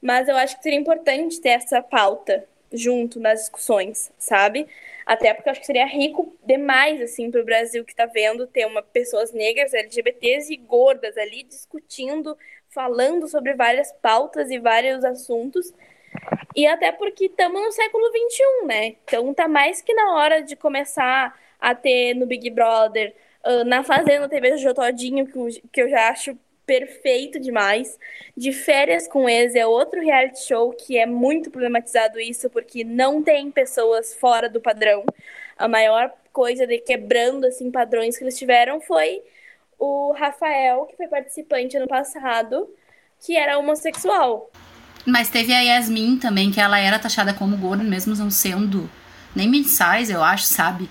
mas 0.00 0.28
eu 0.28 0.36
acho 0.36 0.56
que 0.56 0.62
seria 0.62 0.78
importante 0.78 1.40
ter 1.40 1.50
essa 1.50 1.82
pauta 1.82 2.46
junto 2.72 3.18
nas 3.18 3.40
discussões, 3.40 4.12
sabe? 4.18 4.66
Até 5.06 5.34
porque 5.34 5.48
eu 5.48 5.52
acho 5.52 5.60
que 5.60 5.66
seria 5.66 5.86
rico 5.86 6.36
demais, 6.44 7.00
assim, 7.00 7.30
para 7.30 7.40
o 7.40 7.44
Brasil 7.44 7.84
que 7.84 7.92
está 7.92 8.06
vendo 8.06 8.46
ter 8.46 8.66
uma, 8.66 8.82
pessoas 8.82 9.32
negras, 9.32 9.74
LGBTs 9.74 10.52
e 10.52 10.56
gordas 10.56 11.16
ali 11.18 11.42
discutindo, 11.42 12.36
falando 12.70 13.28
sobre 13.28 13.54
várias 13.54 13.92
pautas 14.02 14.50
e 14.50 14.58
vários 14.58 15.04
assuntos 15.04 15.72
E 16.56 16.66
até 16.66 16.92
porque 16.92 17.26
estamos 17.26 17.60
no 17.60 17.72
século 17.72 18.06
XXI, 18.08 18.66
né? 18.66 18.96
Então 19.04 19.34
tá 19.34 19.48
mais 19.48 19.82
que 19.82 19.94
na 19.94 20.14
hora 20.14 20.42
de 20.42 20.56
começar 20.56 21.38
a 21.60 21.74
ter 21.74 22.14
no 22.14 22.26
Big 22.26 22.50
Brother, 22.50 23.14
uh, 23.44 23.64
na 23.64 23.82
Fazenda 23.82 24.28
TV 24.28 24.56
Jojo 24.56 24.74
Todinho, 24.74 25.26
que 25.26 25.36
eu, 25.38 25.48
que 25.72 25.82
eu 25.82 25.88
já 25.88 26.08
acho 26.10 26.38
perfeito 26.66 27.38
demais. 27.38 27.98
De 28.36 28.52
Férias 28.52 29.06
com 29.06 29.28
Ex 29.28 29.54
é 29.54 29.66
outro 29.66 30.00
reality 30.00 30.46
show 30.46 30.72
que 30.72 30.98
é 30.98 31.06
muito 31.06 31.50
problematizado 31.50 32.18
isso, 32.18 32.48
porque 32.50 32.84
não 32.84 33.22
tem 33.22 33.50
pessoas 33.50 34.14
fora 34.14 34.48
do 34.48 34.60
padrão. 34.60 35.04
A 35.56 35.68
maior 35.68 36.12
coisa 36.32 36.66
de 36.66 36.78
quebrando 36.78 37.46
assim 37.46 37.70
padrões 37.70 38.16
que 38.16 38.24
eles 38.24 38.36
tiveram 38.36 38.80
foi 38.80 39.22
o 39.78 40.12
Rafael, 40.12 40.86
que 40.86 40.96
foi 40.96 41.06
participante 41.06 41.76
ano 41.76 41.86
passado, 41.86 42.68
que 43.24 43.36
era 43.36 43.58
homossexual. 43.58 44.50
Mas 45.06 45.28
teve 45.28 45.52
a 45.52 45.60
Yasmin 45.60 46.18
também, 46.18 46.50
que 46.50 46.60
ela 46.60 46.78
era 46.78 46.98
taxada 46.98 47.34
como 47.34 47.56
gorda, 47.56 47.84
mesmo 47.84 48.14
não 48.16 48.30
sendo 48.30 48.90
nem 49.34 49.48
mid-size, 49.48 50.12
eu 50.12 50.22
acho, 50.22 50.44
sabe? 50.44 50.88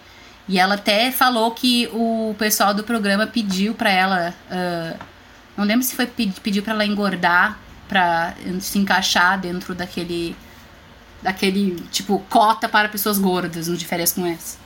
E 0.47 0.59
ela 0.59 0.76
até 0.76 1.11
falou 1.11 1.51
que 1.51 1.89
o 1.93 2.36
pessoal 2.38 2.74
do 2.74 2.84
programa 2.84 3.26
pediu 3.26 3.74
para 3.74 3.89
ela. 3.89 4.34
Uh, 4.51 5.12
não 5.57 5.65
lembro 5.65 5.83
se 5.83 5.95
foi 5.95 6.07
pediu 6.07 6.63
para 6.63 6.73
ela 6.73 6.85
engordar 6.85 7.59
para 7.87 8.33
se 8.59 8.79
encaixar 8.79 9.39
dentro 9.39 9.75
daquele. 9.75 10.35
daquele, 11.21 11.75
tipo, 11.89 12.19
cota 12.29 12.67
para 12.67 12.89
pessoas 12.89 13.19
gordas, 13.19 13.67
no 13.67 13.77
diferença 13.77 14.19
com 14.19 14.25
essa. 14.27 14.57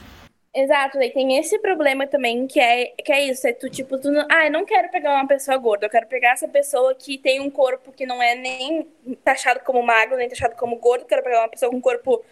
Exato, 0.56 0.98
tem 0.98 1.38
esse 1.38 1.60
problema 1.60 2.08
também, 2.08 2.48
que 2.48 2.60
é, 2.60 2.88
que 2.88 3.12
é 3.12 3.26
isso, 3.26 3.48
é 3.48 3.54
tu, 3.54 3.70
tipo, 3.70 4.00
tu 4.00 4.10
não, 4.12 4.26
ah, 4.32 4.48
eu 4.48 4.52
não 4.52 4.66
quero 4.66 4.90
pegar 4.90 5.14
uma 5.14 5.28
pessoa 5.28 5.56
gorda, 5.58 5.86
eu 5.86 5.90
quero 5.90 6.08
pegar 6.08 6.32
essa 6.32 6.48
pessoa 6.48 6.96
que 6.96 7.16
tem 7.20 7.40
um 7.40 7.50
corpo 7.50 7.92
que 7.92 8.08
não 8.08 8.20
é 8.24 8.34
nem 8.34 8.88
taxado 9.24 9.60
como 9.60 9.84
magro, 9.84 10.18
nem 10.18 10.28
taxado 10.28 10.56
como 10.56 10.78
gordo, 10.78 11.06
quero 11.06 11.22
pegar 11.22 11.42
uma 11.42 11.50
pessoa 11.50 11.70
com 11.70 11.78
um 11.78 11.82
corpo 11.82 12.26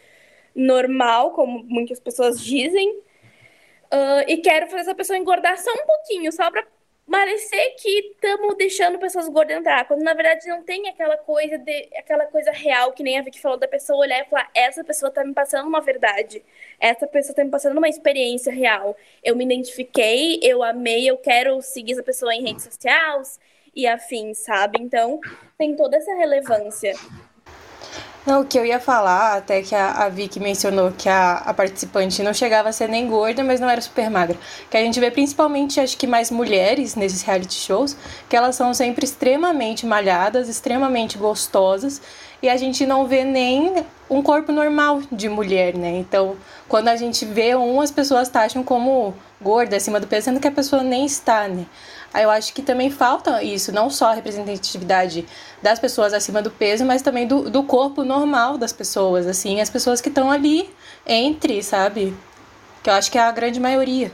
normal, 0.55 1.33
como 1.33 1.63
muitas 1.65 1.99
pessoas 1.99 2.41
dizem, 2.43 2.97
uh, 3.91 4.23
e 4.27 4.37
quero 4.37 4.65
fazer 4.67 4.81
essa 4.81 4.95
pessoa 4.95 5.19
engordar 5.19 5.55
só 5.59 5.71
um 5.71 5.85
pouquinho, 5.85 6.31
só 6.31 6.49
pra 6.49 6.65
parecer 7.09 7.75
que 7.79 7.89
estamos 8.13 8.55
deixando 8.57 8.97
pessoas 8.97 9.29
gordas 9.29 9.57
entrar, 9.57 9.85
quando 9.87 10.03
na 10.03 10.13
verdade 10.13 10.47
não 10.47 10.63
tem 10.63 10.87
aquela 10.89 11.17
coisa 11.17 11.57
de 11.57 11.89
aquela 11.97 12.25
coisa 12.25 12.51
real 12.51 12.91
que 12.93 13.03
nem 13.03 13.17
a 13.17 13.21
Vicky 13.21 13.39
falou 13.39 13.57
da 13.57 13.67
pessoa 13.67 13.99
olhar 13.99 14.21
e 14.21 14.29
falar 14.29 14.49
essa 14.53 14.83
pessoa 14.83 15.11
tá 15.11 15.23
me 15.23 15.33
passando 15.33 15.67
uma 15.67 15.81
verdade, 15.81 16.43
essa 16.79 17.07
pessoa 17.07 17.35
tá 17.35 17.43
me 17.43 17.51
passando 17.51 17.77
uma 17.77 17.89
experiência 17.89 18.51
real. 18.51 18.97
Eu 19.23 19.35
me 19.35 19.45
identifiquei, 19.45 20.39
eu 20.41 20.63
amei, 20.63 21.09
eu 21.09 21.17
quero 21.17 21.61
seguir 21.61 21.93
essa 21.93 22.03
pessoa 22.03 22.33
em 22.33 22.43
redes 22.43 22.63
sociais 22.63 23.39
e 23.75 23.85
afins, 23.85 24.39
sabe? 24.39 24.79
Então, 24.81 25.19
tem 25.57 25.75
toda 25.75 25.97
essa 25.97 26.13
relevância. 26.15 26.93
Não, 28.25 28.41
o 28.41 28.45
que 28.45 28.57
eu 28.57 28.65
ia 28.65 28.79
falar, 28.79 29.38
até 29.38 29.61
que 29.61 29.75
a, 29.75 29.91
a 29.91 30.09
Vicky 30.09 30.39
mencionou 30.39 30.91
que 30.91 31.07
a, 31.07 31.33
a 31.45 31.53
participante 31.53 32.23
não 32.23 32.33
chegava 32.33 32.69
a 32.69 32.71
ser 32.71 32.89
nem 32.89 33.07
gorda, 33.07 33.43
mas 33.43 33.59
não 33.59 33.69
era 33.69 33.79
super 33.79 34.09
magra. 34.09 34.36
Que 34.67 34.77
a 34.77 34.81
gente 34.81 34.99
vê 34.99 35.11
principalmente, 35.11 35.79
acho 35.79 35.95
que 35.95 36.07
mais 36.07 36.31
mulheres 36.31 36.95
nesses 36.95 37.21
reality 37.21 37.53
shows, 37.53 37.95
que 38.27 38.36
elas 38.36 38.55
são 38.55 38.73
sempre 38.73 39.05
extremamente 39.05 39.86
malhadas, 39.86 40.49
extremamente 40.49 41.19
gostosas, 41.19 42.01
e 42.41 42.49
a 42.49 42.57
gente 42.57 42.83
não 42.83 43.05
vê 43.05 43.23
nem 43.23 43.86
um 44.09 44.23
corpo 44.23 44.51
normal 44.51 45.01
de 45.11 45.29
mulher, 45.29 45.75
né? 45.75 45.91
Então, 45.99 46.36
quando 46.67 46.88
a 46.88 46.95
gente 46.95 47.25
vê 47.25 47.55
um, 47.55 47.79
as 47.79 47.91
pessoas 47.91 48.27
taxam 48.27 48.63
como 48.63 49.13
gorda, 49.39 49.77
acima 49.77 49.99
do 49.99 50.07
peso, 50.07 50.25
sendo 50.25 50.39
que 50.39 50.47
a 50.47 50.51
pessoa 50.51 50.81
nem 50.81 51.05
está, 51.05 51.47
né? 51.47 51.67
Aí 52.16 52.24
eu 52.24 52.30
acho 52.32 52.53
que 52.53 52.61
também 52.61 52.89
falta 52.89 53.43
isso, 53.43 53.74
não 53.74 53.89
só 53.89 54.05
a 54.05 54.13
representatividade 54.13 55.26
das 55.61 55.80
pessoas 55.80 56.13
acima 56.13 56.41
do 56.41 56.49
peso, 56.49 56.86
mas 56.86 57.01
também 57.01 57.28
do, 57.28 57.49
do 57.49 57.61
corpo 57.61 58.05
normal 58.05 58.57
das 58.57 58.72
pessoas, 58.72 59.28
assim, 59.28 59.59
as 59.59 59.70
pessoas 59.70 59.99
que 59.99 60.07
estão 60.07 60.32
ali 60.32 60.70
entre, 61.05 61.61
sabe? 61.61 62.13
Que 62.82 62.89
eu 62.89 62.93
acho 62.93 63.11
que 63.11 63.18
é 63.18 63.22
a 63.22 63.32
grande 63.34 63.59
maioria. 63.59 64.13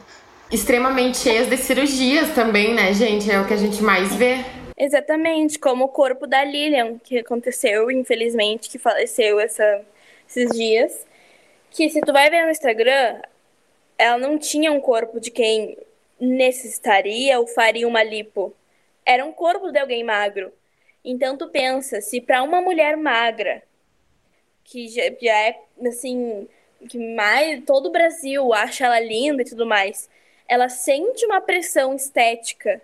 Extremamente 0.52 1.20
cheias 1.20 1.48
de 1.48 1.56
cirurgias 1.58 2.34
também, 2.34 2.74
né, 2.74 2.92
gente? 2.92 3.30
É 3.30 3.40
o 3.40 3.46
que 3.46 3.54
a 3.54 3.58
gente 3.58 3.84
mais 3.84 4.16
vê. 4.16 4.44
Exatamente, 4.76 5.60
como 5.60 5.86
o 5.86 5.88
corpo 5.88 6.26
da 6.26 6.44
Lilian, 6.44 6.98
que 6.98 7.20
aconteceu, 7.20 7.92
infelizmente, 7.92 8.68
que 8.68 8.80
faleceu 8.80 9.40
essa, 9.40 9.82
esses 10.28 10.50
dias. 10.58 11.06
Que 11.70 11.88
se 11.88 12.02
tu 12.02 12.12
vai 12.12 12.32
ver 12.32 12.46
no 12.46 12.50
Instagram, 12.50 13.22
ela 13.96 14.18
não 14.18 14.40
tinha 14.40 14.72
um 14.72 14.82
corpo 14.82 15.20
de 15.20 15.30
quem 15.30 15.78
necessitaria 16.22 17.40
ou 17.40 17.48
faria 17.48 17.88
uma 17.88 18.04
lipo. 18.04 18.56
Era 19.04 19.26
um 19.26 19.34
corpo 19.34 19.72
de 19.72 19.80
alguém 19.80 20.04
magro. 20.04 20.54
Então 21.04 21.36
tu 21.36 21.50
pensa, 21.50 22.00
se 22.00 22.22
para 22.22 22.44
uma 22.44 22.62
mulher 22.62 22.96
magra, 22.96 23.64
que 24.64 24.88
já, 24.88 25.02
já 25.20 25.40
é 25.40 25.60
assim, 25.88 26.48
que 26.88 27.16
mais 27.16 27.64
todo 27.66 27.88
o 27.88 27.92
Brasil 27.92 28.54
acha 28.54 28.86
ela 28.86 29.00
linda 29.00 29.42
e 29.42 29.46
tudo 29.46 29.66
mais, 29.66 30.08
ela 30.48 30.70
sente 30.70 31.26
uma 31.26 31.42
pressão 31.42 31.96
estética 31.96 32.82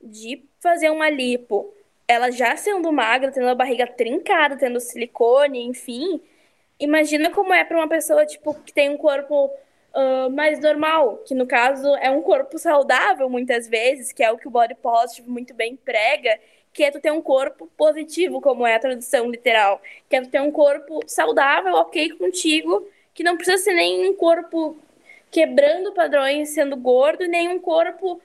de 0.00 0.42
fazer 0.60 0.90
uma 0.90 1.10
lipo, 1.10 1.72
ela 2.08 2.30
já 2.30 2.56
sendo 2.56 2.90
magra, 2.92 3.30
tendo 3.30 3.48
a 3.48 3.54
barriga 3.54 3.86
trincada, 3.86 4.56
tendo 4.56 4.80
silicone, 4.80 5.62
enfim, 5.62 6.20
imagina 6.80 7.30
como 7.30 7.52
é 7.52 7.64
para 7.64 7.76
uma 7.76 7.88
pessoa 7.88 8.24
tipo 8.26 8.54
que 8.54 8.72
tem 8.72 8.88
um 8.90 8.96
corpo 8.96 9.50
uh, 9.94 10.30
mais 10.30 10.58
normal, 10.60 11.18
que 11.26 11.34
no 11.34 11.46
caso 11.46 11.94
é 11.96 12.10
um 12.10 12.22
corpo 12.22 12.58
saudável 12.58 13.28
muitas 13.28 13.68
vezes, 13.68 14.12
que 14.12 14.22
é 14.22 14.30
o 14.30 14.38
que 14.38 14.48
o 14.48 14.50
body 14.50 14.74
positive 14.76 15.28
muito 15.28 15.54
bem 15.54 15.76
prega, 15.76 16.38
que 16.72 16.82
é 16.82 16.90
tu 16.90 17.00
ter 17.00 17.12
um 17.12 17.20
corpo 17.20 17.66
positivo, 17.76 18.40
como 18.40 18.66
é 18.66 18.74
a 18.74 18.80
tradução 18.80 19.30
literal, 19.30 19.80
que 20.08 20.16
é 20.16 20.22
tu 20.22 20.30
ter 20.30 20.40
um 20.40 20.50
corpo 20.50 21.00
saudável, 21.06 21.74
ok 21.74 22.10
contigo, 22.10 22.86
que 23.14 23.22
não 23.22 23.36
precisa 23.36 23.58
ser 23.58 23.74
nem 23.74 24.08
um 24.08 24.14
corpo 24.14 24.76
quebrando 25.30 25.92
padrões 25.92 26.50
sendo 26.50 26.76
gordo, 26.76 27.26
nem 27.26 27.48
um 27.48 27.58
corpo 27.58 28.20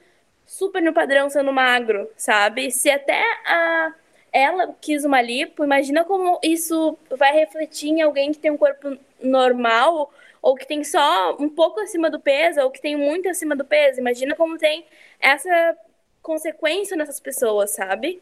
super 0.46 0.82
no 0.82 0.94
padrão 0.94 1.30
sendo 1.30 1.52
magro, 1.52 2.10
sabe? 2.16 2.72
Se 2.72 2.90
até 2.90 3.22
a 3.46 3.94
ela 4.32 4.76
quis 4.80 5.04
uma 5.04 5.22
lipo, 5.22 5.64
imagina 5.64 6.04
como 6.04 6.40
isso 6.44 6.98
vai 7.10 7.34
refletir 7.34 7.90
em 7.90 8.02
alguém 8.02 8.32
que 8.32 8.38
tem 8.38 8.52
um 8.52 8.58
corpo 8.58 8.98
normal 9.22 10.12
ou 10.42 10.56
que 10.56 10.68
tem 10.68 10.84
só 10.84 11.36
um 11.40 11.50
pouco 11.50 11.80
acima 11.80 12.10
do 12.10 12.20
peso, 12.20 12.62
ou 12.62 12.72
que 12.72 12.82
tem 12.82 12.96
muito 12.96 13.30
acima 13.30 13.56
do 13.56 13.66
peso. 13.66 14.00
Imagina 14.00 14.36
como 14.36 14.58
tem 14.58 14.86
essa 15.20 15.76
consequência 16.22 16.98
nessas 16.98 17.20
pessoas, 17.20 17.72
sabe? 17.72 18.22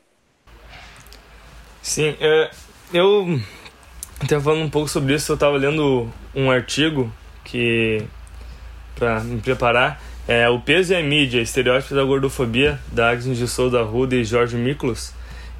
Sim, 1.81 2.15
é, 2.19 2.49
eu 2.93 3.39
até 4.23 4.39
falando 4.39 4.63
um 4.63 4.69
pouco 4.69 4.87
sobre 4.87 5.13
isso, 5.13 5.31
eu 5.31 5.35
estava 5.35 5.57
lendo 5.57 6.09
um 6.33 6.49
artigo 6.49 7.11
que 7.43 8.03
para 8.95 9.19
me 9.19 9.41
preparar 9.41 10.01
é 10.27 10.49
o 10.49 10.59
peso 10.59 10.93
e 10.93 10.95
a 10.95 11.03
mídia, 11.03 11.41
estereótipos 11.41 11.95
da 11.95 12.03
gordofobia 12.03 12.79
da 12.91 13.11
Agnes 13.11 13.37
de 13.37 13.47
Souza 13.47 13.83
Ruda 13.83 14.15
e 14.15 14.23
Jorge 14.23 14.57
Miklos. 14.57 15.13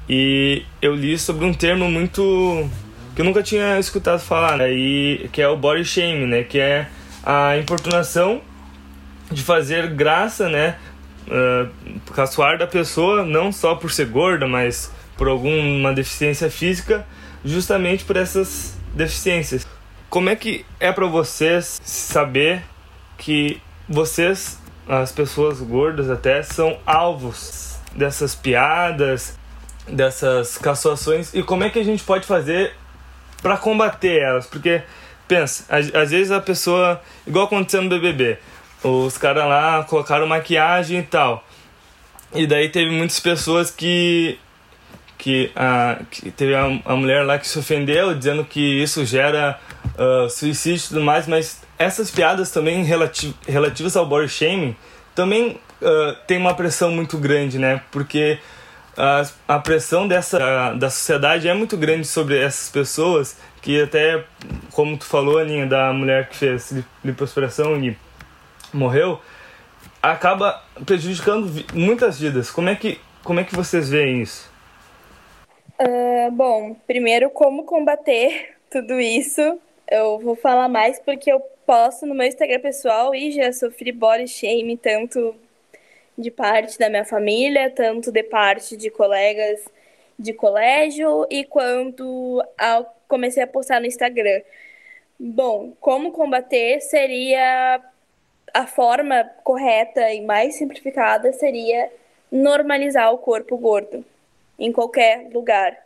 E 0.08 0.64
eu 0.82 0.94
li 0.94 1.16
sobre 1.18 1.44
um 1.44 1.54
termo 1.54 1.88
muito 1.88 2.68
que 3.16 3.22
eu 3.22 3.24
nunca 3.24 3.42
tinha 3.42 3.78
escutado 3.78 4.20
falar, 4.20 4.58
né? 4.58 4.70
e 4.70 5.30
que 5.32 5.40
é 5.40 5.48
o 5.48 5.56
body 5.56 5.86
shame, 5.86 6.26
né? 6.26 6.44
Que 6.44 6.60
é 6.60 6.86
a 7.24 7.56
importunação 7.56 8.42
de 9.32 9.42
fazer 9.42 9.88
graça, 9.88 10.50
né? 10.50 10.76
Uh, 11.26 12.12
caçoar 12.12 12.58
da 12.58 12.66
pessoa, 12.66 13.24
não 13.24 13.50
só 13.50 13.74
por 13.74 13.90
ser 13.90 14.06
gorda, 14.08 14.46
mas 14.46 14.92
por 15.16 15.28
alguma 15.28 15.94
deficiência 15.94 16.50
física, 16.50 17.06
justamente 17.42 18.04
por 18.04 18.18
essas 18.18 18.76
deficiências. 18.94 19.66
Como 20.10 20.28
é 20.28 20.36
que 20.36 20.66
é 20.78 20.92
para 20.92 21.06
vocês 21.06 21.80
saber 21.82 22.62
que 23.16 23.62
vocês, 23.88 24.58
as 24.86 25.10
pessoas 25.10 25.62
gordas 25.62 26.10
até, 26.10 26.42
são 26.42 26.78
alvos 26.84 27.78
dessas 27.94 28.34
piadas, 28.34 29.38
dessas 29.88 30.58
caçoações 30.58 31.32
e 31.32 31.42
como 31.42 31.64
é 31.64 31.70
que 31.70 31.78
a 31.78 31.84
gente 31.84 32.04
pode 32.04 32.26
fazer 32.26 32.74
para 33.42 33.56
combater 33.56 34.20
elas, 34.20 34.46
porque 34.46 34.82
pensa, 35.28 35.64
às, 35.68 36.10
vezes 36.10 36.30
a 36.30 36.40
pessoa, 36.40 37.00
igual 37.26 37.46
aconteceu 37.46 37.82
no 37.82 37.88
BBB, 37.88 38.38
os 38.82 39.18
caras 39.18 39.46
lá 39.46 39.84
colocaram 39.84 40.26
maquiagem 40.26 41.00
e 41.00 41.02
tal. 41.02 41.44
E 42.34 42.46
daí 42.46 42.68
teve 42.68 42.90
muitas 42.90 43.20
pessoas 43.20 43.70
que 43.70 44.38
que, 45.18 45.50
a, 45.56 45.98
que 46.10 46.30
teve 46.30 46.54
a, 46.54 46.66
a 46.84 46.94
mulher 46.94 47.24
lá 47.24 47.38
que 47.38 47.48
se 47.48 47.58
ofendeu 47.58 48.14
dizendo 48.14 48.44
que 48.44 48.60
isso 48.60 49.04
gera 49.04 49.58
uh, 49.94 50.28
suicídio 50.28 50.84
e 50.84 50.88
tudo 50.88 51.00
mais, 51.00 51.26
mas 51.26 51.62
essas 51.78 52.10
piadas 52.10 52.50
também 52.50 52.84
relati 52.84 53.34
relativas 53.48 53.96
ao 53.96 54.06
body 54.06 54.28
shaming 54.28 54.76
também 55.14 55.58
uh, 55.80 56.16
tem 56.26 56.38
uma 56.38 56.54
pressão 56.54 56.90
muito 56.90 57.16
grande, 57.18 57.58
né? 57.58 57.80
Porque 57.90 58.38
a, 58.96 59.22
a 59.48 59.58
pressão 59.58 60.06
dessa 60.06 60.38
da, 60.38 60.72
da 60.74 60.90
sociedade 60.90 61.48
é 61.48 61.54
muito 61.54 61.76
grande 61.76 62.06
sobre 62.06 62.38
essas 62.38 62.68
pessoas 62.70 63.38
que 63.62 63.80
até 63.80 64.24
como 64.72 64.96
tu 64.96 65.04
falou 65.04 65.38
Aninha 65.38 65.66
da 65.66 65.92
mulher 65.92 66.28
que 66.28 66.36
fez 66.36 66.74
lipoaspiração 67.04 67.82
e 67.82 67.96
morreu 68.72 69.20
acaba 70.02 70.62
prejudicando 70.84 71.50
muitas 71.72 72.18
vidas 72.18 72.50
como 72.50 72.68
é 72.68 72.74
que 72.74 73.00
como 73.22 73.40
é 73.40 73.44
que 73.44 73.54
vocês 73.54 73.90
veem 73.90 74.22
isso 74.22 74.56
Uh, 75.78 76.30
bom, 76.32 76.74
primeiro, 76.86 77.28
como 77.28 77.64
combater 77.64 78.56
tudo 78.70 78.98
isso? 78.98 79.60
Eu 79.90 80.18
vou 80.18 80.34
falar 80.34 80.68
mais 80.68 80.98
porque 80.98 81.30
eu 81.30 81.40
posto 81.66 82.06
no 82.06 82.14
meu 82.14 82.26
Instagram 82.26 82.60
pessoal 82.60 83.14
e 83.14 83.30
já 83.30 83.52
sofri 83.52 83.92
body 83.92 84.26
shame 84.26 84.76
tanto 84.76 85.34
de 86.16 86.30
parte 86.30 86.78
da 86.78 86.88
minha 86.88 87.04
família, 87.04 87.70
tanto 87.70 88.10
de 88.10 88.22
parte 88.22 88.76
de 88.76 88.90
colegas 88.90 89.60
de 90.18 90.32
colégio 90.32 91.26
e 91.30 91.44
quanto 91.44 92.42
ao 92.56 92.94
comecei 93.06 93.42
a 93.42 93.46
postar 93.46 93.80
no 93.80 93.86
Instagram. 93.86 94.40
Bom, 95.18 95.72
como 95.80 96.12
combater 96.12 96.80
seria 96.80 97.80
a 98.52 98.66
forma 98.66 99.24
correta 99.44 100.12
e 100.12 100.20
mais 100.22 100.56
simplificada 100.56 101.32
seria 101.32 101.90
normalizar 102.30 103.12
o 103.12 103.18
corpo 103.18 103.56
gordo 103.56 104.04
em 104.58 104.72
qualquer 104.72 105.28
lugar, 105.32 105.76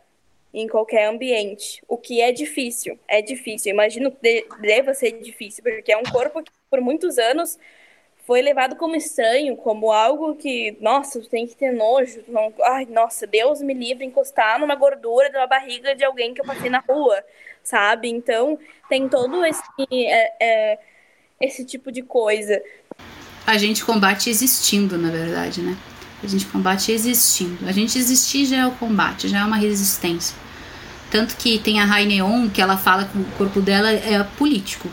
em 0.53 0.67
qualquer 0.67 1.07
ambiente. 1.07 1.83
O 1.87 1.97
que 1.97 2.21
é 2.21 2.31
difícil, 2.31 2.97
é 3.07 3.21
difícil. 3.21 3.71
Imagino 3.71 4.11
que 4.11 4.45
deva 4.61 4.93
ser 4.93 5.11
difícil, 5.21 5.63
porque 5.63 5.91
é 5.91 5.97
um 5.97 6.03
corpo 6.03 6.41
que 6.41 6.51
por 6.69 6.81
muitos 6.81 7.17
anos 7.17 7.59
foi 8.25 8.41
levado 8.41 8.75
como 8.75 8.95
estranho, 8.95 9.55
como 9.57 9.91
algo 9.91 10.35
que, 10.35 10.77
nossa, 10.79 11.19
tem 11.21 11.47
que 11.47 11.55
ter 11.55 11.73
nojo. 11.73 12.21
Não, 12.27 12.53
ai, 12.63 12.85
nossa, 12.85 13.25
Deus 13.25 13.61
me 13.61 13.73
livre 13.73 14.05
encostar 14.05 14.59
numa 14.59 14.75
gordura 14.75 15.29
de 15.29 15.37
uma 15.37 15.47
barriga 15.47 15.95
de 15.95 16.03
alguém 16.03 16.33
que 16.33 16.41
eu 16.41 16.45
passei 16.45 16.69
na 16.69 16.79
rua, 16.79 17.23
sabe? 17.63 18.09
Então, 18.09 18.59
tem 18.87 19.09
todo 19.09 19.43
esse, 19.43 19.63
é, 19.91 20.33
é, 20.39 20.79
esse 21.39 21.65
tipo 21.65 21.91
de 21.91 22.03
coisa. 22.03 22.61
A 23.45 23.57
gente 23.57 23.83
combate 23.83 24.29
existindo, 24.29 24.97
na 24.97 25.09
verdade, 25.09 25.61
né? 25.61 25.75
A 26.23 26.27
gente 26.27 26.45
combate 26.45 26.91
existindo. 26.91 27.67
A 27.67 27.71
gente 27.71 27.97
existir 27.97 28.45
já 28.45 28.57
é 28.57 28.67
o 28.67 28.71
combate, 28.71 29.27
já 29.27 29.39
é 29.39 29.43
uma 29.43 29.57
resistência. 29.57 30.37
Tanto 31.09 31.35
que 31.35 31.57
tem 31.57 31.81
a 31.81 31.85
Rai 31.85 32.05
Neon, 32.05 32.49
que 32.49 32.61
ela 32.61 32.77
fala 32.77 33.05
que 33.05 33.17
o 33.17 33.25
corpo 33.37 33.59
dela 33.59 33.91
é 33.91 34.23
político. 34.37 34.87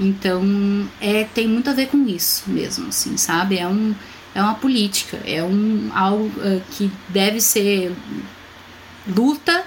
Então, 0.00 0.88
é, 0.98 1.24
tem 1.24 1.46
muito 1.46 1.68
a 1.68 1.74
ver 1.74 1.88
com 1.88 2.08
isso 2.08 2.44
mesmo, 2.48 2.88
assim, 2.88 3.18
sabe? 3.18 3.58
É, 3.58 3.68
um, 3.68 3.94
é 4.34 4.42
uma 4.42 4.54
política, 4.54 5.18
é 5.26 5.44
um, 5.44 5.90
algo 5.94 6.24
uh, 6.24 6.62
que 6.70 6.90
deve 7.10 7.38
ser 7.38 7.94
luta 9.06 9.62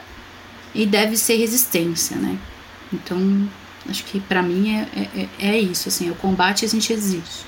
e 0.74 0.88
deve 0.88 1.18
ser 1.18 1.36
resistência, 1.36 2.18
né? 2.18 2.36
Então, 2.92 3.48
acho 3.88 4.04
que 4.06 4.20
para 4.20 4.42
mim 4.42 4.76
é, 4.76 4.88
é, 5.16 5.30
é, 5.50 5.60
isso, 5.60 5.88
assim, 5.88 6.10
é 6.10 6.12
o 6.12 6.16
combate 6.16 6.66
a 6.66 6.68
gente 6.68 6.92
existe. 6.92 7.46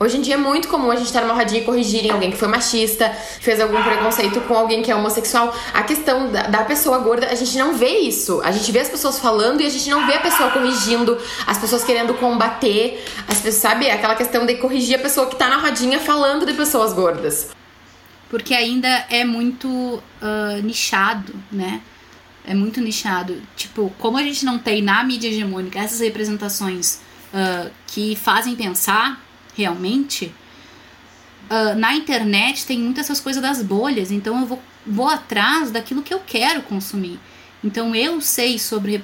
Hoje 0.00 0.16
em 0.16 0.20
dia 0.20 0.34
é 0.34 0.36
muito 0.36 0.68
comum 0.68 0.92
a 0.92 0.96
gente 0.96 1.06
estar 1.06 1.22
numa 1.22 1.34
rodinha 1.34 1.60
e 1.60 1.64
corrigirem 1.64 2.12
alguém 2.12 2.30
que 2.30 2.36
foi 2.36 2.46
machista, 2.46 3.10
fez 3.40 3.60
algum 3.60 3.82
preconceito 3.82 4.40
com 4.42 4.54
alguém 4.54 4.80
que 4.80 4.92
é 4.92 4.94
homossexual. 4.94 5.52
A 5.74 5.82
questão 5.82 6.30
da, 6.30 6.42
da, 6.42 6.64
pessoa 6.64 6.98
gorda, 6.98 7.26
a 7.26 7.34
gente 7.34 7.58
não 7.58 7.74
vê 7.74 7.98
isso. 7.98 8.40
A 8.42 8.52
gente 8.52 8.70
vê 8.70 8.78
as 8.78 8.88
pessoas 8.88 9.18
falando 9.18 9.60
e 9.60 9.66
a 9.66 9.68
gente 9.68 9.90
não 9.90 10.06
vê 10.06 10.14
a 10.14 10.20
pessoa 10.20 10.50
corrigindo, 10.52 11.18
as 11.44 11.58
pessoas 11.58 11.82
querendo 11.82 12.14
combater, 12.14 13.04
as 13.26 13.40
pessoas, 13.40 13.56
sabe? 13.56 13.90
Aquela 13.90 14.14
questão 14.14 14.46
de 14.46 14.54
corrigir 14.54 14.94
a 14.94 15.02
pessoa 15.02 15.26
que 15.26 15.34
tá 15.34 15.48
na 15.48 15.56
rodinha 15.56 15.98
falando 15.98 16.46
de 16.46 16.52
pessoas 16.52 16.92
gordas. 16.92 17.48
Porque 18.30 18.54
ainda 18.54 18.88
é 19.10 19.24
muito 19.24 19.68
uh, 19.68 20.62
nichado, 20.62 21.34
né? 21.50 21.80
É 22.46 22.54
muito 22.54 22.80
nichado. 22.80 23.42
Tipo, 23.56 23.92
como 23.98 24.16
a 24.16 24.22
gente 24.22 24.44
não 24.44 24.60
tem 24.60 24.80
na 24.80 25.02
mídia 25.02 25.26
hegemônica 25.26 25.76
essas 25.76 25.98
representações 25.98 27.00
uh, 27.34 27.68
que 27.88 28.14
fazem 28.14 28.54
pensar 28.54 29.26
realmente, 29.58 30.32
uh, 31.50 31.76
na 31.76 31.94
internet 31.94 32.64
tem 32.64 32.78
muitas 32.78 33.06
essas 33.06 33.20
coisas 33.20 33.42
das 33.42 33.60
bolhas, 33.60 34.12
então 34.12 34.40
eu 34.40 34.46
vou, 34.46 34.62
vou 34.86 35.08
atrás 35.08 35.72
daquilo 35.72 36.02
que 36.02 36.14
eu 36.14 36.20
quero 36.20 36.62
consumir. 36.62 37.18
Então 37.62 37.92
eu 37.92 38.20
sei 38.20 38.56
sobre 38.56 39.00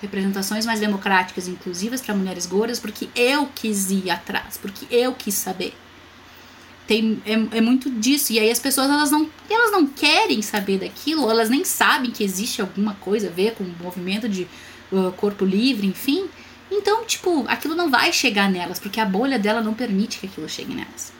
representações 0.00 0.64
mais 0.64 0.78
democráticas 0.78 1.48
inclusivas 1.48 2.00
para 2.00 2.14
mulheres 2.14 2.46
gordas 2.46 2.78
porque 2.78 3.08
eu 3.16 3.48
quis 3.52 3.90
ir 3.90 4.08
atrás, 4.10 4.56
porque 4.56 4.86
eu 4.94 5.12
quis 5.12 5.34
saber. 5.34 5.74
Tem, 6.86 7.20
é, 7.26 7.58
é 7.58 7.60
muito 7.60 7.90
disso. 7.90 8.32
E 8.32 8.38
aí 8.38 8.48
as 8.48 8.60
pessoas 8.60 8.88
elas 8.88 9.10
não, 9.10 9.28
elas 9.50 9.72
não 9.72 9.88
querem 9.88 10.40
saber 10.40 10.78
daquilo, 10.78 11.28
elas 11.28 11.50
nem 11.50 11.64
sabem 11.64 12.12
que 12.12 12.22
existe 12.22 12.60
alguma 12.60 12.94
coisa 12.94 13.26
a 13.26 13.30
ver 13.30 13.54
com 13.54 13.64
o 13.64 13.74
movimento 13.82 14.28
de 14.28 14.46
uh, 14.92 15.10
corpo 15.16 15.44
livre, 15.44 15.84
enfim. 15.84 16.28
Então, 16.70 17.04
tipo, 17.04 17.44
aquilo 17.48 17.74
não 17.74 17.90
vai 17.90 18.12
chegar 18.12 18.50
nelas, 18.50 18.78
porque 18.78 19.00
a 19.00 19.04
bolha 19.04 19.38
dela 19.38 19.60
não 19.60 19.74
permite 19.74 20.18
que 20.18 20.26
aquilo 20.26 20.48
chegue 20.48 20.74
nelas. 20.74 21.12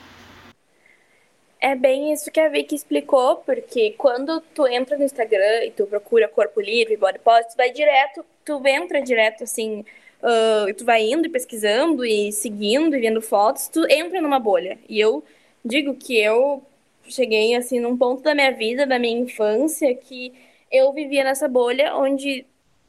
É 1.61 1.74
bem 1.74 2.12
isso 2.12 2.30
que 2.30 2.38
a 2.38 2.49
Vicky 2.49 2.74
explicou, 2.74 3.36
porque 3.36 3.92
quando 3.97 4.40
tu 4.55 4.66
entra 4.66 4.97
no 4.97 5.05
Instagram 5.05 5.64
e 5.64 5.70
tu 5.70 5.86
procura 5.86 6.28
corpo 6.28 6.61
livre, 6.61 6.97
body 6.97 7.18
positive, 7.18 7.53
tu 7.53 7.57
vai 7.57 7.72
direto, 7.72 8.24
tu 8.44 8.66
entra 8.66 9.01
direto 9.01 9.44
assim, 9.44 9.84
uh, 10.22 10.72
tu 10.74 10.84
vai 10.84 11.03
indo 11.03 11.26
e 11.26 11.30
pesquisando 11.30 12.05
e 12.05 12.30
seguindo 12.30 12.94
e 12.94 13.01
vendo 13.01 13.22
fotos, 13.22 13.68
tu 13.68 13.86
entra 13.90 14.20
numa 14.20 14.38
bolha. 14.38 14.78
E 14.88 15.01
eu 15.01 15.24
digo 15.64 15.94
que 15.94 16.18
eu 16.18 16.62
cheguei 17.09 17.55
assim 17.55 17.80
num 17.80 17.97
ponto 17.97 18.22
da 18.22 18.34
minha 18.34 18.53
vida, 18.53 18.86
da 18.86 18.99
minha 18.99 19.18
infância, 19.18 19.94
que 19.94 20.32
eu 20.70 20.92
vivia 20.92 21.24
nessa 21.24 21.49
bolha 21.49 21.97
onde 21.97 22.44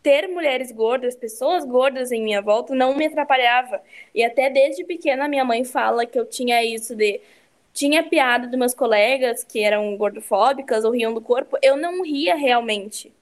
ter 0.07 0.25
mulheres 0.29 0.71
gordas, 0.71 1.17
pessoas 1.17 1.65
gordas 1.65 2.13
em 2.13 2.23
minha 2.23 2.41
volta, 2.41 2.73
não 2.73 2.95
me 2.95 3.07
atrapalhava. 3.07 3.81
E 4.15 4.23
até 4.23 4.49
desde 4.49 4.85
pequena 4.85 5.27
minha 5.27 5.43
mãe 5.43 5.65
fala 5.65 6.05
que 6.05 6.17
eu 6.17 6.25
tinha 6.25 6.63
isso 6.63 6.95
de 6.95 7.19
tinha 7.73 8.01
piada 8.01 8.47
dos 8.47 8.57
meus 8.57 8.73
colegas 8.73 9.43
que 9.43 9.59
eram 9.59 9.97
gordofóbicas 9.97 10.85
ou 10.85 10.91
riam 10.91 11.13
do 11.13 11.19
corpo, 11.19 11.57
eu 11.61 11.75
não 11.75 12.03
ria 12.03 12.35
realmente. 12.35 13.13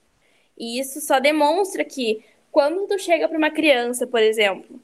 E 0.56 0.78
isso 0.78 1.00
só 1.00 1.18
demonstra 1.18 1.84
que 1.84 2.24
quando 2.52 2.86
tu 2.86 2.96
chega 3.00 3.28
para 3.28 3.36
uma 3.36 3.50
criança, 3.50 4.06
por 4.06 4.20
exemplo, 4.22 4.80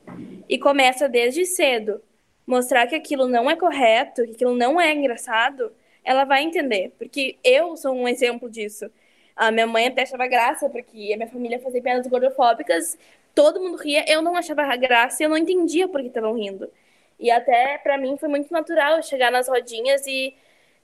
e 0.48 0.58
começa 0.58 1.08
desde 1.08 1.46
cedo 1.46 2.02
mostrar 2.44 2.88
que 2.88 2.96
aquilo 2.96 3.28
não 3.28 3.48
é 3.48 3.54
correto, 3.54 4.24
que 4.24 4.32
aquilo 4.32 4.56
não 4.56 4.80
é 4.80 4.92
engraçado, 4.92 5.70
ela 6.02 6.24
vai 6.24 6.42
entender, 6.42 6.92
porque 6.98 7.36
eu 7.44 7.76
sou 7.76 7.94
um 7.94 8.08
exemplo 8.08 8.50
disso. 8.50 8.90
A 9.36 9.50
minha 9.50 9.66
mãe 9.66 9.88
até 9.88 10.02
achava 10.02 10.26
graça, 10.26 10.68
porque 10.68 11.12
a 11.12 11.16
minha 11.16 11.28
família 11.28 11.58
fazia 11.60 11.82
piadas 11.82 12.06
gordofóbicas, 12.06 12.98
todo 13.34 13.60
mundo 13.60 13.76
ria, 13.76 14.04
eu 14.08 14.22
não 14.22 14.36
achava 14.36 14.76
graça 14.76 15.22
e 15.22 15.26
eu 15.26 15.30
não 15.30 15.36
entendia 15.36 15.88
por 15.88 16.00
que 16.00 16.08
estavam 16.08 16.34
rindo. 16.34 16.70
E 17.18 17.30
até 17.30 17.78
para 17.78 17.96
mim 17.98 18.16
foi 18.16 18.28
muito 18.28 18.52
natural 18.52 19.02
chegar 19.02 19.30
nas 19.30 19.48
rodinhas 19.48 20.06
e 20.06 20.34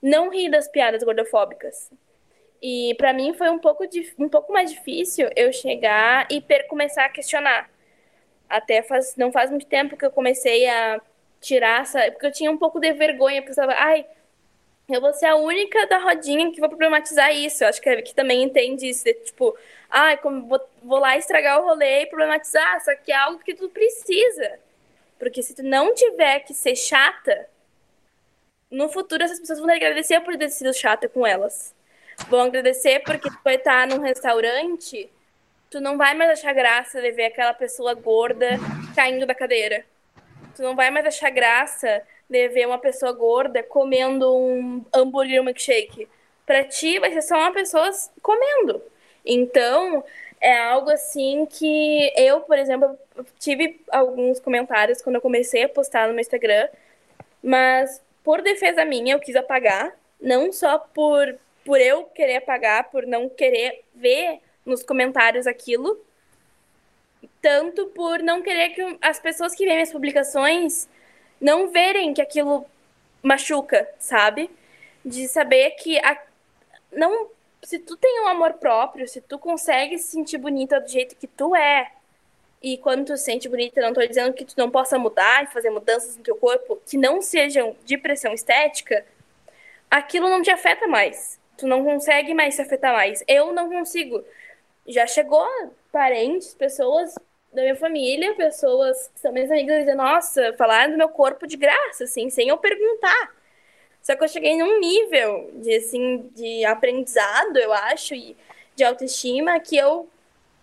não 0.03 0.31
rir 0.31 0.51
das 0.51 0.69
piadas 0.69 1.03
gordofóbicas. 1.03 1.91
E 2.63 2.95
para 2.97 3.13
mim 3.13 3.35
foi 3.35 3.51
um 3.51 3.59
pouco, 3.59 3.85
um 4.19 4.29
pouco 4.29 4.53
mais 4.53 4.71
difícil 4.73 5.29
eu 5.37 5.53
chegar 5.53 6.27
e 6.31 6.43
começar 6.69 7.05
a 7.05 7.09
questionar. 7.09 7.71
Até 8.49 8.83
faz, 8.83 9.15
não 9.17 9.31
faz 9.31 9.51
muito 9.51 9.67
tempo 9.67 9.97
que 9.97 10.05
eu 10.05 10.11
comecei 10.11 10.69
a 10.69 11.01
tirar 11.41 11.83
essa. 11.83 12.11
Porque 12.11 12.27
eu 12.27 12.33
tinha 12.33 12.51
um 12.51 12.59
pouco 12.59 12.81
de 12.81 12.93
vergonha, 12.93 13.43
porque 13.43 13.51
eu 13.51 13.65
estava, 13.65 13.75
ai, 13.75 14.07
eu 14.89 15.01
vou 15.01 15.13
ser 15.13 15.27
a 15.27 15.37
única 15.37 15.87
da 15.87 15.99
rodinha 15.99 16.51
que 16.51 16.61
vou 16.61 16.69
problematizar 16.69 17.35
isso. 17.35 17.63
Eu 17.63 17.69
acho 17.69 17.81
que, 17.81 18.15
também 18.15 18.43
entende 18.43 18.89
isso. 18.89 19.05
De, 19.05 19.13
tipo, 19.15 19.57
ah, 19.91 20.17
como 20.17 20.47
vou, 20.49 20.61
vou 20.83 20.99
lá 20.99 21.17
estragar 21.17 21.61
o 21.61 21.65
rolê 21.65 22.03
e 22.03 22.07
problematizar. 22.07 22.83
Só 22.83 22.95
que 22.97 23.13
é 23.13 23.17
algo 23.17 23.39
que 23.39 23.55
tu 23.55 23.69
precisa. 23.69 24.59
Porque 25.19 25.43
se 25.43 25.55
tu 25.55 25.63
não 25.63 25.95
tiver 25.95 26.41
que 26.41 26.55
ser 26.55 26.75
chata, 26.75 27.49
no 28.71 28.89
futuro 28.89 29.23
essas 29.23 29.41
pessoas 29.41 29.61
vão 29.61 29.71
agradecer 29.71 30.21
por 30.21 30.37
ter 30.39 30.49
sido 30.49 30.73
chata 30.73 31.09
com 31.09 31.27
elas. 31.27 31.75
Vão 32.29 32.41
agradecer 32.41 33.01
porque 33.01 33.29
tu 33.29 33.39
vai 33.45 33.57
estar 33.57 33.87
num 33.87 34.01
restaurante, 34.01 35.11
tu 35.71 35.81
não 35.81 35.97
vai 35.97 36.15
mais 36.15 36.31
achar 36.31 36.53
graça 36.53 37.01
de 37.01 37.13
ver 37.13 37.27
aquela 37.27 37.55
pessoa 37.55 37.95
gorda 37.95 38.59
caindo 38.95 39.27
da 39.27 39.35
cadeira. 39.35 39.85
Tu 40.57 40.63
não 40.63 40.75
vai 40.75 40.91
mais 40.91 41.07
achar 41.07 41.31
graça 41.31 42.03
de 42.29 42.49
ver 42.49 42.67
uma 42.67 42.79
pessoa 42.79 43.13
gorda 43.13 43.63
comendo 43.63 44.35
um 44.37 44.85
hambúrguer 44.95 45.41
um 45.41 45.45
milkshake. 45.45 46.09
Pra 46.45 46.65
ti 46.65 46.99
vai 46.99 47.13
ser 47.13 47.23
só 47.23 47.37
uma 47.37 47.53
pessoa 47.53 47.91
comendo. 48.23 48.83
Então, 49.25 50.05
é 50.41 50.57
algo 50.57 50.91
assim 50.91 51.47
que 51.47 52.13
eu, 52.17 52.41
por 52.41 52.59
exemplo, 52.59 52.99
tive 53.39 53.81
alguns 53.91 54.39
comentários 54.41 55.03
quando 55.03 55.17
eu 55.17 55.23
comecei 55.23 55.65
a 55.65 55.69
postar 55.69 56.07
no 56.07 56.15
meu 56.15 56.21
Instagram, 56.21 56.69
mas 57.43 58.03
por 58.23 58.43
defesa 58.43 58.85
minha 58.85 59.15
eu 59.15 59.21
quis 59.21 59.37
apagar, 59.37 59.97
não 60.21 60.53
só 60.53 60.79
por, 60.79 61.37
por 61.65 61.81
eu 61.81 62.05
querer 62.05 62.37
apagar, 62.37 62.91
por 62.91 63.07
não 63.07 63.29
querer 63.29 63.85
ver 63.95 64.41
nos 64.65 64.83
comentários 64.83 65.47
aquilo, 65.47 65.99
tanto 67.41 67.87
por 67.89 68.21
não 68.21 68.43
querer 68.43 68.71
que 68.71 68.99
as 69.01 69.19
pessoas 69.19 69.55
que 69.55 69.65
veem 69.65 69.77
minhas 69.77 69.93
publicações 69.93 70.89
não 71.41 71.69
verem 71.69 72.15
que 72.15 72.23
aquilo 72.23 72.67
machuca, 73.23 73.89
sabe? 73.99 74.51
De 75.05 75.29
saber 75.29 75.71
que 75.73 75.99
a, 75.99 76.21
não 76.93 77.29
se 77.63 77.79
tu 77.79 77.97
tem 77.97 78.23
um 78.23 78.29
amor 78.29 78.55
próprio, 78.55 79.09
se 79.09 79.21
tu 79.21 79.39
consegue 79.39 79.99
se 79.99 80.13
sentir 80.13 80.39
bonita 80.39 80.81
do 80.81 80.89
jeito 80.89 81.17
que 81.17 81.27
tu 81.27 81.55
é, 81.55 81.91
e 82.63 82.77
quando 82.79 83.07
tu 83.07 83.17
se 83.17 83.25
sente 83.25 83.49
bonita, 83.49 83.81
não 83.81 83.93
tô 83.93 84.05
dizendo 84.05 84.33
que 84.33 84.45
tu 84.45 84.55
não 84.57 84.71
possa 84.71 84.99
mudar 84.99 85.45
e 85.45 85.47
fazer 85.47 85.71
mudanças 85.71 86.17
no 86.17 86.23
teu 86.23 86.37
corpo 86.37 86.81
que 86.87 86.97
não 86.97 87.23
sejam 87.23 87.77
de 87.85 87.97
pressão 87.97 88.33
estética, 88.33 89.05
aquilo 89.91 90.29
não 90.29 90.43
te 90.43 90.51
afeta 90.51 90.87
mais. 90.87 91.39
Tu 91.57 91.67
não 91.67 91.85
consegue 91.85 92.35
mais 92.35 92.55
se 92.55 92.63
afetar 92.63 92.93
mais. 92.93 93.23
Eu 93.29 93.53
não 93.53 93.69
consigo. 93.69 94.25
Já 94.87 95.07
chegou 95.07 95.47
parentes, 95.93 96.55
pessoas 96.55 97.15
da 97.53 97.63
minha 97.63 97.77
família, 97.77 98.35
pessoas 98.35 99.11
que 99.15 99.21
são 99.21 99.33
minhas 99.33 99.51
amigas, 99.51 99.81
dizendo, 99.81 99.99
nossa, 99.99 100.53
falaram 100.55 100.93
do 100.93 100.99
meu 100.99 101.09
corpo 101.09 101.47
de 101.47 101.57
graça, 101.57 102.05
assim, 102.05 102.31
sem 102.31 102.49
eu 102.49 102.59
perguntar. 102.59 103.35
Só 104.03 104.15
que 104.17 104.25
eu 104.25 104.29
cheguei 104.29 104.57
num 104.57 104.79
nível 104.79 105.51
de, 105.55 105.75
assim, 105.77 106.31
de 106.35 106.65
aprendizado, 106.65 107.57
eu 107.57 107.73
acho, 107.73 108.15
e 108.15 108.37
de 108.75 108.85
autoestima, 108.85 109.59
que 109.61 109.77
eu 109.77 110.09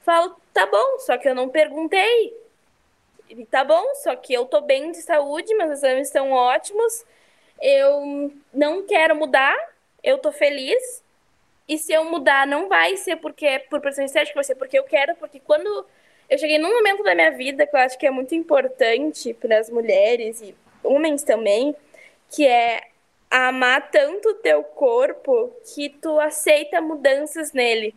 falo, 0.01 0.35
tá 0.53 0.65
bom, 0.65 0.99
só 0.99 1.17
que 1.17 1.27
eu 1.27 1.35
não 1.35 1.49
perguntei. 1.49 2.35
E 3.29 3.45
tá 3.45 3.63
bom, 3.63 3.83
só 3.95 4.15
que 4.15 4.33
eu 4.33 4.45
tô 4.45 4.61
bem 4.61 4.91
de 4.91 5.01
saúde, 5.01 5.55
meus 5.55 5.71
exames 5.71 6.07
estão 6.07 6.31
ótimos, 6.31 7.03
eu 7.61 8.31
não 8.53 8.83
quero 8.85 9.15
mudar, 9.15 9.55
eu 10.03 10.19
tô 10.19 10.31
feliz, 10.31 11.03
e 11.67 11.77
se 11.77 11.91
eu 11.91 12.05
mudar, 12.05 12.45
não 12.45 12.69
vai 12.69 12.95
ser 12.95 13.15
porque 13.15 13.45
é 13.45 13.59
por 13.59 13.81
pressão 13.81 14.05
estética, 14.05 14.35
vai 14.35 14.43
ser 14.43 14.55
porque 14.55 14.77
eu 14.77 14.83
quero, 14.83 15.15
porque 15.15 15.39
quando 15.39 15.85
eu 16.29 16.37
cheguei 16.37 16.57
num 16.57 16.73
momento 16.73 17.03
da 17.03 17.13
minha 17.13 17.31
vida 17.31 17.67
que 17.67 17.75
eu 17.75 17.79
acho 17.79 17.97
que 17.97 18.07
é 18.07 18.11
muito 18.11 18.33
importante 18.33 19.33
para 19.33 19.59
as 19.59 19.69
mulheres 19.69 20.41
e 20.41 20.55
homens 20.83 21.23
também, 21.23 21.75
que 22.29 22.47
é 22.47 22.81
amar 23.29 23.89
tanto 23.91 24.29
o 24.29 24.33
teu 24.35 24.63
corpo 24.63 25.51
que 25.73 25.89
tu 25.89 26.19
aceita 26.19 26.81
mudanças 26.81 27.51
nele. 27.53 27.93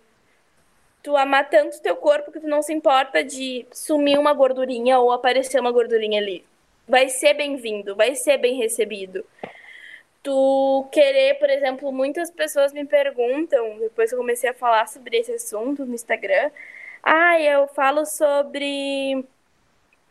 Tu 1.03 1.16
amar 1.16 1.49
tanto 1.49 1.76
o 1.76 1.81
teu 1.81 1.97
corpo 1.97 2.33
que 2.33 2.41
tu 2.41 2.49
não 2.49 2.61
se 2.61 2.72
importa 2.72 3.22
de 3.22 3.64
sumir 3.72 4.18
uma 4.18 4.33
gordurinha 4.33 4.99
ou 4.99 5.12
aparecer 5.12 5.61
uma 5.61 5.70
gordurinha 5.70 6.20
ali. 6.20 6.45
Vai 6.87 7.09
ser 7.09 7.35
bem-vindo, 7.35 7.95
vai 7.95 8.14
ser 8.14 8.39
bem 8.39 8.57
recebido. 8.57 9.24
Tu 10.22 10.89
querer, 10.91 11.39
por 11.39 11.49
exemplo, 11.49 11.93
muitas 11.93 12.31
pessoas 12.31 12.72
me 12.72 12.85
perguntam, 12.85 13.79
depois 13.79 14.11
que 14.11 14.14
eu 14.14 14.18
comecei 14.18 14.51
a 14.51 14.55
falar 14.55 14.89
sobre 14.89 15.18
esse 15.18 15.33
assunto 15.33 15.87
no 15.87 15.95
Instagram, 15.95 16.51
ah, 17.09 17.40
eu 17.40 17.66
falo 17.68 18.04
sobre. 18.04 19.24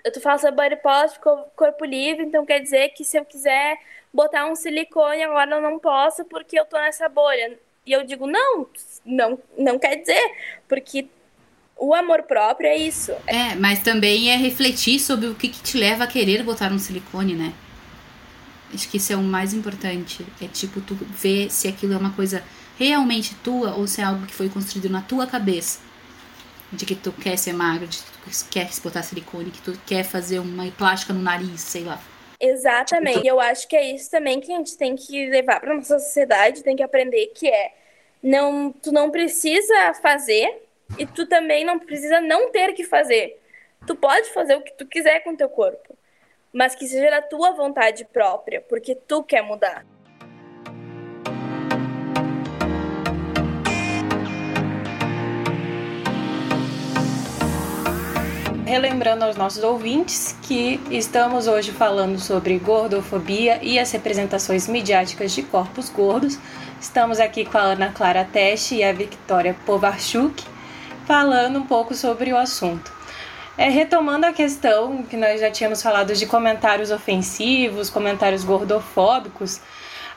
Eu 0.03 0.21
falo 0.21 0.39
sobre 0.39 0.55
body 0.55 0.81
positive, 0.81 1.19
corpo 1.55 1.85
livre, 1.85 2.23
então 2.23 2.43
quer 2.43 2.59
dizer 2.59 2.89
que 2.89 3.03
se 3.03 3.17
eu 3.17 3.25
quiser 3.25 3.77
botar 4.11 4.47
um 4.47 4.55
silicone 4.55 5.21
agora 5.21 5.57
eu 5.57 5.61
não 5.61 5.77
posso 5.77 6.25
porque 6.25 6.59
eu 6.59 6.65
tô 6.65 6.77
nessa 6.77 7.07
bolha. 7.07 7.59
E 7.85 7.91
eu 7.91 8.03
digo, 8.03 8.25
não, 8.25 8.67
não, 9.05 9.39
não 9.57 9.77
quer 9.77 9.97
dizer, 9.97 10.21
porque 10.67 11.07
o 11.77 11.93
amor 11.93 12.23
próprio 12.23 12.67
é 12.67 12.75
isso. 12.75 13.11
É, 13.27 13.53
mas 13.55 13.79
também 13.79 14.31
é 14.31 14.35
refletir 14.35 14.99
sobre 14.99 15.27
o 15.27 15.35
que, 15.35 15.49
que 15.49 15.61
te 15.61 15.77
leva 15.77 16.05
a 16.05 16.07
querer 16.07 16.41
botar 16.43 16.71
um 16.71 16.79
silicone, 16.79 17.35
né? 17.35 17.53
Acho 18.73 18.89
que 18.89 18.97
isso 18.97 19.13
é 19.13 19.15
o 19.15 19.21
mais 19.21 19.53
importante. 19.53 20.25
É 20.41 20.47
tipo, 20.47 20.81
tu 20.81 20.95
ver 20.95 21.51
se 21.51 21.67
aquilo 21.67 21.93
é 21.93 21.97
uma 21.97 22.13
coisa 22.13 22.43
realmente 22.77 23.35
tua 23.35 23.75
ou 23.75 23.87
se 23.87 24.01
é 24.01 24.03
algo 24.03 24.25
que 24.25 24.33
foi 24.33 24.49
construído 24.49 24.89
na 24.89 25.01
tua 25.01 25.27
cabeça 25.27 25.86
de 26.71 26.85
que 26.85 26.95
tu 26.95 27.11
quer 27.11 27.37
ser 27.37 27.53
magro, 27.53 27.87
de 27.87 27.97
que 27.97 28.03
tu 28.03 28.49
quer 28.49 28.69
botar 28.83 29.03
silicone, 29.03 29.51
que 29.51 29.61
tu 29.61 29.79
quer 29.85 30.03
fazer 30.03 30.39
uma 30.39 30.69
plástica 30.71 31.13
no 31.13 31.21
nariz, 31.21 31.61
sei 31.61 31.83
lá. 31.83 31.99
Exatamente. 32.39 33.23
E 33.23 33.27
eu 33.27 33.39
acho 33.39 33.67
que 33.67 33.75
é 33.75 33.95
isso 33.95 34.11
também 34.11 34.39
que 34.39 34.51
a 34.51 34.57
gente 34.57 34.77
tem 34.77 34.95
que 34.95 35.29
levar 35.29 35.59
para 35.59 35.73
nossa 35.73 35.99
sociedade, 35.99 36.63
tem 36.63 36.75
que 36.75 36.83
aprender 36.83 37.27
que 37.27 37.47
é 37.47 37.73
não, 38.21 38.71
tu 38.71 38.91
não 38.91 39.09
precisa 39.09 39.93
fazer 39.95 40.63
e 40.97 41.05
tu 41.05 41.25
também 41.25 41.65
não 41.65 41.79
precisa 41.79 42.21
não 42.21 42.51
ter 42.51 42.73
que 42.73 42.83
fazer. 42.83 43.39
Tu 43.85 43.95
pode 43.95 44.29
fazer 44.33 44.55
o 44.55 44.61
que 44.61 44.73
tu 44.73 44.85
quiser 44.85 45.21
com 45.21 45.35
teu 45.35 45.49
corpo, 45.49 45.97
mas 46.51 46.75
que 46.75 46.87
seja 46.87 47.09
da 47.09 47.21
tua 47.21 47.51
vontade 47.51 48.05
própria, 48.05 48.61
porque 48.61 48.95
tu 48.95 49.23
quer 49.23 49.41
mudar. 49.41 49.85
Relembrando 58.67 59.23
aos 59.23 59.37
nossos 59.37 59.63
ouvintes 59.63 60.35
que 60.43 60.77
estamos 60.91 61.47
hoje 61.47 61.71
falando 61.71 62.19
sobre 62.19 62.59
gordofobia 62.59 63.59
e 63.61 63.79
as 63.79 63.89
representações 63.93 64.67
midiáticas 64.67 65.31
de 65.31 65.41
corpos 65.41 65.89
gordos. 65.89 66.37
Estamos 66.79 67.17
aqui 67.17 67.45
com 67.45 67.57
a 67.57 67.61
Ana 67.61 67.93
Clara 67.93 68.25
Teste 68.25 68.75
e 68.75 68.83
a 68.83 68.91
Victoria 68.91 69.55
Povarchuk 69.65 70.43
falando 71.05 71.59
um 71.59 71.65
pouco 71.65 71.95
sobre 71.95 72.33
o 72.33 72.37
assunto. 72.37 72.91
É, 73.57 73.69
retomando 73.69 74.25
a 74.25 74.33
questão 74.33 75.01
que 75.01 75.15
nós 75.15 75.39
já 75.39 75.49
tínhamos 75.49 75.81
falado 75.81 76.13
de 76.13 76.25
comentários 76.25 76.91
ofensivos, 76.91 77.89
comentários 77.89 78.43
gordofóbicos, 78.43 79.61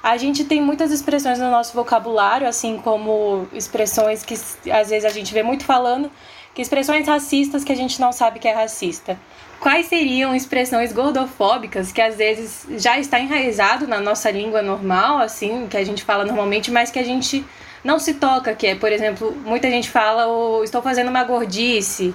a 0.03 0.17
gente 0.17 0.45
tem 0.45 0.61
muitas 0.61 0.91
expressões 0.91 1.39
no 1.39 1.51
nosso 1.51 1.73
vocabulário, 1.73 2.49
assim 2.49 2.79
como 2.79 3.47
expressões 3.53 4.25
que 4.25 4.35
às 4.35 4.91
vezes 4.91 5.05
a 5.05 5.11
gente 5.11 5.33
vê 5.33 5.43
muito 5.43 5.65
falando, 5.65 6.11
que 6.55 6.63
expressões 6.63 7.07
racistas 7.07 7.65
que 7.65 7.73
a 7.73 7.77
gente 7.77 8.01
não 8.01 8.13
sabe 8.13 8.39
que 8.39 8.49
é 8.49 8.53
racista. 8.53 9.19
Quais 9.61 9.87
seriam 9.87 10.35
expressões 10.35 10.93
gordofóbicas 10.93 11.93
que 11.93 12.01
às 12.01 12.17
vezes 12.17 12.67
já 12.79 12.99
está 12.99 13.21
enraizado 13.21 13.87
na 13.87 14.01
nossa 14.01 14.31
língua 14.31 14.63
normal, 14.63 15.19
assim, 15.19 15.67
que 15.69 15.77
a 15.77 15.85
gente 15.85 16.03
fala 16.03 16.25
normalmente, 16.25 16.71
mas 16.71 16.91
que 16.91 16.99
a 16.99 17.05
gente 17.05 17.45
não 17.85 17.99
se 17.99 18.15
toca, 18.15 18.55
que 18.55 18.67
é, 18.67 18.75
por 18.75 18.91
exemplo, 18.91 19.33
muita 19.45 19.71
gente 19.71 19.91
fala, 19.91 20.27
oh, 20.27 20.65
estou 20.65 20.81
fazendo 20.81 21.09
uma 21.09 21.25
gordice, 21.25 22.15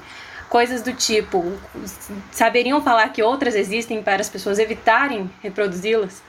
coisas 0.50 0.82
do 0.82 0.94
tipo. 0.94 1.44
Saberiam 2.32 2.82
falar 2.82 3.10
que 3.10 3.22
outras 3.22 3.56
existem 3.56 4.02
para 4.02 4.22
as 4.22 4.30
pessoas 4.30 4.60
evitarem 4.60 5.30
reproduzi-las? 5.42 6.24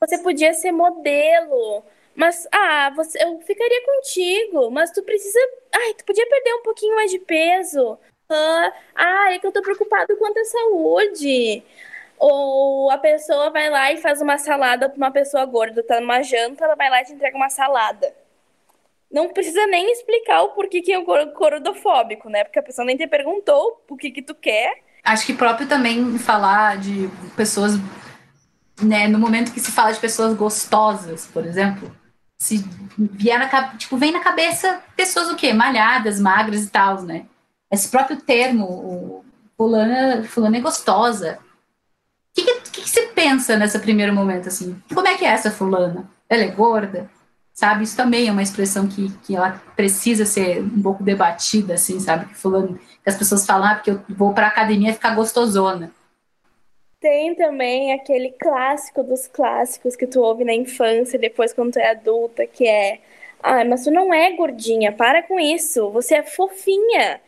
Você 0.00 0.18
podia 0.18 0.52
ser 0.54 0.72
modelo. 0.72 1.82
Mas, 2.18 2.48
ah, 2.52 2.90
você, 2.96 3.16
eu 3.22 3.38
ficaria 3.42 3.80
contigo, 3.86 4.72
mas 4.72 4.90
tu 4.90 5.04
precisa. 5.04 5.38
Ai, 5.72 5.94
tu 5.94 6.04
podia 6.04 6.28
perder 6.28 6.52
um 6.54 6.62
pouquinho 6.64 6.96
mais 6.96 7.12
de 7.12 7.20
peso. 7.20 7.96
Ah, 8.28 8.72
ah 8.96 9.32
é 9.32 9.38
que 9.38 9.46
eu 9.46 9.52
tô 9.52 9.62
preocupado 9.62 10.16
quanto 10.16 10.36
a 10.36 10.44
saúde. 10.44 11.62
Ou 12.18 12.90
a 12.90 12.98
pessoa 12.98 13.50
vai 13.50 13.70
lá 13.70 13.92
e 13.92 13.98
faz 13.98 14.20
uma 14.20 14.36
salada 14.36 14.88
pra 14.88 14.96
uma 14.96 15.12
pessoa 15.12 15.44
gorda, 15.44 15.80
tá 15.84 16.00
numa 16.00 16.20
janta, 16.20 16.64
ela 16.64 16.74
vai 16.74 16.90
lá 16.90 17.02
e 17.02 17.04
te 17.04 17.12
entrega 17.12 17.36
uma 17.36 17.50
salada. 17.50 18.12
Não 19.08 19.28
precisa 19.28 19.64
nem 19.68 19.92
explicar 19.92 20.42
o 20.42 20.48
porquê 20.48 20.82
que 20.82 20.92
é 20.92 21.00
gordofóbico, 21.00 22.28
né? 22.28 22.42
Porque 22.42 22.58
a 22.58 22.64
pessoa 22.64 22.84
nem 22.84 22.96
te 22.96 23.06
perguntou 23.06 23.80
o 23.88 23.96
que 23.96 24.10
que 24.10 24.22
tu 24.22 24.34
quer. 24.34 24.82
Acho 25.04 25.24
que 25.24 25.34
próprio 25.34 25.68
também 25.68 26.18
falar 26.18 26.78
de 26.78 27.08
pessoas, 27.36 27.74
né, 28.82 29.06
no 29.06 29.20
momento 29.20 29.52
que 29.52 29.60
se 29.60 29.70
fala 29.70 29.92
de 29.92 30.00
pessoas 30.00 30.34
gostosas, 30.34 31.24
por 31.28 31.46
exemplo, 31.46 31.96
se 32.38 32.64
vier 32.96 33.38
na, 33.38 33.76
tipo, 33.76 33.96
vem 33.96 34.12
na 34.12 34.20
cabeça 34.20 34.80
pessoas 34.96 35.28
o 35.28 35.36
quê? 35.36 35.52
Malhadas, 35.52 36.20
magras 36.20 36.62
e 36.62 36.70
tal, 36.70 37.02
né? 37.02 37.26
Esse 37.70 37.88
próprio 37.88 38.16
termo, 38.16 38.64
o 38.64 39.24
fulana, 39.56 40.22
fulana 40.22 40.56
é 40.56 40.60
gostosa. 40.60 41.38
O 42.30 42.40
que, 42.40 42.60
que, 42.60 42.70
que, 42.82 42.88
você 42.88 43.08
pensa 43.08 43.56
nesse 43.56 43.78
primeiro 43.80 44.14
momento, 44.14 44.48
assim? 44.48 44.80
Como 44.94 45.06
é 45.06 45.16
que 45.16 45.24
é 45.24 45.28
essa 45.28 45.50
fulana? 45.50 46.08
Ela 46.28 46.44
é 46.44 46.50
gorda? 46.50 47.10
Sabe? 47.52 47.82
Isso 47.82 47.96
também 47.96 48.28
é 48.28 48.32
uma 48.32 48.42
expressão 48.42 48.86
que, 48.86 49.10
que 49.24 49.34
ela 49.34 49.60
precisa 49.74 50.24
ser 50.24 50.62
um 50.62 50.80
pouco 50.80 51.02
debatida, 51.02 51.74
assim, 51.74 51.98
sabe? 51.98 52.26
Que 52.26 52.36
fulano, 52.36 52.78
que 53.02 53.10
as 53.10 53.16
pessoas 53.16 53.44
falam, 53.44 53.68
ah, 53.68 53.74
porque 53.74 53.90
eu 53.90 54.00
vou 54.10 54.32
pra 54.32 54.46
academia 54.46 54.94
ficar 54.94 55.16
gostosona. 55.16 55.90
Tem 57.00 57.34
também 57.34 57.92
aquele 57.92 58.30
clássico 58.32 59.02
dos 59.04 59.28
clássicos 59.28 59.94
que 59.94 60.06
tu 60.06 60.20
ouve 60.20 60.44
na 60.44 60.52
infância, 60.52 61.18
depois 61.18 61.52
quando 61.52 61.74
tu 61.74 61.78
é 61.78 61.90
adulta, 61.90 62.46
que 62.46 62.66
é 62.66 63.00
ah, 63.42 63.64
mas 63.64 63.84
tu 63.84 63.90
não 63.90 64.12
é 64.12 64.32
gordinha, 64.32 64.92
para 64.92 65.22
com 65.22 65.38
isso, 65.38 65.90
você 65.90 66.16
é 66.16 66.22
fofinha. 66.22 67.20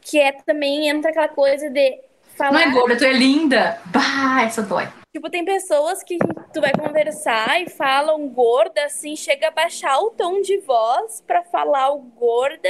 Que 0.00 0.18
é 0.18 0.32
também 0.32 0.88
entra 0.88 1.10
aquela 1.10 1.28
coisa 1.28 1.68
de 1.68 2.00
falar. 2.36 2.52
Não 2.52 2.60
é 2.60 2.70
gorda, 2.70 2.96
tu 2.96 3.04
é 3.04 3.12
linda. 3.12 3.78
Bah, 3.86 4.42
essa 4.44 4.62
dói. 4.62 4.88
Tipo, 5.14 5.28
tem 5.28 5.44
pessoas 5.44 6.02
que 6.02 6.16
tu 6.52 6.60
vai 6.60 6.72
conversar 6.72 7.60
e 7.60 7.68
falam 7.68 8.28
gorda, 8.28 8.84
assim, 8.84 9.16
chega 9.16 9.48
a 9.48 9.50
baixar 9.50 9.98
o 9.98 10.10
tom 10.10 10.40
de 10.40 10.58
voz 10.58 11.22
pra 11.26 11.42
falar 11.42 11.90
o 11.90 11.98
gorda 11.98 12.68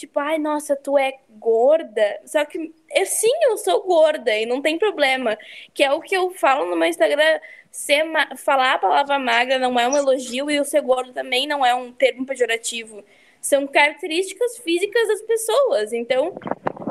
tipo, 0.00 0.18
ai, 0.18 0.38
nossa, 0.38 0.74
tu 0.74 0.98
é 0.98 1.14
gorda. 1.30 2.20
Só 2.24 2.44
que 2.44 2.72
eu 2.94 3.06
sim, 3.06 3.30
eu 3.44 3.56
sou 3.58 3.82
gorda 3.82 4.34
e 4.36 4.46
não 4.46 4.60
tem 4.60 4.78
problema. 4.78 5.36
Que 5.72 5.84
é 5.84 5.92
o 5.92 6.00
que 6.00 6.16
eu 6.16 6.30
falo 6.30 6.66
no 6.68 6.76
meu 6.76 6.88
Instagram. 6.88 7.40
Ser 7.70 8.04
falar 8.36 8.74
a 8.74 8.78
palavra 8.78 9.18
magra 9.18 9.58
não 9.58 9.78
é 9.78 9.86
um 9.86 9.96
elogio 9.96 10.50
e 10.50 10.58
o 10.58 10.64
ser 10.64 10.80
gordo 10.82 11.12
também 11.12 11.46
não 11.46 11.64
é 11.64 11.74
um 11.74 11.92
termo 11.92 12.26
pejorativo. 12.26 13.04
São 13.40 13.66
características 13.66 14.58
físicas 14.58 15.08
das 15.08 15.22
pessoas. 15.22 15.92
Então, 15.92 16.34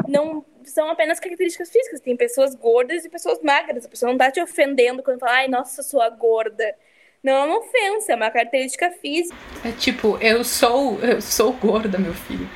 não 0.08 0.46
são 0.64 0.90
apenas 0.90 1.20
características 1.20 1.70
físicas. 1.70 2.00
Tem 2.00 2.16
pessoas 2.16 2.56
gordas 2.56 3.06
e 3.06 3.10
pessoas 3.10 3.42
magras. 3.42 3.86
A 3.86 3.90
pessoa 3.90 4.12
não 4.12 4.18
tá 4.18 4.32
te 4.32 4.42
ofendendo 4.42 5.04
quando 5.04 5.20
fala, 5.20 5.34
ai, 5.34 5.48
nossa, 5.48 5.84
sou 5.84 6.00
gorda. 6.12 6.76
Não 7.22 7.34
é 7.34 7.44
uma 7.44 7.60
ofensa, 7.60 8.14
é 8.14 8.16
uma 8.16 8.32
característica 8.32 8.90
física. 8.92 9.36
É 9.66 9.72
tipo, 9.74 10.18
eu 10.22 10.44
sou, 10.44 10.98
eu 11.02 11.22
sou 11.22 11.52
gorda, 11.52 11.98
meu 11.98 12.14
filho 12.14 12.50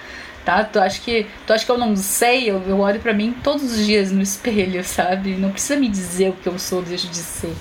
tá? 0.46 0.64
Tu 0.64 0.80
acha 0.80 1.02
que, 1.02 1.26
tu 1.46 1.54
acha 1.54 1.66
que 1.66 1.72
eu 1.72 1.78
não 1.78 1.96
sei? 1.96 2.50
Eu, 2.50 2.62
eu 2.64 2.80
olho 2.80 3.02
para 3.02 3.14
mim 3.14 3.34
todos 3.44 3.64
os 3.64 3.86
dias 3.86 4.12
no 4.12 4.22
espelho, 4.22 4.84
sabe? 4.84 5.36
Não 5.38 5.52
precisa 5.52 5.80
me 5.80 5.90
dizer 5.90 6.30
o 6.30 6.38
que 6.38 6.48
eu 6.48 6.60
sou, 6.60 6.82
deixo 6.82 7.08
de 7.10 7.18
ser. 7.18 7.56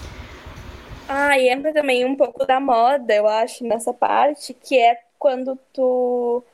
Ah, 1.08 1.38
e 1.38 1.48
entra 1.48 1.72
também 1.72 2.04
um 2.04 2.16
pouco 2.16 2.46
da 2.46 2.58
moda, 2.60 3.14
eu 3.14 3.28
acho, 3.28 3.64
nessa 3.64 3.92
parte, 3.92 4.54
que 4.54 4.78
é 4.78 4.98
quando 5.18 5.56
tu, 5.72 6.44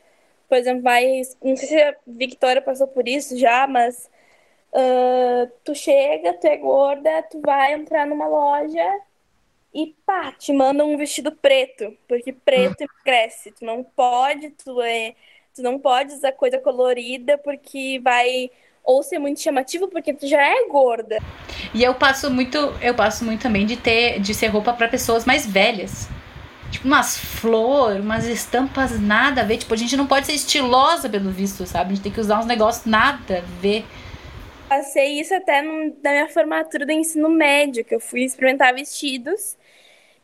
por 0.49 0.59
exemplo, 0.59 0.83
vai. 0.83 1.23
Não 1.43 1.57
sei 1.57 1.69
se 1.69 1.83
a 1.83 1.97
Victoria 2.07 2.63
passou 2.63 2.89
por 2.89 3.09
isso 3.09 3.39
já, 3.39 3.67
mas 3.67 4.11
uh, 4.73 5.51
tu 5.65 5.75
chega, 5.75 6.35
tu 6.35 6.47
é 6.47 6.57
gorda, 6.57 7.23
tu 7.25 7.41
vai 7.41 7.75
entrar 7.75 8.07
numa 8.07 8.27
loja 8.29 8.85
e 9.75 9.95
pá, 10.07 10.33
te 10.33 10.53
mandam 10.53 10.91
um 10.93 10.97
vestido 10.97 11.33
preto, 11.33 11.97
porque 12.09 12.33
preto 12.33 12.85
cresce. 13.05 13.53
Tu 13.53 13.65
não 13.65 13.85
pode, 13.85 14.51
tu 14.51 14.81
é, 14.83 15.15
tu 15.55 15.63
não 15.63 15.79
pode 15.79 16.13
usar 16.13 16.33
coisa 16.33 16.59
colorida 16.59 17.39
porque 17.39 18.01
vai 18.03 18.51
ou 18.85 19.03
ser 19.03 19.19
muito 19.19 19.41
chamativo 19.41 19.87
porque 19.89 20.15
tu 20.15 20.27
já 20.27 20.43
é 20.43 20.67
gorda. 20.69 21.19
E 21.75 21.85
eu 21.85 21.95
passo 21.95 22.31
muito, 22.31 22.57
eu 22.81 22.95
passo 22.95 23.23
muito 23.25 23.43
também 23.43 23.67
de 23.67 23.77
ter 23.77 24.19
de 24.19 24.33
ser 24.33 24.47
roupa 24.47 24.73
para 24.73 24.89
pessoas 24.89 25.27
mais 25.27 25.45
velhas. 25.47 26.09
Tipo, 26.71 26.87
umas 26.87 27.19
flores, 27.19 28.01
umas 28.03 28.25
estampas 28.25 28.99
nada 28.99 29.43
a 29.43 29.45
ver. 29.45 29.59
Tipo, 29.59 29.75
a 29.75 29.77
gente 29.77 29.97
não 29.97 30.07
pode 30.07 30.25
ser 30.27 30.33
estilosa 30.33 31.09
pelo 31.09 31.31
visto, 31.31 31.67
sabe? 31.67 31.93
A 31.93 31.95
gente 31.95 32.03
tem 32.03 32.13
que 32.13 32.21
usar 32.21 32.39
uns 32.39 32.47
negócios 32.47 32.87
nada 32.87 33.39
a 33.39 33.61
ver. 33.61 33.85
Passei 34.69 35.21
isso 35.21 35.35
até 35.35 35.61
no, 35.61 35.95
na 36.03 36.11
minha 36.11 36.29
formatura 36.29 36.87
do 36.87 36.93
ensino 36.93 37.29
médio, 37.29 37.85
que 37.85 37.95
eu 37.95 38.01
fui 38.01 38.23
experimentar 38.23 38.75
vestidos. 38.75 39.58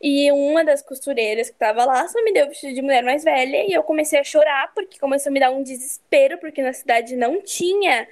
E 0.07 0.31
uma 0.31 0.63
das 0.63 0.83
costureiras 0.83 1.49
que 1.49 1.55
tava 1.57 1.83
lá 1.83 2.07
só 2.07 2.23
me 2.23 2.31
deu 2.31 2.47
vestido 2.47 2.75
de 2.75 2.81
mulher 2.83 3.03
mais 3.03 3.23
velha 3.23 3.65
e 3.67 3.73
eu 3.73 3.81
comecei 3.81 4.19
a 4.19 4.23
chorar 4.23 4.71
porque 4.75 4.99
começou 4.99 5.31
a 5.31 5.33
me 5.33 5.39
dar 5.39 5.49
um 5.49 5.63
desespero 5.63 6.37
porque 6.37 6.61
na 6.61 6.73
cidade 6.73 7.15
não 7.15 7.41
tinha 7.41 8.07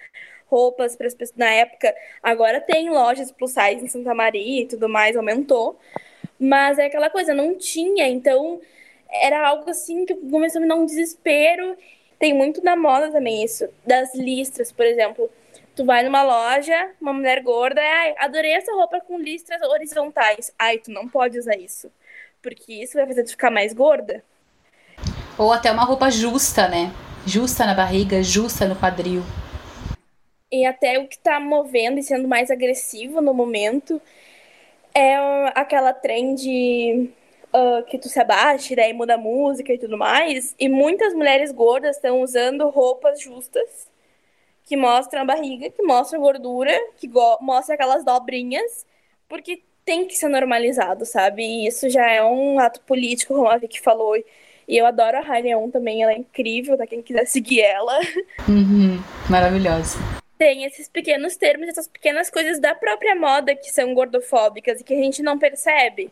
roupas 0.48 0.96
para 0.96 1.06
as 1.06 1.14
pessoas 1.14 1.38
na 1.38 1.52
época. 1.52 1.94
Agora 2.24 2.60
tem 2.60 2.90
lojas 2.90 3.32
plus 3.32 3.52
size 3.52 3.86
em 3.86 3.88
Santa 3.88 4.12
Maria 4.16 4.64
e 4.64 4.66
tudo 4.66 4.90
mais, 4.90 5.16
aumentou. 5.16 5.80
Mas 6.40 6.80
é 6.80 6.88
aquela 6.88 7.12
coisa, 7.12 7.32
não 7.32 7.56
tinha, 7.56 8.08
então 8.08 8.60
era 9.12 9.48
algo 9.48 9.70
assim 9.70 10.04
que 10.04 10.16
começou 10.16 10.58
a 10.58 10.62
me 10.64 10.68
dar 10.68 10.76
um 10.76 10.88
desespero. 10.88 11.78
Tem 12.18 12.34
muito 12.34 12.60
da 12.60 12.76
moda 12.76 13.12
também 13.12 13.44
isso, 13.44 13.70
das 13.86 14.16
listras, 14.16 14.72
por 14.72 14.88
exemplo. 14.88 15.30
Tu 15.76 15.84
vai 15.84 16.04
numa 16.04 16.22
loja, 16.22 16.92
uma 17.02 17.12
mulher 17.12 17.42
gorda, 17.42 17.82
ai, 17.82 18.14
adorei 18.20 18.54
essa 18.54 18.72
roupa 18.74 19.02
com 19.02 19.18
listras 19.18 19.60
horizontais. 19.64 20.54
Ai, 20.58 20.78
tu 20.78 20.92
não 20.92 21.10
pode 21.10 21.40
usar 21.40 21.58
isso. 21.58 21.92
Porque 22.44 22.74
isso 22.74 22.94
vai 22.94 23.08
fazer 23.08 23.24
tu 23.24 23.32
ficar 23.32 23.50
mais 23.50 23.74
gorda. 23.74 24.24
Ou 25.36 25.52
até 25.52 25.72
uma 25.72 25.84
roupa 25.84 26.12
justa, 26.12 26.68
né? 26.68 26.94
Justa 27.26 27.66
na 27.66 27.74
barriga, 27.74 28.22
justa 28.22 28.68
no 28.68 28.76
quadril. 28.76 29.24
E 30.52 30.64
até 30.64 31.00
o 31.00 31.08
que 31.08 31.18
tá 31.18 31.40
movendo 31.40 31.98
e 31.98 32.04
sendo 32.04 32.28
mais 32.28 32.52
agressivo 32.52 33.20
no 33.20 33.34
momento 33.34 34.00
é 34.94 35.16
aquela 35.56 35.92
trend 35.92 37.10
uh, 37.52 37.84
que 37.88 37.98
tu 37.98 38.08
se 38.10 38.20
abaixa, 38.20 38.76
daí 38.76 38.94
muda 38.94 39.16
a 39.16 39.18
música 39.18 39.74
e 39.74 39.80
tudo 39.80 39.98
mais. 39.98 40.54
E 40.60 40.70
muitas 40.70 41.16
mulheres 41.16 41.52
gordas 41.52 41.96
estão 41.96 42.22
usando 42.22 42.70
roupas 42.70 43.20
justas 43.20 43.92
que 44.66 44.78
mostram 44.78 45.22
a 45.22 45.26
barriga, 45.26 45.70
que 45.70 45.84
mostram 45.84 46.20
a 46.20 46.24
gordura, 46.24 46.72
que 46.98 47.10
mostra 47.42 47.76
aquelas 47.76 48.04
dobrinhas, 48.04 48.86
porque 49.28 49.62
tem 49.86 50.06
que 50.08 50.16
ser 50.16 50.30
normalizado, 50.30 51.06
sabe? 51.06 51.44
E 51.44 51.68
isso 51.68 51.90
já 51.90 52.10
é 52.10 52.24
um 52.24 52.60
ato 52.60 52.82
político, 52.82 53.34
como 53.34 53.50
a 53.50 53.58
Vicky 53.58 53.82
falou. 53.82 54.16
E 54.16 54.78
eu 54.78 54.86
adoro 54.86 55.18
a 55.18 55.22
Rainion 55.22 55.70
também, 55.70 56.02
ela 56.02 56.14
é 56.14 56.18
incrível, 56.18 56.78
tá? 56.78 56.88
Quem 56.88 57.02
quiser 57.02 57.26
seguir 57.26 57.62
ela. 57.62 58.00
Uhum, 58.48 59.02
maravilhosa. 59.30 59.98
Tem 60.38 60.66
esses 60.66 60.90
pequenos 60.90 61.36
termos, 61.38 61.68
essas 61.68 61.88
pequenas 61.88 62.30
coisas 62.30 62.60
da 62.60 62.76
própria 62.76 63.16
moda 63.16 63.56
que 63.56 63.72
são 63.72 63.94
gordofóbicas 63.94 64.82
e 64.82 64.84
que 64.84 64.94
a 64.94 64.98
gente 64.98 65.22
não 65.22 65.38
percebe. 65.38 66.12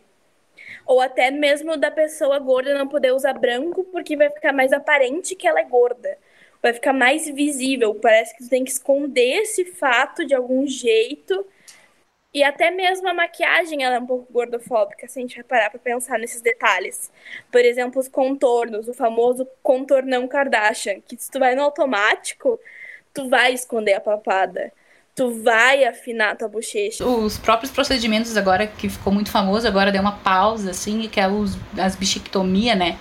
Ou 0.85 1.01
até 1.01 1.29
mesmo 1.31 1.75
da 1.77 1.91
pessoa 1.91 2.39
gorda 2.39 2.77
não 2.77 2.87
poder 2.87 3.11
usar 3.13 3.33
branco 3.33 3.83
porque 3.85 4.15
vai 4.15 4.29
ficar 4.29 4.53
mais 4.53 4.71
aparente 4.71 5.35
que 5.35 5.47
ela 5.47 5.59
é 5.59 5.65
gorda 5.65 6.17
vai 6.61 6.73
ficar 6.73 6.93
mais 6.93 7.25
visível. 7.25 7.95
Parece 7.95 8.35
que 8.35 8.43
tu 8.43 8.49
tem 8.49 8.63
que 8.63 8.71
esconder 8.71 9.41
esse 9.41 9.65
fato 9.65 10.25
de 10.25 10.35
algum 10.35 10.67
jeito. 10.67 11.45
E 12.33 12.43
até 12.43 12.71
mesmo 12.71 13.09
a 13.09 13.13
maquiagem 13.13 13.83
ela 13.83 13.95
é 13.95 13.99
um 13.99 14.05
pouco 14.05 14.31
gordofóbica, 14.31 15.05
se 15.05 15.19
a 15.19 15.21
gente 15.21 15.43
parar 15.43 15.69
pra 15.69 15.79
pensar 15.79 16.17
nesses 16.17 16.41
detalhes. 16.41 17.11
Por 17.51 17.59
exemplo, 17.59 17.99
os 17.99 18.07
contornos, 18.07 18.87
o 18.87 18.93
famoso 18.93 19.45
contornão 19.61 20.27
Kardashian, 20.29 21.01
que 21.01 21.17
se 21.17 21.29
tu 21.29 21.39
vai 21.39 21.55
no 21.55 21.63
automático, 21.63 22.57
tu 23.13 23.27
vai 23.27 23.53
esconder 23.53 23.95
a 23.95 23.99
papada. 23.99 24.71
Tu 25.13 25.29
vai 25.43 25.83
afinar 25.83 26.37
tua 26.37 26.47
bochecha. 26.47 27.05
Os 27.05 27.37
próprios 27.37 27.69
procedimentos 27.69 28.37
agora, 28.37 28.65
que 28.65 28.87
ficou 28.87 29.11
muito 29.11 29.29
famoso, 29.29 29.67
agora 29.67 29.91
deu 29.91 30.01
uma 30.01 30.17
pausa, 30.19 30.71
assim, 30.71 31.09
que 31.09 31.19
é 31.19 31.27
os, 31.27 31.57
as 31.77 31.97
bichectomia, 31.97 32.75
né? 32.75 32.97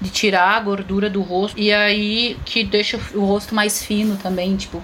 De 0.00 0.10
tirar 0.10 0.56
a 0.56 0.60
gordura 0.60 1.08
do 1.08 1.22
rosto 1.22 1.58
e 1.58 1.72
aí 1.72 2.38
que 2.44 2.62
deixa 2.64 3.00
o 3.14 3.24
rosto 3.24 3.54
mais 3.54 3.82
fino 3.82 4.16
também, 4.16 4.56
tipo, 4.56 4.82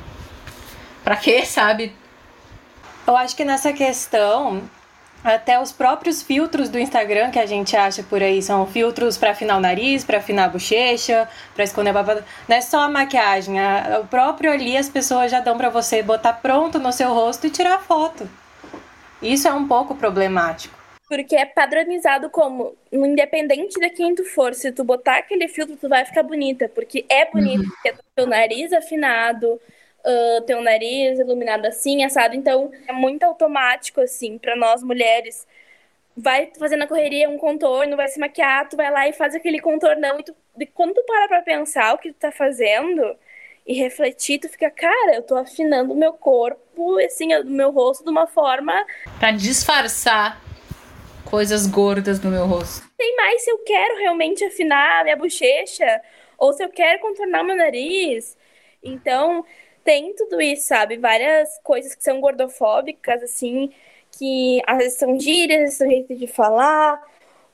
pra 1.04 1.16
quê, 1.16 1.44
sabe? 1.46 1.94
Eu 3.06 3.16
acho 3.16 3.34
que 3.34 3.44
nessa 3.44 3.72
questão, 3.72 4.62
até 5.24 5.60
os 5.60 5.72
próprios 5.72 6.22
filtros 6.22 6.68
do 6.68 6.78
Instagram 6.78 7.30
que 7.30 7.38
a 7.38 7.46
gente 7.46 7.76
acha 7.76 8.02
por 8.02 8.22
aí 8.22 8.40
são 8.40 8.66
filtros 8.66 9.16
para 9.16 9.32
afinar 9.32 9.56
o 9.56 9.60
nariz, 9.60 10.04
para 10.04 10.18
afinar 10.18 10.44
a 10.44 10.48
bochecha, 10.48 11.28
para 11.54 11.64
esconder 11.64 11.90
a 11.90 11.94
babada. 11.94 12.24
Não 12.48 12.56
é 12.56 12.60
só 12.60 12.80
a 12.80 12.88
maquiagem, 12.88 13.60
a, 13.60 14.00
o 14.02 14.06
próprio 14.06 14.52
ali 14.52 14.76
as 14.76 14.88
pessoas 14.88 15.30
já 15.30 15.40
dão 15.40 15.56
para 15.56 15.68
você 15.68 16.02
botar 16.02 16.34
pronto 16.34 16.78
no 16.78 16.92
seu 16.92 17.12
rosto 17.12 17.46
e 17.46 17.50
tirar 17.50 17.78
foto. 17.80 18.28
Isso 19.20 19.46
é 19.46 19.52
um 19.52 19.66
pouco 19.66 19.94
problemático. 19.94 20.81
Porque 21.08 21.36
é 21.36 21.44
padronizado 21.44 22.30
como, 22.30 22.74
independente 22.90 23.78
de 23.78 23.90
quem 23.90 24.14
tu 24.14 24.24
for, 24.24 24.54
se 24.54 24.72
tu 24.72 24.82
botar 24.82 25.18
aquele 25.18 25.46
filtro, 25.48 25.76
tu 25.76 25.88
vai 25.88 26.04
ficar 26.04 26.22
bonita. 26.22 26.68
Porque 26.68 27.04
é 27.08 27.30
bonito, 27.30 27.62
uhum. 27.62 27.68
porque 27.68 27.88
é 27.90 27.94
teu 28.14 28.26
nariz 28.26 28.72
afinado, 28.72 29.60
uh, 30.04 30.40
teu 30.46 30.62
nariz 30.62 31.18
iluminado 31.18 31.66
assim, 31.66 32.04
assado. 32.04 32.34
Então, 32.34 32.70
é 32.86 32.92
muito 32.92 33.24
automático, 33.24 34.00
assim, 34.00 34.38
para 34.38 34.56
nós 34.56 34.82
mulheres. 34.82 35.46
Vai 36.16 36.50
fazendo 36.58 36.84
a 36.84 36.86
correria, 36.86 37.28
um 37.28 37.38
contorno, 37.38 37.96
vai 37.96 38.08
se 38.08 38.20
maquiar, 38.20 38.68
tu 38.68 38.76
vai 38.76 38.90
lá 38.90 39.08
e 39.08 39.12
faz 39.12 39.34
aquele 39.34 39.60
contornão. 39.60 40.18
E 40.18 40.22
tu, 40.22 40.34
quando 40.74 40.94
tu 40.94 41.02
para 41.04 41.28
pra 41.28 41.42
pensar 41.42 41.94
o 41.94 41.98
que 41.98 42.12
tu 42.12 42.18
tá 42.18 42.30
fazendo 42.30 43.16
e 43.66 43.74
refletir, 43.74 44.38
tu 44.38 44.48
fica, 44.48 44.70
cara, 44.70 45.14
eu 45.14 45.22
tô 45.22 45.36
afinando 45.36 45.92
o 45.92 45.96
meu 45.96 46.12
corpo, 46.12 46.98
assim, 46.98 47.34
o 47.34 47.44
meu 47.44 47.70
rosto 47.70 48.04
de 48.04 48.10
uma 48.10 48.26
forma. 48.26 48.72
Pra 49.18 49.30
disfarçar 49.30 50.40
coisas 51.32 51.66
gordas 51.66 52.20
no 52.20 52.30
meu 52.30 52.44
rosto. 52.44 52.86
Tem 52.98 53.16
mais 53.16 53.42
se 53.42 53.50
eu 53.50 53.56
quero 53.60 53.96
realmente 53.96 54.44
afinar 54.44 55.00
a 55.00 55.04
minha 55.04 55.16
bochecha 55.16 56.02
ou 56.36 56.52
se 56.52 56.62
eu 56.62 56.68
quero 56.68 57.00
contornar 57.00 57.42
meu 57.42 57.56
nariz. 57.56 58.36
Então, 58.84 59.42
tem 59.82 60.14
tudo 60.14 60.42
isso, 60.42 60.68
sabe? 60.68 60.98
Várias 60.98 61.48
coisas 61.64 61.94
que 61.94 62.04
são 62.04 62.20
gordofóbicas, 62.20 63.22
assim, 63.22 63.70
que 64.18 64.60
às 64.66 64.76
vezes 64.76 64.98
são 64.98 65.18
gírias, 65.18 65.72
são 65.72 65.88
jeito 65.88 66.14
de 66.14 66.26
falar, 66.26 67.00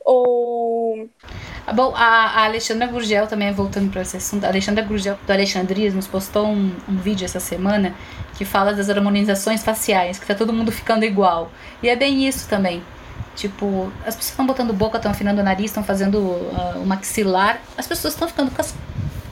ou. 0.05 1.09
Ah, 1.65 1.73
bom, 1.73 1.95
a, 1.95 2.41
a 2.41 2.45
Alexandra 2.47 2.89
Gurgel 2.89 3.29
também, 3.29 3.53
voltando 3.53 3.93
para 3.93 4.03
esse 4.03 4.17
assunto, 4.17 4.45
a 4.45 4.49
Alexandra 4.49 4.83
Gurgel 4.83 5.17
do 5.25 5.33
Alexandrismos 5.33 6.09
postou 6.09 6.47
um, 6.47 6.75
um 6.89 6.97
vídeo 6.97 7.25
essa 7.25 7.39
semana 7.39 7.95
que 8.37 8.45
fala 8.45 8.73
das 8.73 8.91
harmonizações 8.91 9.63
faciais, 9.63 10.19
que 10.19 10.27
tá 10.27 10.35
todo 10.35 10.53
mundo 10.53 10.73
ficando 10.73 11.05
igual. 11.05 11.53
E 11.81 11.89
é 11.89 11.95
bem 11.95 12.27
isso 12.27 12.49
também. 12.49 12.83
Tipo, 13.39 13.93
as 14.01 14.17
pessoas 14.17 14.31
estão 14.31 14.45
botando 14.45 14.73
boca, 14.73 14.97
estão 14.97 15.13
afinando 15.13 15.41
o 15.41 15.45
nariz, 15.45 15.67
estão 15.67 15.85
fazendo 15.85 16.19
uh, 16.19 16.83
o 16.83 16.85
maxilar. 16.85 17.63
As 17.77 17.87
pessoas 17.87 18.15
estão 18.15 18.27
ficando 18.27 18.51
com 18.51 18.61
as 18.61 18.75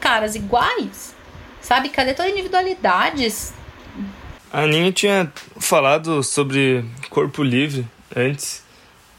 caras 0.01 0.37
iguais. 0.37 1.13
Sabe? 1.61 1.89
Cadê 1.89 2.15
toda 2.15 2.29
a 2.29 2.31
individualidades? 2.31 3.53
A 4.53 4.61
Aninha 4.61 4.93
tinha 4.93 5.33
falado 5.59 6.23
sobre 6.23 6.85
corpo 7.11 7.43
livre 7.43 7.85
antes. 8.15 8.63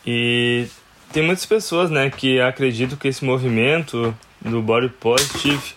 E 0.06 0.68
tem 1.12 1.22
muitas 1.22 1.46
pessoas, 1.46 1.92
né, 1.92 2.10
que 2.10 2.40
acreditam 2.40 2.98
que 2.98 3.10
esse 3.10 3.26
movimento 3.26 4.16
do 4.40 4.62
body 4.62 4.88
positive 4.88 5.74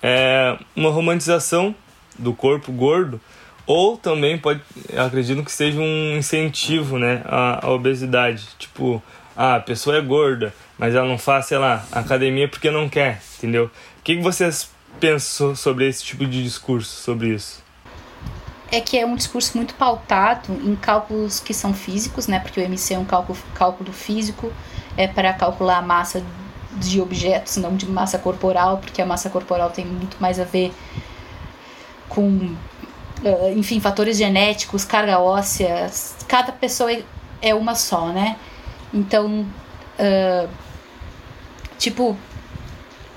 é 0.00 0.56
uma 0.76 0.90
romantização 0.90 1.74
do 2.16 2.32
corpo 2.32 2.70
gordo 2.70 3.20
ou 3.66 3.96
também 3.96 4.38
pode, 4.38 4.60
acredito 4.96 5.42
que 5.42 5.52
seja 5.52 5.80
um 5.80 6.16
incentivo, 6.16 6.98
né, 6.98 7.22
à, 7.24 7.70
obesidade. 7.70 8.46
Tipo, 8.58 9.02
ah, 9.36 9.56
a 9.56 9.60
pessoa 9.60 9.96
é 9.96 10.00
gorda, 10.00 10.54
mas 10.78 10.94
ela 10.94 11.06
não 11.06 11.18
faz, 11.18 11.46
sei 11.46 11.58
lá, 11.58 11.84
academia 11.90 12.48
porque 12.48 12.70
não 12.70 12.88
quer, 12.88 13.20
entendeu? 13.38 13.66
O 13.66 14.02
que, 14.02 14.16
que 14.16 14.22
vocês 14.22 14.70
pensam 15.00 15.56
sobre 15.56 15.88
esse 15.88 16.04
tipo 16.04 16.26
de 16.26 16.42
discurso, 16.42 17.02
sobre 17.02 17.28
isso? 17.28 17.62
É 18.70 18.80
que 18.80 18.98
é 18.98 19.06
um 19.06 19.14
discurso 19.14 19.56
muito 19.56 19.74
pautado 19.74 20.52
em 20.52 20.74
cálculos 20.74 21.40
que 21.40 21.54
são 21.54 21.72
físicos, 21.72 22.26
né? 22.26 22.40
Porque 22.40 22.60
o 22.60 22.62
MC 22.62 22.94
é 22.94 22.98
um 22.98 23.04
cálculo, 23.04 23.38
cálculo 23.54 23.92
físico, 23.92 24.52
é 24.96 25.06
para 25.06 25.32
calcular 25.32 25.78
a 25.78 25.82
massa 25.82 26.22
de 26.76 27.00
objetos, 27.00 27.56
não 27.56 27.76
de 27.76 27.86
massa 27.86 28.18
corporal, 28.18 28.78
porque 28.78 29.00
a 29.00 29.06
massa 29.06 29.30
corporal 29.30 29.70
tem 29.70 29.84
muito 29.84 30.16
mais 30.20 30.40
a 30.40 30.44
ver 30.44 30.72
com 32.08 32.54
enfim, 33.56 33.80
fatores 33.80 34.16
genéticos, 34.16 34.84
carga 34.84 35.18
óssea, 35.18 35.90
cada 36.28 36.52
pessoa 36.52 36.92
é, 36.92 37.02
é 37.40 37.54
uma 37.54 37.74
só, 37.74 38.08
né? 38.08 38.36
Então, 38.92 39.46
uh, 39.98 40.48
tipo, 41.78 42.16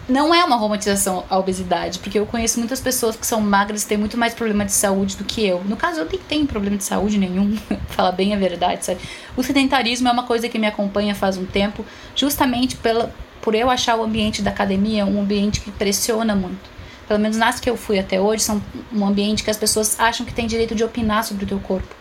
não 0.07 0.33
é 0.33 0.43
uma 0.43 0.55
romantização 0.55 1.25
a 1.29 1.37
obesidade, 1.37 1.99
porque 1.99 2.17
eu 2.17 2.25
conheço 2.25 2.59
muitas 2.59 2.79
pessoas 2.79 3.15
que 3.15 3.27
são 3.27 3.41
magras 3.41 3.83
e 3.83 3.87
têm 3.87 3.97
muito 3.97 4.17
mais 4.17 4.33
problema 4.33 4.63
de 4.63 4.71
saúde 4.71 5.17
do 5.17 5.23
que 5.23 5.45
eu. 5.45 5.63
No 5.65 5.75
caso, 5.75 5.99
eu 5.99 6.05
nem 6.05 6.19
tenho 6.19 6.47
problema 6.47 6.77
de 6.77 6.83
saúde 6.83 7.17
nenhum, 7.17 7.57
falar 7.89 8.13
bem 8.13 8.33
a 8.33 8.37
verdade, 8.37 8.85
sabe? 8.85 9.01
O 9.35 9.43
sedentarismo 9.43 10.07
é 10.07 10.11
uma 10.11 10.23
coisa 10.23 10.47
que 10.47 10.57
me 10.57 10.67
acompanha 10.67 11.13
faz 11.13 11.37
um 11.37 11.45
tempo, 11.45 11.85
justamente 12.15 12.77
pela, 12.77 13.13
por 13.41 13.53
eu 13.53 13.69
achar 13.69 13.97
o 13.97 14.03
ambiente 14.03 14.41
da 14.41 14.49
academia 14.51 15.05
um 15.05 15.21
ambiente 15.21 15.59
que 15.59 15.71
pressiona 15.71 16.35
muito. 16.35 16.76
Pelo 17.07 17.19
menos 17.19 17.37
nas 17.37 17.59
que 17.59 17.69
eu 17.69 17.77
fui 17.77 17.97
até 17.97 18.19
hoje, 18.19 18.43
são 18.43 18.61
um 18.91 19.05
ambiente 19.05 19.43
que 19.43 19.49
as 19.49 19.57
pessoas 19.57 19.99
acham 19.99 20.25
que 20.25 20.33
tem 20.33 20.45
direito 20.45 20.75
de 20.75 20.83
opinar 20.83 21.23
sobre 21.23 21.45
o 21.45 21.47
teu 21.47 21.59
corpo. 21.59 21.95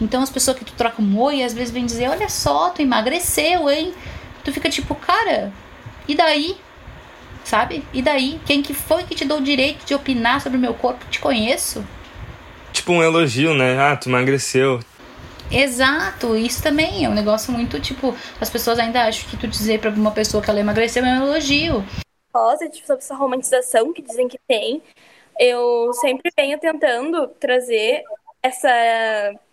Então 0.00 0.22
as 0.22 0.30
pessoas 0.30 0.58
que 0.58 0.64
tu 0.64 0.72
troca 0.72 1.00
um 1.00 1.18
oi, 1.18 1.42
às 1.42 1.52
vezes 1.52 1.72
vêm 1.72 1.86
dizer, 1.86 2.08
olha 2.08 2.28
só, 2.28 2.70
tu 2.70 2.82
emagreceu, 2.82 3.68
hein? 3.70 3.92
Tu 4.44 4.52
fica 4.52 4.68
tipo, 4.68 4.94
cara, 4.94 5.52
e 6.06 6.14
daí? 6.14 6.56
sabe? 7.48 7.82
E 7.92 8.02
daí? 8.02 8.40
Quem 8.44 8.62
que 8.62 8.74
foi 8.74 9.04
que 9.04 9.14
te 9.14 9.24
deu 9.24 9.38
o 9.38 9.42
direito 9.42 9.84
de 9.86 9.94
opinar 9.94 10.40
sobre 10.40 10.58
o 10.58 10.60
meu 10.60 10.74
corpo? 10.74 11.04
Te 11.10 11.18
conheço. 11.18 11.84
Tipo 12.72 12.92
um 12.92 13.02
elogio, 13.02 13.54
né? 13.54 13.78
Ah, 13.80 13.96
tu 13.96 14.08
emagreceu. 14.08 14.80
Exato, 15.50 16.36
isso 16.36 16.62
também 16.62 17.06
é 17.06 17.08
um 17.08 17.14
negócio 17.14 17.50
muito 17.50 17.80
tipo, 17.80 18.14
as 18.38 18.50
pessoas 18.50 18.78
ainda 18.78 19.04
acham 19.04 19.26
que 19.30 19.36
tu 19.38 19.48
dizer 19.48 19.80
para 19.80 19.88
uma 19.88 20.10
pessoa 20.10 20.42
que 20.42 20.50
ela 20.50 20.60
emagreceu 20.60 21.02
é 21.02 21.18
um 21.18 21.26
elogio. 21.26 21.82
Sobre 22.84 23.02
essa 23.02 23.14
romantização 23.14 23.92
que 23.92 24.02
dizem 24.02 24.28
que 24.28 24.38
tem, 24.46 24.82
eu 25.38 25.92
sempre 25.94 26.30
venho 26.36 26.58
tentando 26.58 27.28
trazer 27.28 28.02
essa 28.42 28.68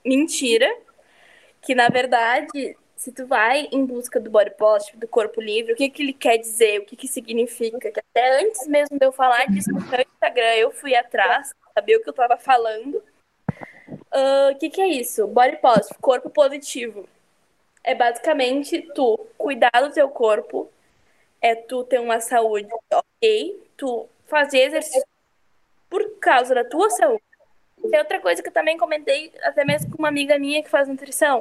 mentira 0.04 0.72
que 1.62 1.74
na 1.74 1.90
verdade 1.90 2.78
se 2.96 3.12
tu 3.12 3.26
vai 3.26 3.68
em 3.72 3.86
busca 3.86 4.20
do 4.20 4.32
body 4.32 4.52
positive, 4.52 4.98
do 4.98 5.08
corpo 5.08 5.42
livre, 5.42 5.74
o 5.74 5.76
que, 5.76 5.90
que 5.90 6.02
ele 6.02 6.14
quer 6.14 6.38
dizer, 6.38 6.80
o 6.80 6.86
que, 6.86 6.96
que 6.96 7.08
significa, 7.08 7.92
que 7.92 8.00
até 8.00 8.42
antes 8.42 8.66
mesmo 8.68 8.98
de 8.98 9.06
eu 9.06 9.12
falar 9.12 9.46
disso 9.48 9.70
no 9.72 9.82
meu 9.82 10.02
Instagram, 10.02 10.54
eu 10.56 10.72
fui 10.72 10.96
atrás, 10.96 11.54
saber 11.74 11.98
o 11.98 12.04
que 12.04 12.10
eu 12.10 12.14
tava 12.14 12.38
falando. 12.38 13.04
Uh, 13.90 14.54
o 14.54 14.56
que, 14.58 14.70
que 14.70 14.82
é 14.82 14.88
isso? 14.88 15.28
Body 15.28 15.58
positive, 15.58 16.00
corpo 16.00 16.30
positivo. 16.30 17.08
É 17.84 17.94
basicamente 17.94 18.82
tu 18.96 19.28
cuidar 19.38 19.82
do 19.82 19.92
teu 19.92 20.10
corpo, 20.10 20.72
é 21.46 21.54
tu 21.54 21.84
ter 21.84 22.02
uma 22.02 22.20
saúde 22.20 22.68
ok, 22.92 23.64
tu 23.78 24.10
fazer 24.26 24.62
exercício 24.62 25.08
por 25.88 26.18
causa 26.18 26.56
da 26.56 26.66
tua 26.66 26.90
saúde. 26.90 27.22
Tem 27.88 28.00
outra 28.00 28.20
coisa 28.20 28.42
que 28.42 28.50
eu 28.50 28.54
também 28.54 28.80
comentei, 28.80 29.32
até 29.44 29.64
mesmo 29.64 29.92
com 29.92 30.00
uma 30.00 30.08
amiga 30.08 30.40
minha 30.40 30.64
que 30.64 30.70
faz 30.72 30.88
nutrição. 30.88 31.40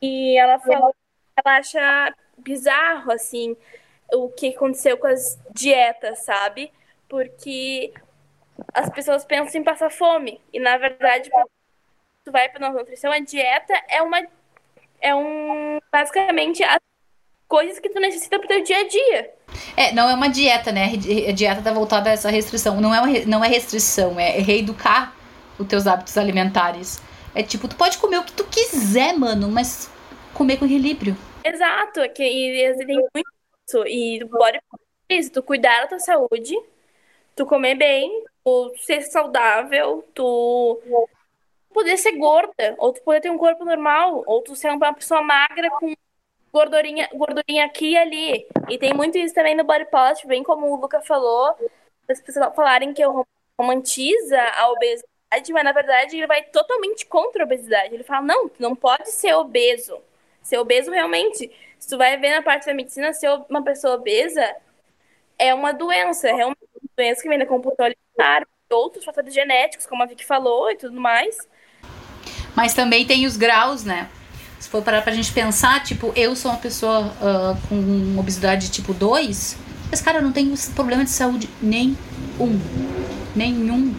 E 0.00 0.38
ela 0.38 0.58
falou 0.58 0.94
que 0.94 1.42
ela 1.44 1.58
acha 1.58 2.14
bizarro, 2.38 3.12
assim, 3.12 3.54
o 4.10 4.30
que 4.30 4.48
aconteceu 4.48 4.96
com 4.96 5.06
as 5.06 5.38
dietas, 5.50 6.20
sabe? 6.20 6.72
Porque 7.06 7.92
as 8.72 8.88
pessoas 8.88 9.26
pensam 9.26 9.60
em 9.60 9.64
passar 9.64 9.90
fome. 9.90 10.40
E, 10.50 10.58
na 10.58 10.78
verdade, 10.78 11.30
tu 12.24 12.32
vai 12.32 12.48
para 12.48 12.60
nossa 12.60 12.78
nutrição, 12.78 13.12
a 13.12 13.18
dieta 13.18 13.74
é 13.90 14.00
uma... 14.00 14.26
É 15.02 15.14
um... 15.14 15.78
Basicamente, 15.92 16.64
as 16.64 16.80
coisas 17.52 17.78
que 17.78 17.90
tu 17.90 18.00
necessita 18.00 18.38
pro 18.38 18.48
teu 18.48 18.62
dia 18.62 18.78
a 18.78 18.88
dia. 18.88 19.30
É, 19.76 19.92
não 19.92 20.08
é 20.08 20.14
uma 20.14 20.28
dieta, 20.28 20.72
né? 20.72 20.86
A 21.28 21.32
dieta 21.32 21.60
tá 21.60 21.70
voltada 21.70 22.08
a 22.08 22.14
essa 22.14 22.30
restrição. 22.30 22.80
Não 22.80 22.94
é, 22.94 22.98
uma, 22.98 23.26
não 23.26 23.44
é 23.44 23.48
restrição, 23.48 24.18
é 24.18 24.38
reeducar 24.38 25.14
os 25.58 25.66
teus 25.66 25.86
hábitos 25.86 26.16
alimentares. 26.16 27.02
É 27.34 27.42
tipo, 27.42 27.68
tu 27.68 27.76
pode 27.76 27.98
comer 27.98 28.20
o 28.20 28.24
que 28.24 28.32
tu 28.32 28.44
quiser, 28.44 29.12
mano, 29.18 29.50
mas 29.50 29.90
comer 30.32 30.56
com 30.56 30.64
equilíbrio. 30.64 31.14
Exato, 31.44 32.00
é 32.00 32.08
que 32.08 32.24
e, 32.24 32.74
tem 32.86 32.96
muito 32.96 33.28
isso. 33.68 33.86
E 33.86 34.20
tu 34.20 34.28
pode 34.28 34.58
isso, 35.10 35.32
tu 35.32 35.42
cuidar 35.42 35.82
da 35.82 35.88
tua 35.88 35.98
saúde, 35.98 36.54
tu 37.36 37.44
comer 37.44 37.74
bem, 37.74 38.24
tu 38.42 38.72
ser 38.78 39.02
saudável, 39.02 40.02
tu 40.14 40.80
poder 41.74 41.98
ser 41.98 42.12
gorda, 42.12 42.74
ou 42.78 42.94
tu 42.94 43.02
poder 43.02 43.20
ter 43.20 43.30
um 43.30 43.36
corpo 43.36 43.62
normal, 43.62 44.24
ou 44.26 44.40
tu 44.40 44.56
ser 44.56 44.70
uma 44.70 44.94
pessoa 44.94 45.22
magra 45.22 45.68
com 45.72 45.92
gordurinha, 46.52 47.08
gordurinha 47.14 47.64
aqui 47.64 47.90
e 47.90 47.96
ali. 47.96 48.46
E 48.68 48.78
tem 48.78 48.92
muito 48.92 49.18
isso 49.18 49.34
também 49.34 49.56
no 49.56 49.64
body 49.64 49.86
positive, 49.86 50.28
bem 50.28 50.42
como 50.42 50.66
o 50.66 50.80
Luca 50.80 51.00
falou, 51.00 51.56
as 52.08 52.20
pessoas 52.20 52.54
falarem 52.54 52.92
que 52.92 53.02
eu 53.02 53.26
romantiza 53.58 54.40
a 54.40 54.70
obesidade 54.70 55.12
mas 55.50 55.64
na 55.64 55.72
verdade 55.72 56.16
ele 56.16 56.26
vai 56.26 56.42
totalmente 56.42 57.06
contra 57.06 57.42
a 57.42 57.46
obesidade. 57.46 57.94
Ele 57.94 58.04
fala: 58.04 58.26
não, 58.26 58.48
tu 58.48 58.60
não 58.60 58.76
pode 58.76 59.10
ser 59.10 59.34
obeso. 59.34 59.98
Ser 60.42 60.58
obeso 60.58 60.90
realmente, 60.90 61.50
se 61.78 61.88
tu 61.88 61.96
vai 61.96 62.16
ver 62.18 62.34
na 62.34 62.42
parte 62.42 62.66
da 62.66 62.74
medicina, 62.74 63.12
ser 63.12 63.30
uma 63.48 63.62
pessoa 63.62 63.94
obesa 63.94 64.54
é 65.38 65.54
uma 65.54 65.72
doença, 65.72 66.28
é 66.28 66.44
uma 66.44 66.56
doença 66.96 67.22
que 67.22 67.28
vem 67.28 67.38
da 67.38 67.46
compulsão 67.46 67.86
alimentar, 67.86 68.46
outros 68.70 69.04
fatores 69.04 69.32
genéticos, 69.32 69.86
como 69.86 70.02
a 70.02 70.06
Vicky 70.06 70.24
falou 70.24 70.70
e 70.70 70.76
tudo 70.76 71.00
mais. 71.00 71.36
Mas 72.54 72.74
também 72.74 73.06
tem 73.06 73.26
os 73.26 73.36
graus, 73.36 73.84
né? 73.84 74.10
Se 74.62 74.68
for 74.68 74.82
parar 74.82 75.02
pra 75.02 75.12
gente 75.12 75.32
pensar, 75.32 75.82
tipo, 75.82 76.12
eu 76.14 76.36
sou 76.36 76.52
uma 76.52 76.60
pessoa 76.60 77.06
uh, 77.06 77.68
com 77.68 78.18
obesidade 78.18 78.70
tipo 78.70 78.94
2, 78.94 79.58
mas, 79.90 80.00
cara, 80.00 80.18
eu 80.18 80.22
não 80.22 80.32
tenho 80.32 80.54
problema 80.74 81.04
de 81.04 81.10
saúde 81.10 81.50
nenhum. 81.60 81.96
Nenhum 83.34 83.92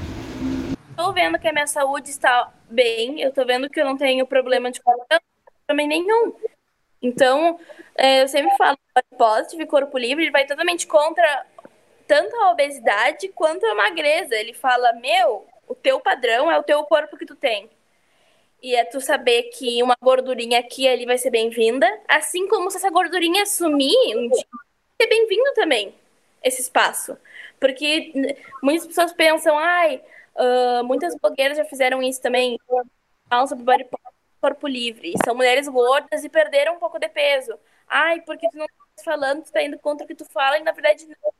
tô 1.04 1.12
vendo 1.12 1.38
que 1.38 1.48
a 1.48 1.52
minha 1.52 1.68
saúde 1.68 2.10
está 2.10 2.52
bem, 2.70 3.20
eu 3.20 3.34
tô 3.34 3.46
vendo 3.46 3.70
que 3.70 3.80
eu 3.80 3.86
não 3.86 3.98
tenho 3.98 4.26
problema 4.26 4.72
de 4.72 4.82
coração, 4.82 5.20
também 5.68 5.88
nenhum. 5.88 6.34
Então, 7.02 7.60
é, 7.96 8.24
eu 8.24 8.28
sempre 8.30 8.56
falo, 8.56 8.78
o 9.12 9.16
positive, 9.18 9.66
corpo 9.66 9.98
livre, 9.98 10.24
ele 10.24 10.32
vai 10.32 10.46
totalmente 10.46 10.88
contra 10.88 11.46
tanto 12.08 12.34
a 12.38 12.52
obesidade 12.52 13.28
quanto 13.30 13.66
a 13.66 13.76
magreza. 13.76 14.36
Ele 14.36 14.54
fala, 14.54 14.94
meu, 14.94 15.46
o 15.68 15.76
teu 15.76 16.00
padrão 16.00 16.50
é 16.50 16.58
o 16.58 16.64
teu 16.64 16.82
corpo 16.86 17.18
que 17.18 17.26
tu 17.26 17.36
tem. 17.36 17.70
E 18.64 18.76
é 18.76 18.86
tu 18.86 19.02
saber 19.02 19.44
que 19.44 19.84
uma 19.84 19.96
gordurinha 20.02 20.60
aqui 20.60 20.84
e 20.84 20.88
ali 20.88 21.06
vai 21.06 21.18
ser 21.18 21.30
bem-vinda, 21.30 21.86
assim 22.08 22.48
como 22.48 22.72
se 22.72 22.78
essa 22.78 22.90
gordurinha 22.90 23.46
sumir 23.46 24.18
um 24.18 24.30
dia, 24.30 24.46
ser 25.02 25.08
bem-vindo 25.08 25.54
também, 25.54 25.94
esse 26.42 26.62
espaço. 26.62 27.18
Porque 27.60 28.14
muitas 28.64 28.88
pessoas 28.88 29.14
pensam, 29.14 29.58
ai, 29.58 30.02
Uh, 30.36 30.84
muitas 30.84 31.16
blogueiras 31.16 31.58
já 31.58 31.66
fizeram 31.66 32.02
isso 32.02 32.22
também, 32.22 32.60
falam 33.30 33.48
sobre 33.48 33.64
body 33.64 33.88
corpo 34.42 34.68
livre. 34.68 35.14
São 35.24 35.36
mulheres 35.36 35.68
gordas 35.68 36.24
e 36.24 36.30
perderam 36.30 36.76
um 36.76 36.80
pouco 36.80 37.00
de 37.00 37.08
peso. 37.08 37.58
Ai, 37.88 38.22
porque 38.22 38.50
tu 38.50 38.58
não 38.58 38.66
tá 38.68 39.04
falando, 39.04 39.44
tu 39.44 39.52
tá 39.52 39.64
indo 39.64 39.80
contra 39.80 40.04
o 40.06 40.08
que 40.08 40.16
tu 40.16 40.26
fala, 40.26 40.58
e 40.58 40.64
na 40.64 40.72
verdade 40.72 41.08
não. 41.08 41.34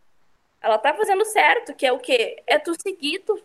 Ela 0.62 0.78
tá 0.78 0.94
fazendo 0.94 1.26
certo, 1.26 1.74
que 1.74 1.86
é 1.86 1.92
o 1.92 2.00
quê? 2.00 2.42
É 2.48 2.58
tu 2.58 2.74
seguir, 2.82 3.20
tu 3.20 3.42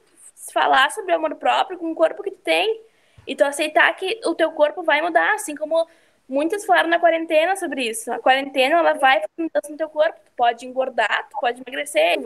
falar 0.53 0.91
sobre 0.93 1.13
amor 1.13 1.35
próprio 1.37 1.79
com 1.79 1.91
o 1.91 1.95
corpo 1.95 2.23
que 2.23 2.31
tu 2.31 2.39
tem. 2.39 2.81
E 3.29 3.37
tu 3.37 3.45
aceitar 3.45 3.95
que 3.95 4.21
o 4.25 4.35
teu 4.35 4.51
corpo 4.53 4.83
vai 4.83 5.01
mudar, 5.01 5.35
assim 5.35 5.55
como 5.55 5.87
muitas 6.29 6.65
falaram 6.65 6.89
na 6.89 6.99
quarentena 6.99 7.55
sobre 7.57 7.89
isso. 7.89 8.13
A 8.13 8.19
quarentena, 8.19 8.79
ela 8.79 8.95
vai 8.95 9.21
fazer 9.21 9.31
mudança 9.39 9.71
no 9.71 9.77
teu 9.77 9.89
corpo. 9.89 10.19
Tu 10.25 10.33
pode 10.37 10.67
engordar, 10.67 11.29
tu 11.31 11.39
pode 11.41 11.63
emagrecer. 11.65 12.19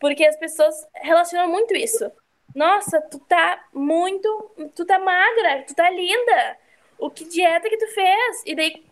Porque 0.00 0.24
as 0.24 0.36
pessoas 0.36 0.86
relacionam 0.94 1.48
muito 1.48 1.74
isso 1.74 2.10
nossa, 2.56 3.02
tu 3.02 3.18
tá 3.18 3.66
muito. 3.74 4.50
Tu 4.74 4.84
tá 4.86 4.98
magra, 4.98 5.62
tu 5.68 5.74
tá 5.74 5.90
linda. 5.90 6.56
O 6.98 7.10
que 7.10 7.24
dieta 7.26 7.68
que 7.68 7.76
tu 7.76 7.86
fez? 7.88 8.42
E 8.46 8.54
daí, 8.56 8.82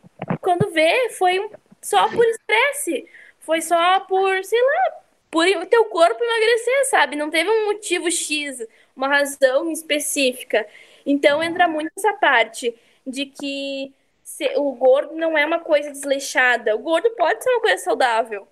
quando 0.42 0.70
vê, 0.70 1.08
foi 1.10 1.50
só 1.80 2.06
por 2.10 2.24
estresse. 2.26 3.08
Foi 3.40 3.62
só 3.62 4.00
por, 4.00 4.44
sei 4.44 4.60
lá, 4.60 5.00
por 5.30 5.46
o 5.46 5.66
teu 5.66 5.86
corpo 5.86 6.22
emagrecer, 6.22 6.90
sabe? 6.90 7.16
Não 7.16 7.30
teve 7.30 7.48
um 7.48 7.66
motivo 7.66 8.10
X, 8.10 8.66
uma 8.94 9.08
razão 9.08 9.70
específica. 9.70 10.66
Então 11.04 11.42
entra 11.42 11.68
muito 11.68 11.90
essa 11.96 12.12
parte 12.14 12.74
de 13.06 13.26
que 13.26 13.92
o 14.56 14.72
gordo 14.72 15.14
não 15.14 15.36
é 15.36 15.44
uma 15.44 15.60
coisa 15.60 15.90
desleixada. 15.90 16.74
O 16.74 16.78
gordo 16.78 17.10
pode 17.10 17.42
ser 17.42 17.50
uma 17.50 17.60
coisa 17.60 17.82
saudável. 17.82 18.48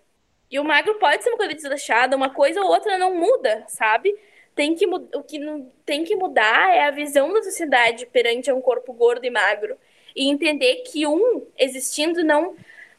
E 0.51 0.59
o 0.59 0.65
magro 0.65 0.99
pode 0.99 1.23
ser 1.23 1.31
uma 1.31 1.39
coisa 1.39 1.55
desleixada, 1.55 2.17
uma 2.17 2.31
coisa 2.31 2.61
ou 2.61 2.69
outra 2.69 2.99
não 2.99 3.15
muda, 3.15 3.65
sabe? 3.69 4.15
tem 4.55 4.75
que, 4.75 4.87
o 4.87 5.23
que 5.23 5.39
não, 5.39 5.71
tem 5.85 6.05
que 6.05 6.15
mudar 6.15 6.75
é 6.75 6.85
a 6.85 6.91
visão 6.91 7.33
da 7.33 7.43
sociedade 7.43 8.07
perante 8.07 8.53
um 8.53 8.61
corpo 8.61 8.93
gordo 8.93 9.25
e 9.25 9.31
magro. 9.31 9.77
E 10.15 10.29
entender 10.29 10.77
que 10.83 11.07
um 11.07 11.47
existindo 11.59 12.23
não 12.23 12.55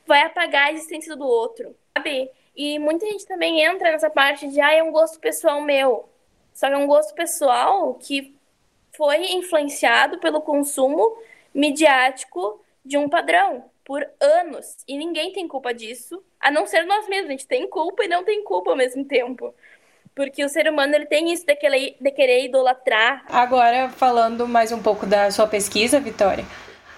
vai 0.05 0.23
apagar 0.23 0.67
a 0.67 0.71
existência 0.73 1.15
do 1.15 1.25
outro, 1.25 1.75
sabe? 1.95 2.29
E 2.55 2.79
muita 2.79 3.05
gente 3.05 3.25
também 3.25 3.61
entra 3.63 3.91
nessa 3.91 4.09
parte 4.09 4.47
de, 4.47 4.59
ah, 4.59 4.73
é 4.73 4.81
um 4.83 4.91
gosto 4.91 5.19
pessoal 5.19 5.61
meu. 5.61 6.09
Só 6.53 6.67
que 6.67 6.73
é 6.73 6.77
um 6.77 6.87
gosto 6.87 7.13
pessoal 7.13 7.95
que 7.95 8.32
foi 8.95 9.33
influenciado 9.33 10.19
pelo 10.19 10.41
consumo 10.41 11.17
midiático 11.53 12.61
de 12.85 12.97
um 12.97 13.09
padrão 13.09 13.65
por 13.85 14.05
anos. 14.19 14.77
E 14.87 14.97
ninguém 14.97 15.31
tem 15.31 15.47
culpa 15.47 15.73
disso, 15.73 16.23
a 16.39 16.49
não 16.49 16.65
ser 16.65 16.85
nós 16.85 17.07
mesmos. 17.07 17.29
A 17.29 17.31
gente 17.31 17.47
tem 17.47 17.67
culpa 17.67 18.05
e 18.05 18.07
não 18.07 18.23
tem 18.23 18.43
culpa 18.43 18.71
ao 18.71 18.77
mesmo 18.77 19.03
tempo. 19.05 19.53
Porque 20.15 20.43
o 20.45 20.49
ser 20.49 20.69
humano 20.69 20.93
ele 20.95 21.07
tem 21.07 21.33
isso 21.33 21.45
de 21.45 21.55
querer, 21.55 21.97
de 21.99 22.11
querer 22.11 22.45
idolatrar. 22.45 23.25
Agora, 23.29 23.89
falando 23.89 24.47
mais 24.47 24.71
um 24.71 24.81
pouco 24.81 25.05
da 25.05 25.31
sua 25.31 25.47
pesquisa, 25.47 25.99
Vitória, 25.99 26.45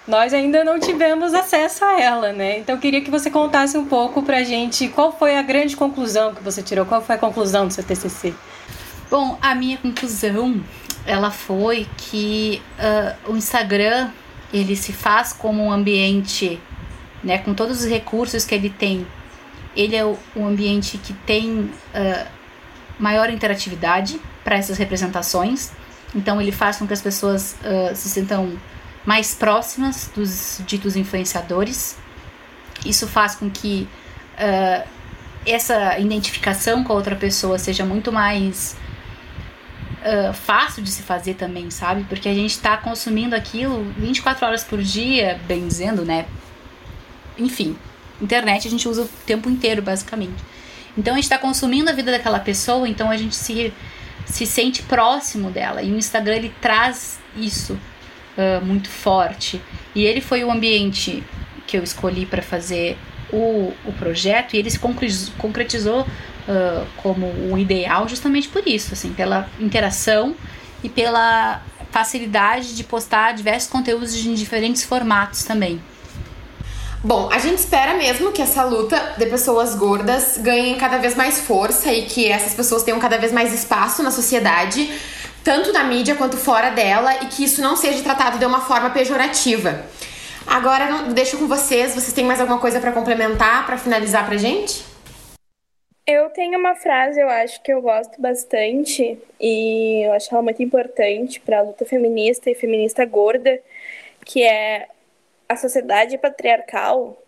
nós 0.05 0.33
ainda 0.33 0.63
não 0.63 0.79
tivemos 0.79 1.33
acesso 1.33 1.85
a 1.85 1.99
ela, 1.99 2.33
né? 2.33 2.59
Então 2.59 2.77
queria 2.77 3.01
que 3.01 3.09
você 3.09 3.31
contasse 3.31 3.77
um 3.77 3.87
pouco 3.87 4.21
pra 4.21 4.43
gente 4.43 4.89
qual 4.89 5.13
foi 5.13 5.37
a 5.37 5.41
grande 5.41 5.77
conclusão 5.77 6.35
que 6.35 6.43
você 6.43 6.61
tirou, 6.61 6.85
qual 6.85 7.01
foi 7.01 7.15
a 7.15 7.17
conclusão 7.17 7.67
do 7.67 7.73
seu 7.73 7.83
TCC. 7.83 8.33
Bom, 9.09 9.37
a 9.41 9.55
minha 9.55 9.77
conclusão, 9.77 10.61
ela 11.05 11.29
foi 11.29 11.87
que 11.97 12.61
uh, 12.79 13.31
o 13.31 13.37
Instagram, 13.37 14.09
ele 14.51 14.75
se 14.75 14.91
faz 14.91 15.31
como 15.31 15.63
um 15.63 15.71
ambiente, 15.71 16.59
né, 17.23 17.37
com 17.37 17.53
todos 17.53 17.81
os 17.81 17.89
recursos 17.89 18.45
que 18.45 18.55
ele 18.55 18.69
tem, 18.69 19.05
ele 19.75 19.95
é 19.95 20.03
o, 20.03 20.17
um 20.35 20.47
ambiente 20.47 20.97
que 20.97 21.13
tem 21.13 21.59
uh, 21.59 22.27
maior 22.97 23.29
interatividade 23.29 24.19
para 24.43 24.55
essas 24.55 24.77
representações, 24.77 25.71
então 26.15 26.41
ele 26.41 26.51
faz 26.51 26.77
com 26.77 26.87
que 26.87 26.93
as 26.93 27.01
pessoas 27.01 27.55
uh, 27.61 27.95
se 27.95 28.09
sintam 28.09 28.53
mais 29.05 29.35
próximas 29.35 30.09
dos 30.15 30.61
ditos 30.65 30.95
influenciadores. 30.95 31.97
Isso 32.83 33.07
faz 33.07 33.35
com 33.35 33.49
que 33.49 33.87
essa 35.45 35.97
identificação 35.97 36.83
com 36.83 36.91
a 36.91 36.95
outra 36.95 37.15
pessoa 37.15 37.57
seja 37.57 37.85
muito 37.85 38.11
mais 38.11 38.75
uh, 40.05 40.33
fácil 40.33 40.83
de 40.83 40.91
se 40.91 41.01
fazer 41.01 41.33
também, 41.33 41.69
sabe? 41.71 42.05
Porque 42.07 42.29
a 42.29 42.33
gente 42.33 42.51
está 42.51 42.77
consumindo 42.77 43.35
aquilo 43.35 43.83
24 43.97 44.45
horas 44.45 44.63
por 44.63 44.81
dia, 44.81 45.39
bem 45.47 45.67
dizendo, 45.67 46.05
né? 46.05 46.25
Enfim, 47.37 47.75
internet 48.21 48.67
a 48.67 48.71
gente 48.71 48.87
usa 48.87 49.03
o 49.03 49.09
tempo 49.25 49.49
inteiro, 49.49 49.81
basicamente. 49.81 50.43
Então 50.97 51.13
a 51.13 51.15
gente 51.17 51.25
está 51.25 51.37
consumindo 51.37 51.89
a 51.89 51.93
vida 51.93 52.11
daquela 52.11 52.39
pessoa, 52.39 52.87
então 52.87 53.09
a 53.09 53.17
gente 53.17 53.35
se, 53.35 53.73
se 54.25 54.45
sente 54.45 54.83
próximo 54.83 55.49
dela. 55.49 55.81
E 55.81 55.91
o 55.91 55.97
Instagram 55.97 56.35
ele 56.35 56.53
traz 56.61 57.19
isso 57.35 57.73
uh, 57.73 58.63
muito 58.63 58.87
forte. 58.87 59.61
E 59.93 60.03
ele 60.03 60.21
foi 60.21 60.43
o 60.43 60.51
ambiente 60.51 61.23
que 61.67 61.77
eu 61.77 61.83
escolhi 61.83 62.25
para 62.25 62.41
fazer 62.41 62.97
o, 63.33 63.73
o 63.83 63.91
projeto 63.93 64.53
e 64.53 64.57
ele 64.57 64.69
se 64.69 64.79
concretizou 64.79 66.05
uh, 66.47 66.85
como 66.97 67.27
o 67.51 67.57
ideal 67.57 68.07
justamente 68.07 68.47
por 68.47 68.67
isso, 68.67 68.93
assim, 68.93 69.13
pela 69.13 69.47
interação 69.59 70.35
e 70.83 70.89
pela 70.89 71.61
facilidade 71.91 72.75
de 72.75 72.83
postar 72.83 73.33
diversos 73.33 73.69
conteúdos 73.69 74.13
em 74.25 74.33
diferentes 74.33 74.83
formatos 74.83 75.43
também. 75.43 75.81
Bom, 77.03 77.29
a 77.31 77.37
gente 77.37 77.59
espera 77.59 77.93
mesmo 77.93 78.31
que 78.31 78.41
essa 78.41 78.63
luta 78.63 79.13
de 79.17 79.25
pessoas 79.27 79.75
gordas 79.75 80.39
ganhe 80.39 80.75
cada 80.75 80.97
vez 80.97 81.15
mais 81.15 81.39
força 81.39 81.91
e 81.93 82.05
que 82.05 82.27
essas 82.27 82.53
pessoas 82.53 82.81
tenham 82.81 82.99
cada 82.99 83.17
vez 83.17 83.31
mais 83.31 83.53
espaço 83.53 84.01
na 84.01 84.09
sociedade 84.09 84.89
tanto 85.45 85.71
na 85.71 85.83
mídia 85.83 86.15
quanto 86.15 86.37
fora 86.37 86.71
dela, 86.71 87.17
e 87.21 87.27
que 87.27 87.43
isso 87.43 87.61
não 87.61 87.77
seja 87.77 88.01
tratado 88.01 88.39
de 88.39 88.45
uma 88.45 88.61
forma 88.61 88.89
pejorativa. 88.89 89.85
Agora, 90.47 91.03
deixo 91.13 91.37
com 91.37 91.47
vocês. 91.47 91.93
Vocês 91.93 92.11
têm 92.13 92.25
mais 92.25 92.41
alguma 92.41 92.57
coisa 92.57 92.79
para 92.79 92.91
complementar, 92.91 93.63
para 93.63 93.77
finalizar 93.77 94.25
pra 94.25 94.37
gente? 94.37 94.83
Eu 96.07 96.29
tenho 96.29 96.59
uma 96.59 96.75
frase, 96.75 97.19
eu 97.19 97.27
acho 97.29 97.61
que 97.63 97.73
eu 97.73 97.81
gosto 97.81 98.21
bastante 98.21 99.19
e 99.39 100.05
eu 100.05 100.13
acho 100.13 100.31
ela 100.31 100.43
muito 100.43 100.61
importante 100.61 101.39
para 101.39 101.59
a 101.59 101.61
luta 101.63 101.83
feminista 101.83 102.49
e 102.49 102.55
feminista 102.55 103.03
gorda, 103.05 103.59
que 104.23 104.43
é 104.43 104.87
a 105.49 105.55
sociedade 105.57 106.17
patriarcal, 106.19 107.21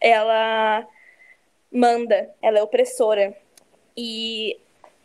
ela 0.00 0.86
manda, 1.72 2.30
ela 2.42 2.58
é 2.58 2.62
opressora. 2.62 3.36
E 3.96 4.58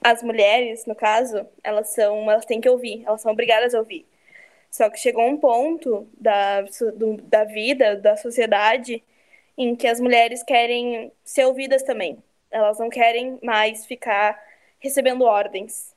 as 0.03 0.23
mulheres, 0.23 0.85
no 0.87 0.95
caso, 0.95 1.47
elas 1.63 1.89
são, 1.89 2.31
elas 2.31 2.45
têm 2.45 2.61
que 2.61 2.69
ouvir, 2.69 3.03
elas 3.05 3.21
são 3.21 3.31
obrigadas 3.31 3.75
a 3.75 3.79
ouvir. 3.79 4.07
Só 4.71 4.89
que 4.89 4.99
chegou 4.99 5.25
um 5.27 5.37
ponto 5.37 6.07
da, 6.19 6.61
do, 6.95 7.17
da 7.23 7.43
vida, 7.43 7.95
da 7.95 8.17
sociedade, 8.17 9.03
em 9.57 9.75
que 9.75 9.87
as 9.87 9.99
mulheres 9.99 10.43
querem 10.43 11.11
ser 11.23 11.45
ouvidas 11.45 11.83
também. 11.83 12.23
Elas 12.51 12.79
não 12.79 12.89
querem 12.89 13.39
mais 13.43 13.85
ficar 13.85 14.41
recebendo 14.79 15.23
ordens. 15.23 15.93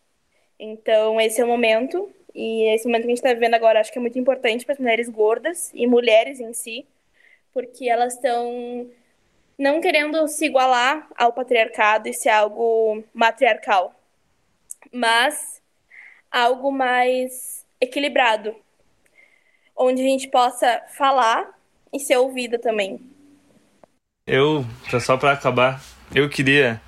Então, 0.58 1.20
esse 1.20 1.40
é 1.40 1.44
o 1.44 1.48
momento, 1.48 2.10
e 2.34 2.64
esse 2.74 2.86
momento 2.86 3.02
que 3.02 3.08
a 3.08 3.10
gente 3.10 3.18
está 3.18 3.34
vivendo 3.34 3.54
agora 3.54 3.80
acho 3.80 3.92
que 3.92 3.98
é 3.98 4.00
muito 4.00 4.18
importante 4.18 4.64
para 4.64 4.74
as 4.74 4.78
mulheres 4.78 5.08
gordas 5.08 5.70
e 5.74 5.86
mulheres 5.86 6.40
em 6.40 6.52
si, 6.52 6.86
porque 7.52 7.88
elas 7.88 8.14
estão 8.14 8.88
não 9.58 9.80
querendo 9.80 10.26
se 10.28 10.46
igualar 10.46 11.08
ao 11.16 11.32
patriarcado 11.32 12.08
e 12.08 12.14
ser 12.14 12.30
algo 12.30 13.04
matriarcal, 13.12 13.94
mas 14.92 15.60
algo 16.30 16.72
mais 16.72 17.66
equilibrado, 17.80 18.54
onde 19.76 20.00
a 20.00 20.04
gente 20.04 20.28
possa 20.28 20.82
falar 20.88 21.52
e 21.92 22.00
ser 22.00 22.16
ouvida 22.16 22.58
também. 22.58 23.00
Eu, 24.26 24.64
só 25.00 25.16
para 25.16 25.32
acabar, 25.32 25.80
eu 26.14 26.28
queria 26.28 26.80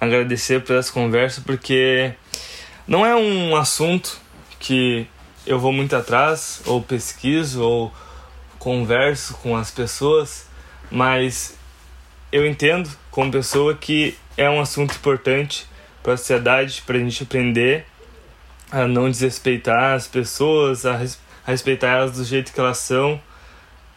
agradecer 0.00 0.62
por 0.62 0.76
essa 0.76 0.92
conversa 0.92 1.42
porque 1.44 2.12
não 2.86 3.04
é 3.04 3.14
um 3.14 3.56
assunto 3.56 4.18
que 4.58 5.06
eu 5.46 5.58
vou 5.58 5.72
muito 5.72 5.94
atrás 5.94 6.62
ou 6.66 6.82
pesquiso 6.82 7.62
ou 7.62 7.92
converso 8.58 9.34
com 9.34 9.56
as 9.56 9.70
pessoas, 9.70 10.48
mas 10.90 11.56
eu 12.32 12.46
entendo 12.46 12.90
como 13.10 13.30
pessoa 13.30 13.74
que 13.74 14.16
é 14.36 14.48
um 14.48 14.60
assunto 14.60 14.94
importante 14.94 15.66
para 16.02 16.14
a 16.14 16.16
sociedade, 16.16 16.82
para 16.86 16.96
a 16.96 17.00
gente 17.00 17.22
aprender 17.22 17.86
a 18.70 18.86
não 18.86 19.10
desrespeitar 19.10 19.94
as 19.94 20.08
pessoas, 20.08 20.84
a, 20.86 20.96
res, 20.96 21.20
a 21.46 21.50
respeitar 21.50 21.88
elas 21.88 22.12
do 22.12 22.24
jeito 22.24 22.52
que 22.52 22.58
elas 22.58 22.78
são. 22.78 23.20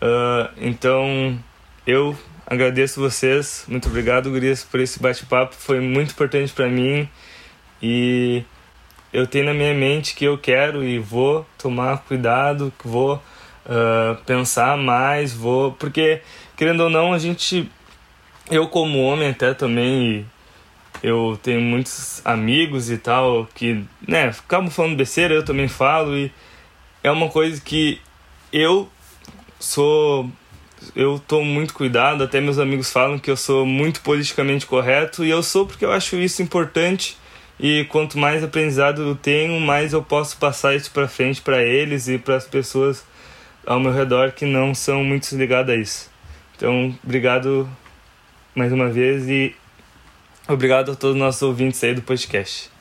Uh, 0.01 0.51
então, 0.57 1.39
eu 1.85 2.15
agradeço 2.47 3.01
vocês, 3.01 3.65
muito 3.67 3.89
obrigado, 3.89 4.31
Gurias, 4.31 4.63
por 4.63 4.79
esse 4.79 4.99
bate-papo, 5.01 5.53
foi 5.53 5.81
muito 5.81 6.13
importante 6.13 6.53
para 6.53 6.69
mim 6.69 7.07
e 7.81 8.43
eu 9.11 9.27
tenho 9.27 9.45
na 9.45 9.53
minha 9.53 9.73
mente 9.73 10.15
que 10.15 10.23
eu 10.23 10.37
quero 10.37 10.81
e 10.83 10.97
vou 10.97 11.45
tomar 11.57 11.99
cuidado, 12.05 12.71
vou 12.83 13.15
uh, 13.15 14.15
pensar 14.25 14.77
mais, 14.77 15.33
vou. 15.33 15.73
Porque, 15.73 16.21
querendo 16.55 16.81
ou 16.81 16.89
não, 16.89 17.13
a 17.13 17.19
gente 17.19 17.69
eu 18.49 18.67
como 18.69 19.03
homem 19.03 19.29
até 19.29 19.53
também 19.53 20.25
eu 21.03 21.37
tenho 21.43 21.61
muitos 21.61 22.21
amigos 22.25 22.89
e 22.89 22.97
tal 22.97 23.47
que, 23.53 23.83
né, 24.07 24.29
acabam 24.29 24.69
falando 24.69 24.95
besteira, 24.95 25.33
eu 25.33 25.43
também 25.45 25.67
falo 25.67 26.17
e 26.17 26.31
é 27.03 27.11
uma 27.11 27.29
coisa 27.29 27.61
que 27.61 28.01
eu 28.51 28.89
sou 29.59 30.29
eu 30.95 31.19
tomo 31.27 31.45
muito 31.45 31.73
cuidado, 31.73 32.23
até 32.23 32.39
meus 32.39 32.59
amigos 32.59 32.91
falam 32.91 33.19
que 33.19 33.29
eu 33.29 33.37
sou 33.37 33.65
muito 33.65 34.01
politicamente 34.01 34.65
correto 34.65 35.23
e 35.23 35.29
eu 35.29 35.41
sou 35.43 35.65
porque 35.65 35.85
eu 35.85 35.91
acho 35.91 36.15
isso 36.17 36.41
importante 36.41 37.17
e 37.59 37.85
quanto 37.85 38.17
mais 38.17 38.43
aprendizado 38.43 39.01
eu 39.01 39.15
tenho, 39.15 39.59
mais 39.59 39.93
eu 39.93 40.03
posso 40.03 40.37
passar 40.37 40.75
isso 40.75 40.91
para 40.91 41.07
frente 41.07 41.41
para 41.41 41.63
eles 41.63 42.07
e 42.07 42.17
para 42.17 42.35
as 42.35 42.45
pessoas 42.45 43.03
ao 43.65 43.79
meu 43.79 43.91
redor 43.91 44.31
que 44.31 44.45
não 44.45 44.73
são 44.73 45.03
muito 45.03 45.35
ligadas 45.35 45.75
a 45.75 45.77
isso. 45.79 46.09
Então, 46.55 46.95
obrigado 47.03 47.69
mais 48.55 48.71
uma 48.71 48.89
vez 48.89 49.27
e 49.27 49.55
obrigado 50.47 50.91
a 50.91 50.95
todos 50.95 51.15
os 51.15 51.19
nossos 51.19 51.41
ouvintes 51.41 51.83
aí 51.83 51.93
do 51.93 52.01
podcast. 52.01 52.71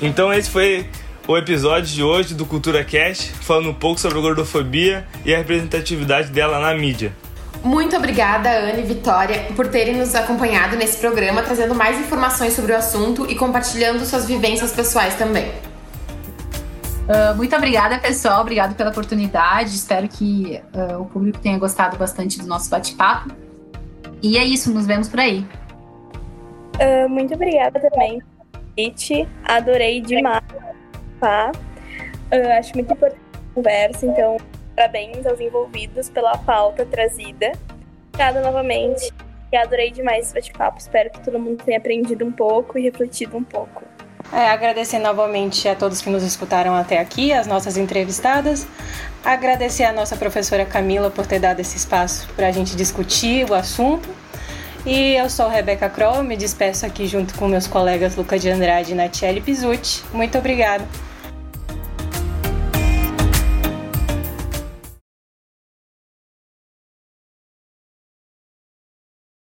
Então 0.00 0.32
esse 0.32 0.48
foi 0.48 0.86
o 1.28 1.36
episódio 1.36 1.94
de 1.94 2.02
hoje 2.02 2.34
do 2.34 2.46
Cultura 2.46 2.82
Cast, 2.82 3.30
falando 3.32 3.68
um 3.68 3.74
pouco 3.74 4.00
sobre 4.00 4.18
a 4.18 4.22
gordofobia 4.22 5.06
e 5.26 5.34
a 5.34 5.36
representatividade 5.36 6.30
dela 6.30 6.58
na 6.58 6.74
mídia. 6.74 7.12
Muito 7.62 7.94
obrigada, 7.94 8.48
Ana 8.48 8.80
e 8.80 8.82
Vitória, 8.82 9.46
por 9.54 9.68
terem 9.68 9.94
nos 9.94 10.14
acompanhado 10.14 10.74
nesse 10.74 10.96
programa, 10.96 11.42
trazendo 11.42 11.74
mais 11.74 12.00
informações 12.00 12.54
sobre 12.54 12.72
o 12.72 12.76
assunto 12.76 13.30
e 13.30 13.34
compartilhando 13.34 14.06
suas 14.06 14.26
vivências 14.26 14.72
pessoais 14.72 15.16
também. 15.16 15.50
Uh, 17.08 17.36
muito 17.36 17.54
obrigada, 17.54 17.98
pessoal. 17.98 18.40
Obrigado 18.40 18.74
pela 18.74 18.88
oportunidade. 18.88 19.74
Espero 19.74 20.08
que 20.08 20.62
uh, 20.72 21.02
o 21.02 21.04
público 21.04 21.38
tenha 21.40 21.58
gostado 21.58 21.98
bastante 21.98 22.38
do 22.38 22.46
nosso 22.46 22.70
bate-papo. 22.70 23.30
E 24.22 24.38
é 24.38 24.44
isso, 24.44 24.72
nos 24.72 24.86
vemos 24.86 25.10
por 25.10 25.20
aí. 25.20 25.46
Uh, 26.76 27.08
muito 27.08 27.34
obrigada 27.34 27.78
também, 27.80 28.22
It. 28.78 29.28
Adorei 29.44 30.00
demais. 30.00 30.67
Tá? 31.20 31.52
Uh, 32.32 32.58
acho 32.58 32.74
muito 32.74 32.92
importante 32.92 33.20
a 33.34 33.54
conversa, 33.54 34.06
então 34.06 34.36
parabéns 34.76 35.26
aos 35.26 35.40
envolvidos 35.40 36.08
pela 36.10 36.36
pauta 36.38 36.86
trazida. 36.86 37.52
Obrigada 38.08 38.40
novamente. 38.40 39.12
E 39.50 39.56
adorei 39.56 39.90
demais 39.90 40.26
esse 40.26 40.34
bate-papo. 40.34 40.78
Espero 40.78 41.10
que 41.10 41.20
todo 41.20 41.38
mundo 41.38 41.62
tenha 41.64 41.78
aprendido 41.78 42.24
um 42.24 42.32
pouco 42.32 42.78
e 42.78 42.82
refletido 42.82 43.36
um 43.36 43.42
pouco. 43.42 43.82
É, 44.32 44.50
agradecer 44.50 44.98
novamente 44.98 45.66
a 45.68 45.74
todos 45.74 46.02
que 46.02 46.10
nos 46.10 46.22
escutaram 46.22 46.74
até 46.74 46.98
aqui, 46.98 47.32
as 47.32 47.46
nossas 47.46 47.78
entrevistadas. 47.78 48.66
Agradecer 49.24 49.84
a 49.84 49.92
nossa 49.92 50.16
professora 50.16 50.66
Camila 50.66 51.10
por 51.10 51.26
ter 51.26 51.38
dado 51.38 51.60
esse 51.60 51.78
espaço 51.78 52.28
para 52.36 52.48
a 52.48 52.52
gente 52.52 52.76
discutir 52.76 53.50
o 53.50 53.54
assunto. 53.54 54.08
E 54.84 55.14
eu 55.14 55.30
sou 55.30 55.48
Rebeca 55.48 55.88
Kroll, 55.88 56.22
me 56.22 56.36
despeço 56.36 56.84
aqui 56.84 57.06
junto 57.06 57.34
com 57.38 57.48
meus 57.48 57.66
colegas 57.66 58.16
Luca 58.16 58.38
de 58.38 58.50
Andrade 58.50 58.92
e 58.92 58.94
Natiele 58.94 59.40
Pizzuti. 59.40 60.04
Muito 60.12 60.36
obrigada. 60.36 60.84